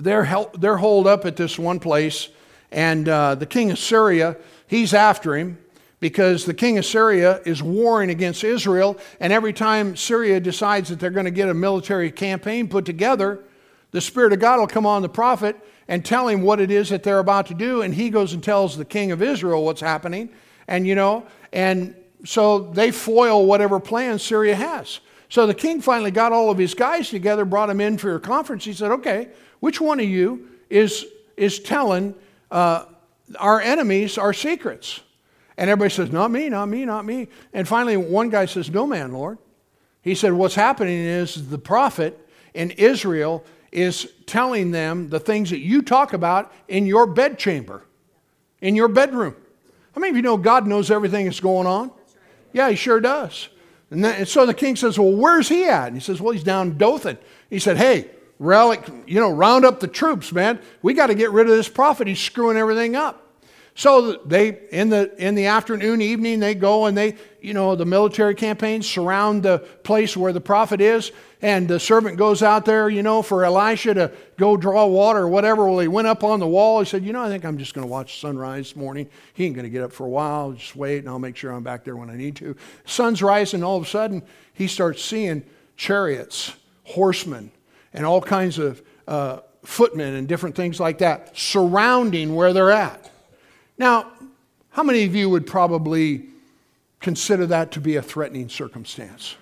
they're, 0.03 0.45
they're 0.57 0.77
holed 0.77 1.07
up 1.07 1.25
at 1.25 1.35
this 1.35 1.57
one 1.57 1.79
place, 1.79 2.29
and 2.71 3.07
uh, 3.07 3.35
the 3.35 3.45
king 3.45 3.71
of 3.71 3.79
Syria, 3.79 4.37
he's 4.67 4.93
after 4.93 5.35
him 5.35 5.57
because 5.99 6.45
the 6.45 6.53
king 6.53 6.77
of 6.77 6.85
Syria 6.85 7.41
is 7.45 7.63
warring 7.63 8.09
against 8.09 8.43
Israel, 8.43 8.97
and 9.19 9.33
every 9.33 9.53
time 9.53 9.95
Syria 9.95 10.39
decides 10.39 10.89
that 10.89 10.99
they're 10.99 11.09
going 11.09 11.25
to 11.25 11.31
get 11.31 11.49
a 11.49 11.53
military 11.53 12.11
campaign 12.11 12.67
put 12.67 12.85
together, 12.85 13.39
the 13.91 14.01
Spirit 14.01 14.33
of 14.33 14.39
God 14.39 14.59
will 14.59 14.67
come 14.67 14.85
on 14.85 15.01
the 15.01 15.09
prophet 15.09 15.55
and 15.87 16.05
tell 16.05 16.27
him 16.27 16.41
what 16.41 16.59
it 16.59 16.69
is 16.69 16.89
that 16.89 17.03
they're 17.03 17.19
about 17.19 17.47
to 17.47 17.53
do, 17.53 17.81
and 17.81 17.95
he 17.95 18.09
goes 18.09 18.33
and 18.33 18.43
tells 18.43 18.77
the 18.77 18.85
king 18.85 19.11
of 19.11 19.21
Israel 19.21 19.63
what's 19.63 19.81
happening, 19.81 20.29
and 20.67 20.87
you 20.87 20.95
know, 20.95 21.25
and 21.53 21.95
so 22.25 22.59
they 22.59 22.91
foil 22.91 23.45
whatever 23.45 23.79
plan 23.79 24.19
Syria 24.19 24.55
has. 24.55 24.99
So 25.29 25.45
the 25.45 25.53
king 25.53 25.81
finally 25.81 26.11
got 26.11 26.31
all 26.31 26.49
of 26.49 26.57
his 26.57 26.73
guys 26.73 27.09
together, 27.09 27.45
brought 27.45 27.67
them 27.67 27.81
in 27.81 27.97
for 27.97 28.15
a 28.15 28.19
conference. 28.19 28.65
He 28.65 28.73
said, 28.73 28.91
Okay, 28.91 29.29
which 29.59 29.81
one 29.81 29.99
of 29.99 30.05
you 30.05 30.49
is, 30.69 31.05
is 31.35 31.59
telling 31.59 32.15
uh, 32.49 32.85
our 33.39 33.59
enemies 33.59 34.17
our 34.17 34.33
secrets? 34.33 35.01
And 35.57 35.69
everybody 35.69 35.93
says, 35.93 36.11
Not 36.11 36.31
me, 36.31 36.49
not 36.49 36.67
me, 36.67 36.85
not 36.85 37.05
me. 37.05 37.27
And 37.53 37.67
finally, 37.67 37.97
one 37.97 38.29
guy 38.29 38.45
says, 38.45 38.69
No 38.69 38.87
man, 38.87 39.11
Lord. 39.11 39.37
He 40.01 40.15
said, 40.15 40.33
What's 40.33 40.55
happening 40.55 40.99
is 40.99 41.49
the 41.49 41.57
prophet 41.57 42.17
in 42.53 42.71
Israel 42.71 43.43
is 43.71 44.11
telling 44.25 44.71
them 44.71 45.09
the 45.09 45.19
things 45.19 45.49
that 45.49 45.59
you 45.59 45.81
talk 45.81 46.13
about 46.13 46.53
in 46.67 46.85
your 46.85 47.05
bedchamber, 47.05 47.83
in 48.61 48.75
your 48.75 48.87
bedroom. 48.87 49.35
How 49.97 49.99
many 49.99 50.11
of 50.11 50.15
you 50.15 50.21
know 50.21 50.37
God 50.37 50.67
knows 50.67 50.91
everything 50.91 51.25
that's 51.25 51.39
going 51.39 51.65
on? 51.65 51.89
Yeah, 52.53 52.69
He 52.69 52.75
sure 52.75 52.99
does. 52.99 53.49
And, 53.89 54.05
and 54.05 54.27
so 54.27 54.45
the 54.45 54.53
king 54.53 54.75
says, 54.75 54.99
Well, 54.99 55.11
where's 55.11 55.49
he 55.49 55.65
at? 55.65 55.87
And 55.87 55.95
he 55.95 55.99
says, 55.99 56.21
Well, 56.21 56.33
he's 56.33 56.43
down 56.43 56.77
Dothan. 56.77 57.17
He 57.49 57.57
said, 57.57 57.77
Hey, 57.77 58.11
relic, 58.37 58.87
you 59.07 59.19
know, 59.19 59.31
round 59.31 59.65
up 59.65 59.79
the 59.79 59.87
troops, 59.87 60.31
man. 60.31 60.59
We 60.83 60.93
got 60.93 61.07
to 61.07 61.15
get 61.15 61.31
rid 61.31 61.49
of 61.49 61.57
this 61.57 61.67
prophet. 61.67 62.05
He's 62.05 62.19
screwing 62.19 62.57
everything 62.57 62.95
up. 62.95 63.26
So 63.77 64.13
they 64.25 64.57
in 64.71 64.89
the 64.89 65.13
in 65.23 65.35
the 65.35 65.45
afternoon, 65.45 66.01
evening, 66.01 66.39
they 66.39 66.55
go 66.55 66.87
and 66.87 66.97
they, 66.97 67.15
you 67.41 67.53
know, 67.53 67.75
the 67.75 67.85
military 67.85 68.33
campaigns 68.33 68.89
surround 68.89 69.43
the 69.43 69.59
place 69.59 70.17
where 70.17 70.33
the 70.33 70.41
prophet 70.41 70.81
is, 70.81 71.11
and 71.43 71.67
the 71.67 71.79
servant 71.79 72.17
goes 72.17 72.41
out 72.41 72.65
there, 72.65 72.89
you 72.89 73.03
know, 73.03 73.21
for 73.21 73.45
Elisha 73.45 73.93
to 73.93 74.11
go 74.35 74.57
draw 74.57 74.87
water 74.87 75.19
or 75.19 75.27
whatever. 75.29 75.69
Well, 75.69 75.77
he 75.77 75.87
went 75.87 76.07
up 76.07 76.23
on 76.23 76.39
the 76.39 76.47
wall. 76.47 76.79
He 76.79 76.85
said, 76.85 77.05
You 77.05 77.13
know, 77.13 77.21
I 77.21 77.27
think 77.27 77.45
I'm 77.45 77.59
just 77.59 77.75
going 77.75 77.85
to 77.85 77.91
watch 77.91 78.19
sunrise 78.19 78.69
this 78.69 78.75
morning. 78.75 79.11
He 79.35 79.45
ain't 79.45 79.53
going 79.53 79.65
to 79.65 79.69
get 79.69 79.83
up 79.83 79.93
for 79.93 80.07
a 80.07 80.09
while. 80.09 80.53
Just 80.53 80.75
wait 80.75 80.97
and 80.97 81.07
I'll 81.07 81.19
make 81.19 81.37
sure 81.37 81.51
I'm 81.51 81.61
back 81.61 81.83
there 81.83 81.95
when 81.95 82.09
I 82.09 82.15
need 82.15 82.35
to. 82.37 82.55
Sun's 82.85 83.21
rising, 83.21 83.63
all 83.63 83.77
of 83.77 83.83
a 83.83 83.87
sudden, 83.87 84.23
he 84.53 84.65
starts 84.65 85.03
seeing 85.03 85.43
chariots, 85.75 86.51
horsemen, 86.83 87.51
and 87.93 88.07
all 88.07 88.21
kinds 88.21 88.57
of 88.57 88.81
uh, 89.07 89.41
footmen 89.63 90.15
and 90.15 90.27
different 90.27 90.55
things 90.55 90.79
like 90.79 90.97
that 90.97 91.37
surrounding 91.37 92.33
where 92.33 92.53
they're 92.53 92.71
at. 92.71 93.11
Now, 93.77 94.11
how 94.69 94.83
many 94.83 95.03
of 95.05 95.15
you 95.15 95.29
would 95.29 95.47
probably 95.47 96.25
consider 96.99 97.45
that 97.47 97.71
to 97.73 97.81
be 97.81 97.95
a 97.95 98.01
threatening 98.01 98.49
circumstance? 98.49 99.35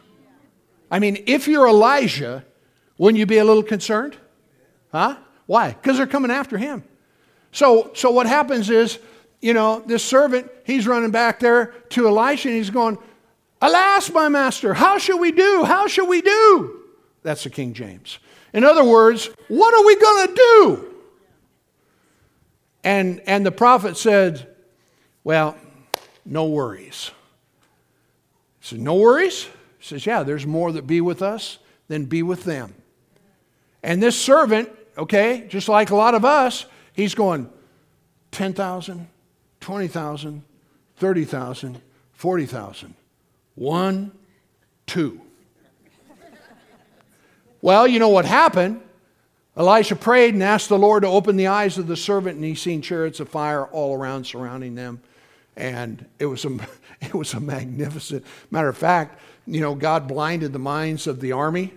I 0.92 1.00
mean, 1.00 1.24
if 1.26 1.48
you're 1.48 1.68
Elijah, 1.68 2.46
wouldn't 2.98 3.20
you 3.20 3.26
be 3.26 3.38
a 3.38 3.46
little 3.46 3.64
concerned? 3.64 4.18
Huh? 4.92 5.18
Why? 5.46 5.70
Because 5.70 5.98
they're 5.98 6.08
coming 6.08 6.32
after 6.32 6.58
him. 6.58 6.84
So, 7.52 7.92
so 7.94 8.12
what 8.12 8.28
happens 8.28 8.70
is, 8.70 9.00
you 9.42 9.54
know, 9.54 9.84
this 9.86 10.04
servant, 10.04 10.50
he's 10.66 10.88
running 10.88 11.12
back 11.12 11.40
there 11.40 11.68
to 11.90 12.08
Elisha 12.08 12.50
and 12.50 12.58
he's 12.58 12.70
going, 12.70 12.98
Alas, 13.62 14.12
my 14.12 14.30
master, 14.30 14.74
how 14.74 14.98
shall 14.98 15.20
we 15.20 15.32
do? 15.32 15.64
How 15.64 15.88
shall 15.88 16.08
we 16.08 16.22
do? 16.22 16.84
That's 17.24 17.44
the 17.44 17.50
King 17.50 17.74
James. 17.74 18.20
In 18.54 18.64
other 18.64 18.84
words, 18.84 19.30
what 19.48 19.74
are 19.74 19.86
we 19.86 19.96
going 19.96 20.28
to 20.28 20.36
do? 20.36 20.95
And, 22.86 23.20
and 23.26 23.44
the 23.44 23.52
prophet 23.52 23.98
said, 23.98 24.48
Well, 25.24 25.58
no 26.24 26.46
worries. 26.46 27.10
He 28.60 28.68
said, 28.68 28.80
No 28.80 28.96
worries? 28.96 29.46
He 29.80 29.86
says, 29.86 30.06
Yeah, 30.06 30.22
there's 30.22 30.46
more 30.46 30.72
that 30.72 30.86
be 30.86 31.02
with 31.02 31.24
us 31.24 31.58
than 31.88 32.06
be 32.06 32.22
with 32.22 32.44
them. 32.44 32.76
And 33.82 34.02
this 34.02 34.20
servant, 34.20 34.70
okay, 34.98 35.48
just 35.50 35.68
like 35.68 35.90
a 35.90 35.96
lot 35.96 36.14
of 36.14 36.24
us, 36.24 36.68
he's 36.94 37.16
going 37.16 37.50
10,000, 38.32 39.08
20,000, 39.60 40.44
30,000, 40.98 41.82
40,000. 42.14 42.96
One, 43.56 44.12
two. 44.86 45.22
well, 47.62 47.88
you 47.88 47.98
know 47.98 48.10
what 48.10 48.26
happened? 48.26 48.82
Elisha 49.58 49.96
prayed 49.96 50.34
and 50.34 50.44
asked 50.44 50.70
the 50.70 50.78
Lord 50.78 51.04
to 51.04 51.08
open 51.08 51.38
the 51.38 51.48
eyes 51.48 51.78
of 51.78 51.88
the 51.88 51.96
servant, 51.96 52.36
and 52.36 52.44
he 52.44 52.56
seen 52.56 52.82
chariots 52.82 53.20
of 53.20 53.30
fire 53.30 53.66
all 53.66 53.96
around 53.96 54.26
surrounding 54.26 54.76
them. 54.76 55.02
And 55.56 56.06
it 56.20 56.26
was 56.26 56.44
a, 56.44 56.58
it 57.02 57.14
was 57.14 57.34
a 57.34 57.40
magnificent 57.40 58.26
matter 58.52 58.70
of 58.70 58.78
fact, 58.78 59.20
you 59.48 59.62
know, 59.62 59.76
God 59.76 60.08
blinded 60.08 60.54
the 60.54 60.60
minds 60.60 61.08
of 61.08 61.22
the 61.22 61.32
army, 61.32 61.74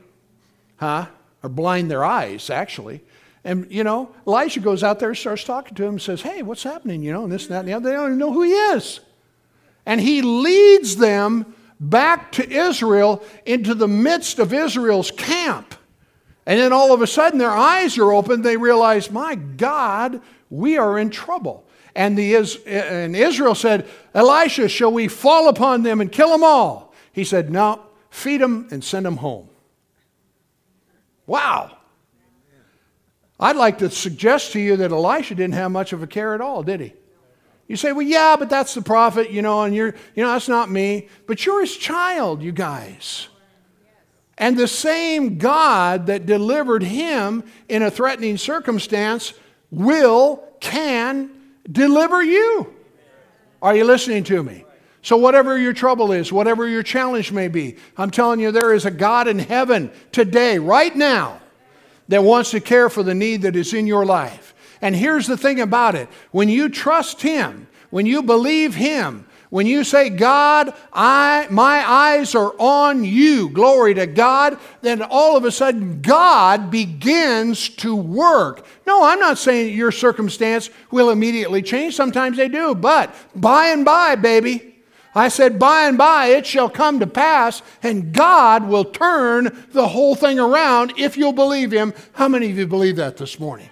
huh? 0.77 1.07
Or 1.43 1.49
blind 1.49 1.91
their 1.91 2.05
eyes, 2.05 2.51
actually. 2.51 3.03
And, 3.45 3.71
you 3.71 3.85
know, 3.85 4.11
Elisha 4.27 4.61
goes 4.61 4.83
out 4.83 4.99
there 4.99 5.15
starts 5.15 5.45
talking 5.45 5.75
to 5.77 5.85
him 5.85 5.99
says, 5.99 6.23
Hey, 6.23 6.43
what's 6.43 6.65
happening? 6.65 7.03
You 7.03 7.13
know, 7.13 7.25
and 7.25 7.33
this 7.33 7.45
and 7.45 7.53
that 7.53 7.61
and 7.61 7.69
the 7.69 7.73
other. 7.75 7.91
They 7.91 7.95
don't 7.95 8.07
even 8.07 8.19
know 8.19 8.33
who 8.33 8.43
he 8.43 8.53
is. 8.53 9.01
And 9.87 10.01
he 10.01 10.23
leads 10.23 10.97
them 10.97 11.55
back 11.79 12.33
to 12.33 12.51
Israel 12.51 13.23
into 13.47 13.75
the 13.75 13.89
midst 13.89 14.39
of 14.39 14.53
Israel's 14.53 15.11
camp. 15.13 15.75
And 16.49 16.59
then 16.59 16.73
all 16.73 16.95
of 16.95 17.03
a 17.03 17.07
sudden 17.07 17.39
their 17.39 17.51
eyes 17.51 17.99
are 17.99 18.11
open. 18.11 18.41
They 18.41 18.57
realize, 18.57 19.11
my 19.11 19.35
God, 19.35 20.23
we 20.49 20.79
are 20.79 20.99
in 20.99 21.11
trouble. 21.11 21.67
And, 21.95 22.17
the, 22.17 22.37
and 22.67 23.15
Israel 23.15 23.55
said, 23.55 23.87
Elisha, 24.15 24.71
shall 24.71 24.91
we 24.91 25.09
fall 25.09 25.49
upon 25.49 25.83
them 25.83 26.01
and 26.01 26.11
kill 26.11 26.31
them 26.31 26.43
all? 26.43 26.95
He 27.13 27.25
said, 27.25 27.51
no, 27.51 27.83
feed 28.09 28.41
them 28.41 28.67
and 28.71 28.83
send 28.83 29.05
them 29.05 29.19
home. 29.19 29.51
Wow. 31.27 31.77
I'd 33.39 33.57
like 33.57 33.79
to 33.79 33.91
suggest 33.91 34.53
to 34.53 34.59
you 34.59 34.77
that 34.79 34.91
Elisha 34.91 35.35
didn't 35.35 35.55
have 35.55 35.71
much 35.71 35.93
of 35.93 36.03
a 36.03 36.07
care 36.07 36.35
at 36.35 36.41
all, 36.41 36.63
did 36.63 36.81
he? 36.81 36.95
You 37.67 37.77
say, 37.77 37.93
well, 37.93 38.07
yeah, 38.07 38.37
but 38.39 38.49
that's 38.49 38.73
the 38.73 38.81
prophet, 38.81 39.31
you 39.31 39.43
know, 39.43 39.65
and 39.65 39.75
you're, 39.75 39.95
you 40.15 40.23
know, 40.23 40.33
that's 40.33 40.49
not 40.49 40.71
me. 40.71 41.09
But 41.27 41.45
you're 41.45 41.61
his 41.61 41.77
child, 41.77 42.43
you 42.43 42.53
guys. 42.53 43.29
And 44.39 44.57
the 44.57 44.69
same 44.69 45.37
God 45.37 46.07
that 46.07 46.25
delivered 46.25 46.85
him 46.85 47.43
in 47.69 47.83
a 47.83 47.91
threatening 47.91 48.39
circumstance 48.39 49.35
will, 49.71 50.43
can 50.61 51.31
deliver 51.71 52.23
you. 52.23 52.73
Are 53.61 53.77
you 53.77 53.85
listening 53.85 54.25
to 54.25 54.43
me? 54.43 54.65
So, 55.03 55.17
whatever 55.17 55.59
your 55.59 55.73
trouble 55.73 56.13
is, 56.13 56.33
whatever 56.33 56.69
your 56.69 56.83
challenge 56.83 57.33
may 57.33 57.49
be, 57.49 57.77
I'm 57.97 58.11
telling 58.11 58.41
you, 58.41 58.51
there 58.53 58.75
is 58.75 58.85
a 58.85 58.91
God 58.91 59.29
in 59.29 59.39
heaven 59.39 59.91
today, 60.13 60.59
right 60.59 60.95
now, 60.95 61.41
that 62.09 62.23
wants 62.23 62.51
to 62.53 62.61
care 62.61 62.89
for 62.89 63.03
the 63.03 63.15
need 63.15 63.43
that 63.43 63.57
is 63.57 63.75
in 63.75 63.87
your 63.87 64.07
life. 64.07 64.55
And 64.81 64.95
here's 64.95 65.27
the 65.27 65.37
thing 65.37 65.61
about 65.61 65.95
it 65.95 66.09
when 66.31 66.49
you 66.49 66.69
trust 66.69 67.23
Him, 67.23 67.69
when 67.91 68.07
you 68.07 68.23
believe 68.23 68.75
Him, 68.75 69.27
when 69.51 69.67
you 69.67 69.83
say, 69.85 70.11
God, 70.11 70.75
I, 70.93 71.47
my 71.51 71.89
eyes 71.89 72.35
are 72.35 72.55
on 72.59 73.05
you, 73.05 73.49
glory 73.49 73.95
to 73.95 74.07
God, 74.07 74.59
then 74.83 75.03
all 75.03 75.37
of 75.37 75.45
a 75.45 75.51
sudden 75.51 76.03
God 76.03 76.71
begins 76.71 77.69
to 77.71 77.97
work. 77.97 78.67
No, 78.87 79.05
I'm 79.05 79.21
not 79.21 79.39
saying 79.39 79.75
your 79.75 79.93
circumstance 79.93 80.69
will 80.91 81.11
immediately 81.11 81.63
change. 81.63 81.97
Sometimes 81.97 82.37
they 82.37 82.49
do, 82.49 82.75
but 82.75 83.15
by 83.35 83.69
and 83.69 83.85
by, 83.85 84.17
baby, 84.17 84.77
I 85.15 85.29
said, 85.29 85.59
by 85.59 85.89
and 85.89 85.97
by 85.97 86.27
it 86.27 86.47
shall 86.47 86.69
come 86.69 87.01
to 87.01 87.07
pass, 87.07 87.63
and 87.83 88.13
God 88.13 88.69
will 88.69 88.85
turn 88.85 89.67
the 89.73 89.89
whole 89.89 90.15
thing 90.15 90.39
around 90.39 90.93
if 90.99 91.17
you'll 91.17 91.33
believe 91.33 91.73
Him. 91.73 91.95
How 92.13 92.29
many 92.29 92.51
of 92.51 92.59
you 92.59 92.67
believe 92.67 92.97
that 92.97 93.17
this 93.17 93.41
morning? 93.41 93.71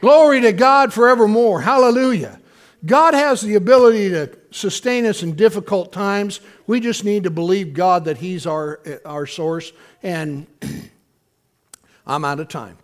Glory 0.00 0.40
to 0.40 0.52
God 0.52 0.92
forevermore. 0.92 1.60
Hallelujah. 1.60 2.37
God 2.86 3.14
has 3.14 3.40
the 3.40 3.56
ability 3.56 4.10
to 4.10 4.30
sustain 4.50 5.04
us 5.04 5.22
in 5.22 5.34
difficult 5.34 5.92
times. 5.92 6.40
We 6.66 6.80
just 6.80 7.04
need 7.04 7.24
to 7.24 7.30
believe 7.30 7.74
God 7.74 8.04
that 8.04 8.18
He's 8.18 8.46
our, 8.46 8.80
our 9.04 9.26
source. 9.26 9.72
And 10.02 10.46
I'm 12.06 12.24
out 12.24 12.38
of 12.38 12.48
time, 12.48 12.78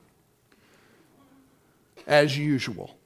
as 2.06 2.36
usual. 2.36 2.96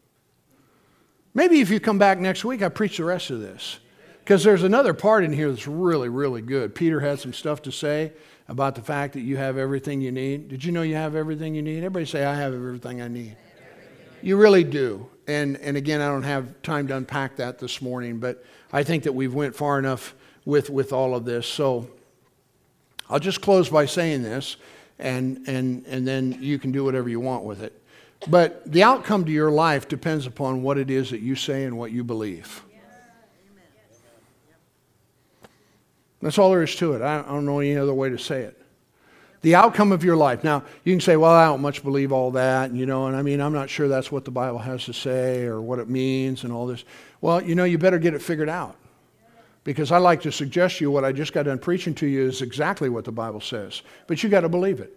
Maybe 1.34 1.60
if 1.60 1.70
you 1.70 1.78
come 1.78 1.98
back 1.98 2.18
next 2.18 2.44
week, 2.44 2.62
I 2.62 2.68
preach 2.68 2.96
the 2.96 3.04
rest 3.04 3.30
of 3.30 3.40
this. 3.40 3.78
Because 4.20 4.44
there's 4.44 4.62
another 4.62 4.92
part 4.92 5.24
in 5.24 5.32
here 5.32 5.50
that's 5.50 5.66
really, 5.66 6.08
really 6.08 6.42
good. 6.42 6.74
Peter 6.74 7.00
had 7.00 7.18
some 7.18 7.32
stuff 7.32 7.62
to 7.62 7.72
say 7.72 8.12
about 8.46 8.74
the 8.74 8.82
fact 8.82 9.14
that 9.14 9.20
you 9.20 9.36
have 9.36 9.56
everything 9.56 10.00
you 10.00 10.12
need. 10.12 10.48
Did 10.48 10.64
you 10.64 10.72
know 10.72 10.82
you 10.82 10.96
have 10.96 11.14
everything 11.14 11.54
you 11.54 11.62
need? 11.62 11.78
Everybody 11.78 12.06
say, 12.06 12.24
I 12.24 12.34
have 12.34 12.52
everything 12.52 13.00
I 13.00 13.08
need. 13.08 13.36
You 14.20 14.36
really 14.36 14.64
do 14.64 15.08
and, 15.28 15.58
and 15.58 15.76
again, 15.76 16.00
I 16.00 16.08
don't 16.08 16.22
have 16.22 16.60
time 16.62 16.88
to 16.88 16.96
unpack 16.96 17.36
that 17.36 17.58
this 17.58 17.82
morning, 17.82 18.18
but 18.18 18.42
I 18.72 18.82
think 18.82 19.04
that 19.04 19.12
we've 19.12 19.34
went 19.34 19.54
far 19.54 19.78
enough 19.78 20.14
with, 20.46 20.70
with 20.70 20.92
all 20.92 21.14
of 21.14 21.26
this. 21.26 21.46
So 21.46 21.88
I'll 23.10 23.20
just 23.20 23.42
close 23.42 23.68
by 23.68 23.84
saying 23.84 24.22
this, 24.22 24.56
and, 24.98 25.46
and, 25.46 25.84
and 25.86 26.08
then 26.08 26.38
you 26.40 26.58
can 26.58 26.72
do 26.72 26.82
whatever 26.82 27.10
you 27.10 27.20
want 27.20 27.44
with 27.44 27.62
it. 27.62 27.80
But 28.26 28.72
the 28.72 28.82
outcome 28.82 29.26
to 29.26 29.30
your 29.30 29.50
life 29.50 29.86
depends 29.86 30.26
upon 30.26 30.62
what 30.62 30.78
it 30.78 30.90
is 30.90 31.10
that 31.10 31.20
you 31.20 31.36
say 31.36 31.64
and 31.64 31.76
what 31.76 31.92
you 31.92 32.02
believe. 32.02 32.64
That's 36.20 36.38
all 36.38 36.50
there 36.50 36.62
is 36.62 36.74
to 36.76 36.94
it. 36.94 37.02
I 37.02 37.22
don't 37.22 37.44
know 37.44 37.60
any 37.60 37.76
other 37.76 37.94
way 37.94 38.08
to 38.08 38.18
say 38.18 38.40
it 38.42 38.60
the 39.42 39.54
outcome 39.54 39.92
of 39.92 40.04
your 40.04 40.16
life. 40.16 40.42
Now, 40.42 40.64
you 40.84 40.92
can 40.92 41.00
say, 41.00 41.16
well, 41.16 41.30
I 41.30 41.46
don't 41.46 41.60
much 41.60 41.82
believe 41.82 42.12
all 42.12 42.32
that, 42.32 42.72
you 42.72 42.86
know, 42.86 43.06
and 43.06 43.16
I 43.16 43.22
mean, 43.22 43.40
I'm 43.40 43.52
not 43.52 43.70
sure 43.70 43.88
that's 43.88 44.10
what 44.10 44.24
the 44.24 44.30
Bible 44.30 44.58
has 44.58 44.84
to 44.86 44.92
say 44.92 45.44
or 45.44 45.60
what 45.60 45.78
it 45.78 45.88
means 45.88 46.44
and 46.44 46.52
all 46.52 46.66
this. 46.66 46.84
Well, 47.20 47.42
you 47.42 47.54
know, 47.54 47.64
you 47.64 47.78
better 47.78 47.98
get 47.98 48.14
it 48.14 48.22
figured 48.22 48.48
out. 48.48 48.76
Because 49.64 49.92
I 49.92 49.98
like 49.98 50.22
to 50.22 50.32
suggest 50.32 50.78
to 50.78 50.84
you 50.84 50.90
what 50.90 51.04
I 51.04 51.12
just 51.12 51.32
got 51.32 51.44
done 51.44 51.58
preaching 51.58 51.94
to 51.96 52.06
you 52.06 52.26
is 52.26 52.40
exactly 52.40 52.88
what 52.88 53.04
the 53.04 53.12
Bible 53.12 53.40
says. 53.40 53.82
But 54.06 54.22
you 54.22 54.30
got 54.30 54.40
to 54.40 54.48
believe 54.48 54.80
it. 54.80 54.94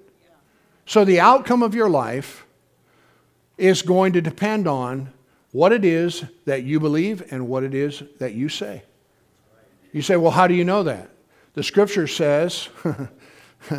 So 0.86 1.04
the 1.04 1.20
outcome 1.20 1.62
of 1.62 1.76
your 1.76 1.90
life 1.90 2.46
is 3.58 3.82
going 3.82 4.14
to 4.14 4.22
depend 4.22 4.68
on 4.68 5.12
what 5.52 5.74
it 5.74 5.84
is 5.84 6.24
that 6.46 6.64
you 6.64 6.80
believe 6.80 7.32
and 7.32 7.48
what 7.48 7.64
it 7.64 7.74
is 7.74 8.02
that 8.20 8.34
you 8.34 8.50
say. 8.50 8.84
You 9.92 10.02
say, 10.02 10.16
well, 10.16 10.32
how 10.32 10.48
do 10.48 10.54
you 10.54 10.64
know 10.64 10.84
that? 10.84 11.10
The 11.54 11.64
scripture 11.64 12.08
says, 12.08 12.70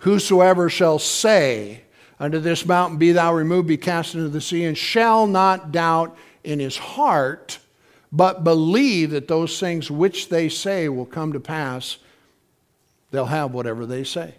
Whosoever 0.00 0.68
shall 0.68 0.98
say 0.98 1.82
unto 2.18 2.38
this 2.38 2.66
mountain, 2.66 2.98
Be 2.98 3.12
thou 3.12 3.34
removed, 3.34 3.68
be 3.68 3.76
cast 3.76 4.14
into 4.14 4.28
the 4.28 4.40
sea, 4.40 4.64
and 4.64 4.76
shall 4.76 5.26
not 5.26 5.72
doubt 5.72 6.16
in 6.42 6.58
his 6.58 6.76
heart, 6.76 7.58
but 8.10 8.42
believe 8.42 9.10
that 9.10 9.28
those 9.28 9.60
things 9.60 9.90
which 9.90 10.28
they 10.28 10.48
say 10.48 10.88
will 10.88 11.06
come 11.06 11.32
to 11.32 11.40
pass, 11.40 11.98
they'll 13.10 13.26
have 13.26 13.52
whatever 13.52 13.86
they 13.86 14.04
say. 14.04 14.34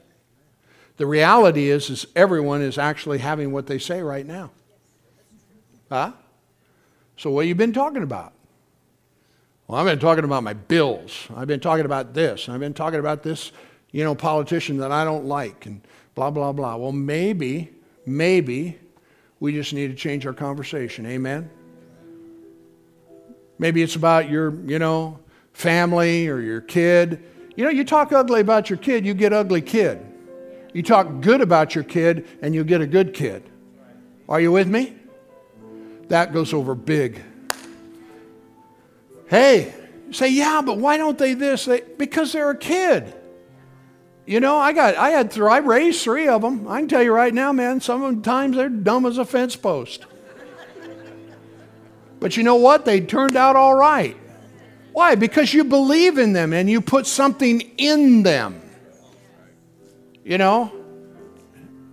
The 0.98 1.06
reality 1.06 1.70
is, 1.70 1.90
is 1.90 2.06
everyone 2.16 2.62
is 2.62 2.78
actually 2.78 3.20
having 3.20 3.52
what 3.52 3.68
they 3.68 3.80
say 3.80 4.02
right 4.02 4.26
now. 4.26 4.52
Huh? 5.90 6.14
So 7.18 7.32
what 7.32 7.42
have 7.42 7.50
you 7.50 7.56
been 7.56 7.74
talking 7.74 8.04
about? 8.04 8.34
Well, 9.68 9.80
I've 9.80 9.86
been 9.86 10.00
talking 10.00 10.24
about 10.24 10.44
my 10.44 10.54
bills. 10.54 11.28
I've 11.36 11.48
been 11.48 11.60
talking 11.60 11.86
about 11.86 12.14
this. 12.14 12.50
I've 12.50 12.60
been 12.60 12.74
talking 12.74 13.00
about 13.00 13.24
this, 13.24 13.52
you 13.92 14.04
know, 14.04 14.16
politician 14.16 14.78
that 14.78 14.92
I 14.92 15.04
don't 15.04 15.26
like 15.26 15.66
and 15.66 15.82
blah, 16.16 16.32
blah, 16.32 16.52
blah. 16.52 16.76
Well, 16.76 16.92
maybe, 16.92 17.70
maybe 18.06 18.78
we 19.40 19.54
just 19.54 19.74
need 19.74 19.88
to 19.88 19.96
change 19.96 20.26
our 20.26 20.34
conversation. 20.34 21.06
Amen? 21.06 21.50
Maybe 23.60 23.84
it's 23.84 23.96
about 23.96 24.30
your, 24.30 24.54
you 24.66 24.80
know, 24.80 25.20
family 25.54 26.28
or 26.28 26.40
your 26.40 26.62
kid. 26.62 27.24
You 27.56 27.66
know, 27.66 27.70
you 27.70 27.84
talk 27.84 28.12
ugly 28.12 28.42
about 28.42 28.70
your 28.70 28.78
kid, 28.78 29.06
you 29.06 29.14
get 29.14 29.34
ugly 29.34 29.62
kid. 29.62 30.06
You 30.74 30.84
talk 30.84 31.20
good 31.20 31.42
about 31.42 31.76
your 31.76 31.84
kid, 31.84 32.26
and 32.42 32.56
you 32.56 32.64
get 32.64 32.80
a 32.80 32.88
good 32.88 33.14
kid. 33.14 33.44
Are 34.30 34.40
you 34.40 34.54
with 34.54 34.68
me? 34.68 34.96
That 36.08 36.34
goes 36.34 36.54
over 36.54 36.76
big. 36.76 37.22
Hey, 39.28 39.74
say, 40.12 40.30
yeah, 40.30 40.62
but 40.62 40.78
why 40.78 40.98
don't 40.98 41.18
they 41.18 41.34
this? 41.34 41.66
They, 41.66 41.82
because 41.82 42.32
they're 42.32 42.52
a 42.52 42.58
kid. 42.58 43.14
You 44.32 44.40
know, 44.40 44.56
I 44.56 44.72
got, 44.72 44.96
I 44.96 45.10
had, 45.10 45.38
I 45.38 45.58
raised 45.58 46.04
three 46.04 46.30
of 46.30 46.42
them. 46.42 46.66
I 46.66 46.80
can 46.80 46.88
tell 46.88 47.04
you 47.04 47.12
right 47.12 47.34
now, 47.34 47.52
man, 47.52 47.82
sometimes 47.82 48.56
they're 48.56 48.70
dumb 48.70 49.06
as 49.06 49.18
a 49.18 49.26
fence 49.26 49.58
post. 49.58 50.06
But 52.22 52.38
you 52.38 52.44
know 52.44 52.56
what? 52.56 52.86
They 52.86 53.02
turned 53.02 53.36
out 53.36 53.58
all 53.58 53.76
right. 53.76 54.16
Why? 54.94 55.16
Because 55.16 55.54
you 55.54 55.66
believe 55.66 56.18
in 56.18 56.32
them 56.32 56.54
and 56.54 56.70
you 56.70 56.80
put 56.80 57.08
something 57.08 57.60
in 57.78 58.24
them. 58.24 58.62
You 60.24 60.38
know? 60.38 60.72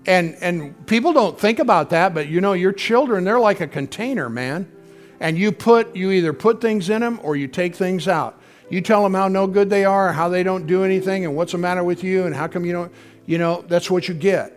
And 0.06 0.36
and 0.40 0.86
people 0.86 1.12
don't 1.12 1.36
think 1.36 1.58
about 1.58 1.90
that, 1.90 2.14
but 2.14 2.28
you 2.28 2.40
know, 2.40 2.52
your 2.52 2.72
children, 2.72 3.24
they're 3.24 3.40
like 3.40 3.60
a 3.60 3.66
container, 3.66 4.30
man. 4.30 4.70
And 5.18 5.36
you 5.36 5.50
put 5.50 5.96
you 5.96 6.12
either 6.12 6.32
put 6.32 6.60
things 6.60 6.88
in 6.88 7.00
them 7.00 7.18
or 7.24 7.34
you 7.34 7.48
take 7.48 7.74
things 7.74 8.06
out. 8.06 8.37
You 8.70 8.80
tell 8.80 9.02
them 9.02 9.14
how 9.14 9.28
no 9.28 9.46
good 9.46 9.70
they 9.70 9.84
are, 9.84 10.12
how 10.12 10.28
they 10.28 10.42
don't 10.42 10.66
do 10.66 10.84
anything, 10.84 11.24
and 11.24 11.34
what's 11.34 11.52
the 11.52 11.58
matter 11.58 11.82
with 11.82 12.04
you, 12.04 12.26
and 12.26 12.34
how 12.34 12.48
come 12.48 12.64
you 12.64 12.72
don't, 12.72 12.92
you 13.26 13.38
know, 13.38 13.64
that's 13.68 13.90
what 13.90 14.08
you 14.08 14.14
get. 14.14 14.54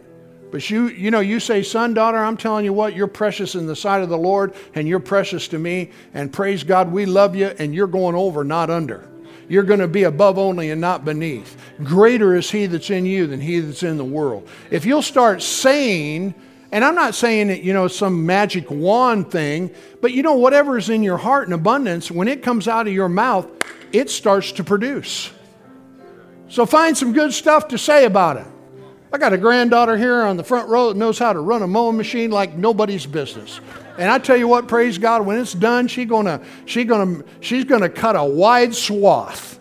But 0.51 0.69
you, 0.69 0.89
you 0.89 1.11
know, 1.11 1.21
you 1.21 1.39
say, 1.39 1.63
son, 1.63 1.93
daughter, 1.93 2.17
I'm 2.17 2.35
telling 2.35 2.65
you 2.65 2.73
what, 2.73 2.93
you're 2.93 3.07
precious 3.07 3.55
in 3.55 3.67
the 3.67 3.75
sight 3.75 4.01
of 4.01 4.09
the 4.09 4.17
Lord, 4.17 4.53
and 4.75 4.85
you're 4.85 4.99
precious 4.99 5.47
to 5.49 5.59
me, 5.59 5.91
and 6.13 6.31
praise 6.31 6.63
God, 6.63 6.91
we 6.91 7.05
love 7.05 7.35
you, 7.35 7.47
and 7.57 7.73
you're 7.73 7.87
going 7.87 8.15
over, 8.15 8.43
not 8.43 8.69
under. 8.69 9.07
You're 9.47 9.63
going 9.63 9.79
to 9.79 9.87
be 9.87 10.03
above 10.03 10.37
only 10.37 10.71
and 10.71 10.79
not 10.79 11.05
beneath. 11.05 11.57
Greater 11.83 12.35
is 12.35 12.51
He 12.51 12.65
that's 12.65 12.89
in 12.89 13.05
you 13.05 13.27
than 13.27 13.39
He 13.39 13.59
that's 13.61 13.83
in 13.83 13.97
the 13.97 14.05
world. 14.05 14.47
If 14.69 14.85
you'll 14.85 15.01
start 15.01 15.41
saying, 15.41 16.33
and 16.71 16.85
I'm 16.85 16.95
not 16.95 17.15
saying 17.15 17.47
that, 17.47 17.63
you 17.63 17.73
know, 17.73 17.87
some 17.87 18.25
magic 18.25 18.69
wand 18.69 19.31
thing, 19.31 19.71
but 20.01 20.11
you 20.11 20.23
know, 20.23 20.35
whatever 20.35 20.77
is 20.77 20.89
in 20.89 21.03
your 21.03 21.17
heart 21.17 21.47
in 21.47 21.53
abundance, 21.53 22.09
when 22.11 22.27
it 22.27 22.43
comes 22.43 22.67
out 22.67 22.87
of 22.87 22.93
your 22.93 23.09
mouth, 23.09 23.49
it 23.93 24.09
starts 24.09 24.51
to 24.53 24.63
produce. 24.63 25.31
So 26.49 26.65
find 26.65 26.97
some 26.97 27.13
good 27.13 27.33
stuff 27.33 27.69
to 27.69 27.77
say 27.77 28.05
about 28.05 28.37
it. 28.37 28.47
I 29.13 29.17
got 29.17 29.33
a 29.33 29.37
granddaughter 29.37 29.97
here 29.97 30.21
on 30.21 30.37
the 30.37 30.43
front 30.43 30.69
row 30.69 30.89
that 30.89 30.97
knows 30.97 31.19
how 31.19 31.33
to 31.33 31.39
run 31.39 31.61
a 31.61 31.67
mowing 31.67 31.97
machine 31.97 32.31
like 32.31 32.55
nobody's 32.55 33.05
business. 33.05 33.59
And 33.97 34.09
I 34.09 34.19
tell 34.19 34.37
you 34.37 34.47
what, 34.47 34.67
praise 34.67 34.97
God, 34.97 35.25
when 35.25 35.37
it's 35.37 35.53
done, 35.53 35.87
she 35.87 36.05
gonna, 36.05 36.41
she 36.65 36.85
gonna, 36.85 37.23
she's 37.41 37.65
going 37.65 37.81
to 37.81 37.89
cut 37.89 38.15
a 38.15 38.23
wide 38.23 38.73
swath 38.73 39.59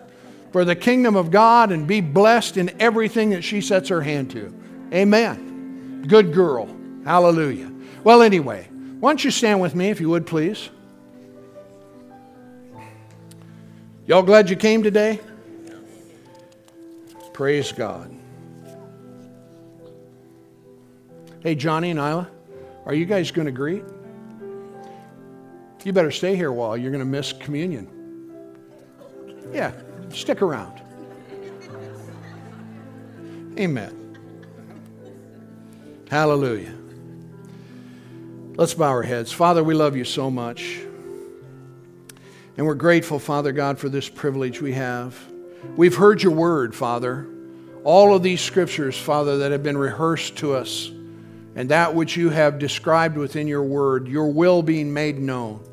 for 0.52 0.64
the 0.64 0.76
kingdom 0.76 1.16
of 1.16 1.30
God 1.30 1.72
and 1.72 1.86
be 1.86 2.00
blessed 2.00 2.56
in 2.56 2.80
everything 2.80 3.30
that 3.30 3.42
she 3.42 3.60
sets 3.60 3.88
her 3.88 4.02
hand 4.02 4.30
to. 4.32 4.54
Amen. 4.92 6.04
Good 6.06 6.32
girl. 6.32 6.68
Hallelujah. 7.04 7.72
Well, 8.04 8.22
anyway, 8.22 8.68
why 9.00 9.10
don't 9.10 9.24
you 9.24 9.30
stand 9.30 9.60
with 9.60 9.74
me 9.74 9.90
if 9.90 10.00
you 10.00 10.10
would, 10.10 10.26
please? 10.26 10.70
Y'all 14.10 14.24
glad 14.24 14.50
you 14.50 14.56
came 14.56 14.82
today? 14.82 15.20
Praise 17.32 17.70
God. 17.70 18.12
Hey, 21.44 21.54
Johnny 21.54 21.90
and 21.90 22.00
Isla, 22.00 22.28
are 22.86 22.92
you 22.92 23.04
guys 23.04 23.30
going 23.30 23.46
to 23.46 23.52
greet? 23.52 23.84
You 25.84 25.92
better 25.92 26.10
stay 26.10 26.34
here 26.34 26.48
a 26.48 26.52
while. 26.52 26.76
You're 26.76 26.90
going 26.90 27.04
to 27.04 27.04
miss 27.04 27.32
communion. 27.32 27.86
Yeah, 29.52 29.70
stick 30.08 30.42
around. 30.42 30.82
Amen. 33.56 34.18
Hallelujah. 36.10 36.74
Let's 38.56 38.74
bow 38.74 38.88
our 38.88 39.04
heads. 39.04 39.30
Father, 39.30 39.62
we 39.62 39.74
love 39.74 39.96
you 39.96 40.02
so 40.04 40.32
much. 40.32 40.80
And 42.60 42.66
we're 42.66 42.74
grateful, 42.74 43.18
Father 43.18 43.52
God, 43.52 43.78
for 43.78 43.88
this 43.88 44.10
privilege 44.10 44.60
we 44.60 44.74
have. 44.74 45.18
We've 45.78 45.96
heard 45.96 46.22
your 46.22 46.32
word, 46.32 46.74
Father. 46.74 47.26
All 47.84 48.14
of 48.14 48.22
these 48.22 48.42
scriptures, 48.42 48.98
Father, 48.98 49.38
that 49.38 49.50
have 49.50 49.62
been 49.62 49.78
rehearsed 49.78 50.36
to 50.36 50.52
us 50.52 50.90
and 51.56 51.70
that 51.70 51.94
which 51.94 52.18
you 52.18 52.28
have 52.28 52.58
described 52.58 53.16
within 53.16 53.48
your 53.48 53.62
word, 53.62 54.08
your 54.08 54.30
will 54.30 54.62
being 54.62 54.92
made 54.92 55.18
known. 55.18 55.64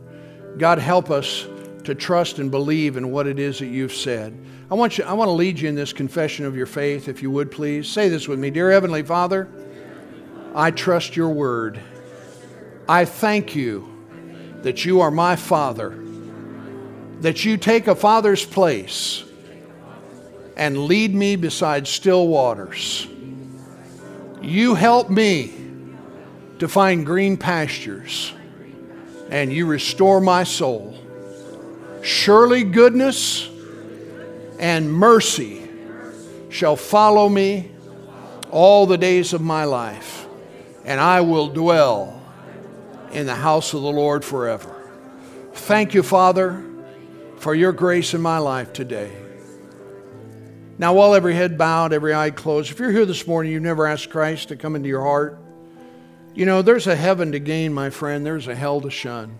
God, 0.57 0.79
help 0.79 1.11
us 1.11 1.45
to 1.83 1.93
trust 1.93 2.39
and 2.39 2.49
believe 2.49 2.95
in 2.95 3.11
what 3.11 3.27
it 3.27 3.37
is 3.37 3.59
that 3.59 3.67
you've 3.67 3.91
said. 3.91 4.39
I 4.71 4.75
want, 4.75 4.97
you, 4.97 5.03
I 5.03 5.11
want 5.11 5.27
to 5.27 5.33
lead 5.33 5.59
you 5.59 5.67
in 5.67 5.75
this 5.75 5.91
confession 5.91 6.45
of 6.45 6.55
your 6.55 6.67
faith, 6.67 7.09
if 7.09 7.21
you 7.21 7.29
would 7.31 7.51
please. 7.51 7.89
Say 7.89 8.07
this 8.07 8.29
with 8.29 8.39
me 8.39 8.49
Dear 8.49 8.71
Heavenly 8.71 9.03
Father, 9.03 9.49
I 10.55 10.71
trust 10.71 11.17
your 11.17 11.31
word. 11.31 11.81
I 12.87 13.03
thank 13.03 13.57
you 13.57 14.07
that 14.61 14.85
you 14.85 15.01
are 15.01 15.11
my 15.11 15.35
Father, 15.35 16.06
that 17.21 17.43
you 17.43 17.57
take 17.57 17.87
a 17.87 17.95
Father's 17.95 18.45
place 18.45 19.23
and 20.55 20.85
lead 20.85 21.13
me 21.13 21.35
beside 21.35 21.87
still 21.87 22.27
waters. 22.27 23.07
You 24.41 24.75
help 24.75 25.09
me 25.09 25.53
to 26.59 26.67
find 26.67 27.05
green 27.05 27.37
pastures, 27.37 28.33
and 29.29 29.51
you 29.51 29.65
restore 29.65 30.19
my 30.19 30.43
soul. 30.43 30.97
Surely 32.01 32.63
goodness 32.63 33.49
and 34.59 34.91
mercy 34.91 35.69
shall 36.49 36.75
follow 36.75 37.29
me 37.29 37.71
all 38.49 38.85
the 38.85 38.97
days 38.97 39.33
of 39.33 39.41
my 39.41 39.65
life, 39.65 40.25
and 40.85 40.99
I 40.99 41.21
will 41.21 41.49
dwell 41.49 42.21
in 43.11 43.25
the 43.25 43.35
house 43.35 43.73
of 43.73 43.81
the 43.81 43.91
Lord 43.91 44.23
forever. 44.23 44.73
Thank 45.53 45.93
you, 45.93 46.01
Father, 46.01 46.63
for 47.37 47.55
your 47.55 47.71
grace 47.71 48.13
in 48.13 48.21
my 48.21 48.37
life 48.39 48.73
today. 48.73 49.11
Now, 50.79 50.93
while 50.93 51.15
every 51.15 51.33
head 51.33 51.57
bowed, 51.57 51.93
every 51.93 52.13
eye 52.13 52.29
closed, 52.29 52.71
if 52.71 52.79
you're 52.79 52.91
here 52.91 53.05
this 53.05 53.25
morning, 53.25 53.51
you've 53.51 53.63
never 53.63 53.87
asked 53.87 54.09
Christ 54.09 54.49
to 54.49 54.55
come 54.55 54.75
into 54.75 54.89
your 54.89 55.01
heart, 55.01 55.39
you 56.35 56.45
know, 56.45 56.61
there's 56.61 56.85
a 56.85 56.95
heaven 56.95 57.31
to 57.31 57.39
gain, 57.39 57.73
my 57.73 57.89
friend, 57.89 58.23
there's 58.23 58.47
a 58.47 58.53
hell 58.53 58.79
to 58.81 58.91
shun. 58.91 59.39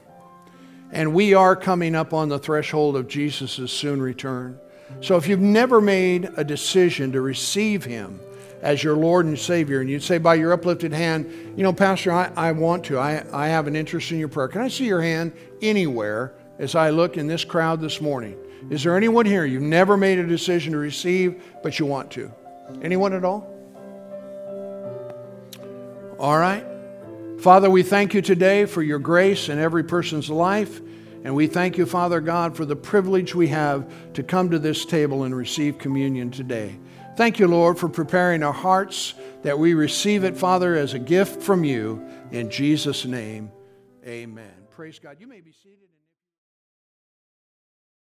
And 0.92 1.14
we 1.14 1.36
are 1.36 1.56
coming 1.56 1.96
up 1.96 2.12
on 2.14 2.30
the 2.30 2.40
threshold 2.40 2.96
of 2.96 3.08
Jesus' 3.08 3.72
soon 3.72 4.02
return. 4.02 4.60
So 5.02 5.16
if 5.16 5.28
you've 5.28 5.40
never 5.40 5.80
made 5.80 6.30
a 6.38 6.44
decision 6.44 7.12
to 7.12 7.22
receive 7.22 7.84
Him 7.84 8.20
as 8.62 8.84
your 8.84 8.96
Lord 8.96 9.28
and 9.28 9.38
Savior, 9.38 9.82
and 9.82 9.90
you'd 9.90 10.02
say 10.02 10.18
by 10.18 10.36
your 10.36 10.54
uplifted 10.54 10.92
hand, 10.92 11.30
you 11.56 11.62
know, 11.62 11.74
Pastor, 11.74 12.12
I, 12.12 12.32
I 12.36 12.52
want 12.54 12.86
to, 12.86 12.98
I, 12.98 13.24
I 13.32 13.50
have 13.50 13.68
an 13.68 13.76
interest 13.76 14.12
in 14.12 14.18
your 14.18 14.30
prayer. 14.30 14.48
Can 14.48 14.62
I 14.62 14.70
see 14.70 14.86
your 14.86 15.02
hand 15.02 15.34
anywhere 15.62 16.34
as 16.60 16.76
I 16.76 16.90
look 16.90 17.18
in 17.18 17.28
this 17.28 17.44
crowd 17.44 17.82
this 17.82 18.02
morning? 18.02 18.38
Is 18.70 18.84
there 18.84 18.98
anyone 18.98 19.26
here 19.26 19.46
you've 19.46 19.62
never 19.62 19.98
made 19.98 20.20
a 20.20 20.26
decision 20.26 20.74
to 20.74 20.80
receive, 20.80 21.44
but 21.64 21.80
you 21.80 21.86
want 21.86 22.12
to? 22.12 22.32
Anyone 22.82 23.14
at 23.14 23.24
all? 23.24 23.54
All 26.20 26.38
right. 26.38 26.66
Father, 27.40 27.70
we 27.70 27.84
thank 27.84 28.14
you 28.14 28.22
today 28.22 28.66
for 28.66 28.82
your 28.82 29.00
grace 29.00 29.50
in 29.50 29.60
every 29.60 29.84
person's 29.84 30.30
life. 30.30 30.82
And 31.24 31.36
we 31.36 31.48
thank 31.48 31.78
you, 31.78 31.86
Father 31.86 32.20
God, 32.20 32.56
for 32.56 32.66
the 32.66 32.76
privilege 32.76 33.36
we 33.36 33.48
have 33.50 33.88
to 34.14 34.24
come 34.24 34.50
to 34.50 34.60
this 34.60 34.86
table 34.86 35.24
and 35.24 35.36
receive 35.36 35.78
communion 35.78 36.32
today. 36.32 36.80
Thank 37.16 37.40
you, 37.40 37.48
Lord, 37.48 37.78
for 37.78 37.90
preparing 37.90 38.44
our 38.44 38.54
hearts 38.54 39.14
that 39.44 39.58
we 39.58 39.74
receive 39.74 40.24
it, 40.24 40.38
Father, 40.38 40.76
as 40.76 40.94
a 40.94 41.00
gift 41.00 41.42
from 41.42 41.64
you. 41.64 42.04
In 42.32 42.50
Jesus' 42.50 43.06
name, 43.06 43.52
amen. 44.06 44.54
Praise 44.72 45.00
God. 45.00 45.18
You 45.20 45.28
may 45.28 45.42
be 45.42 45.52
seated. 45.52 45.87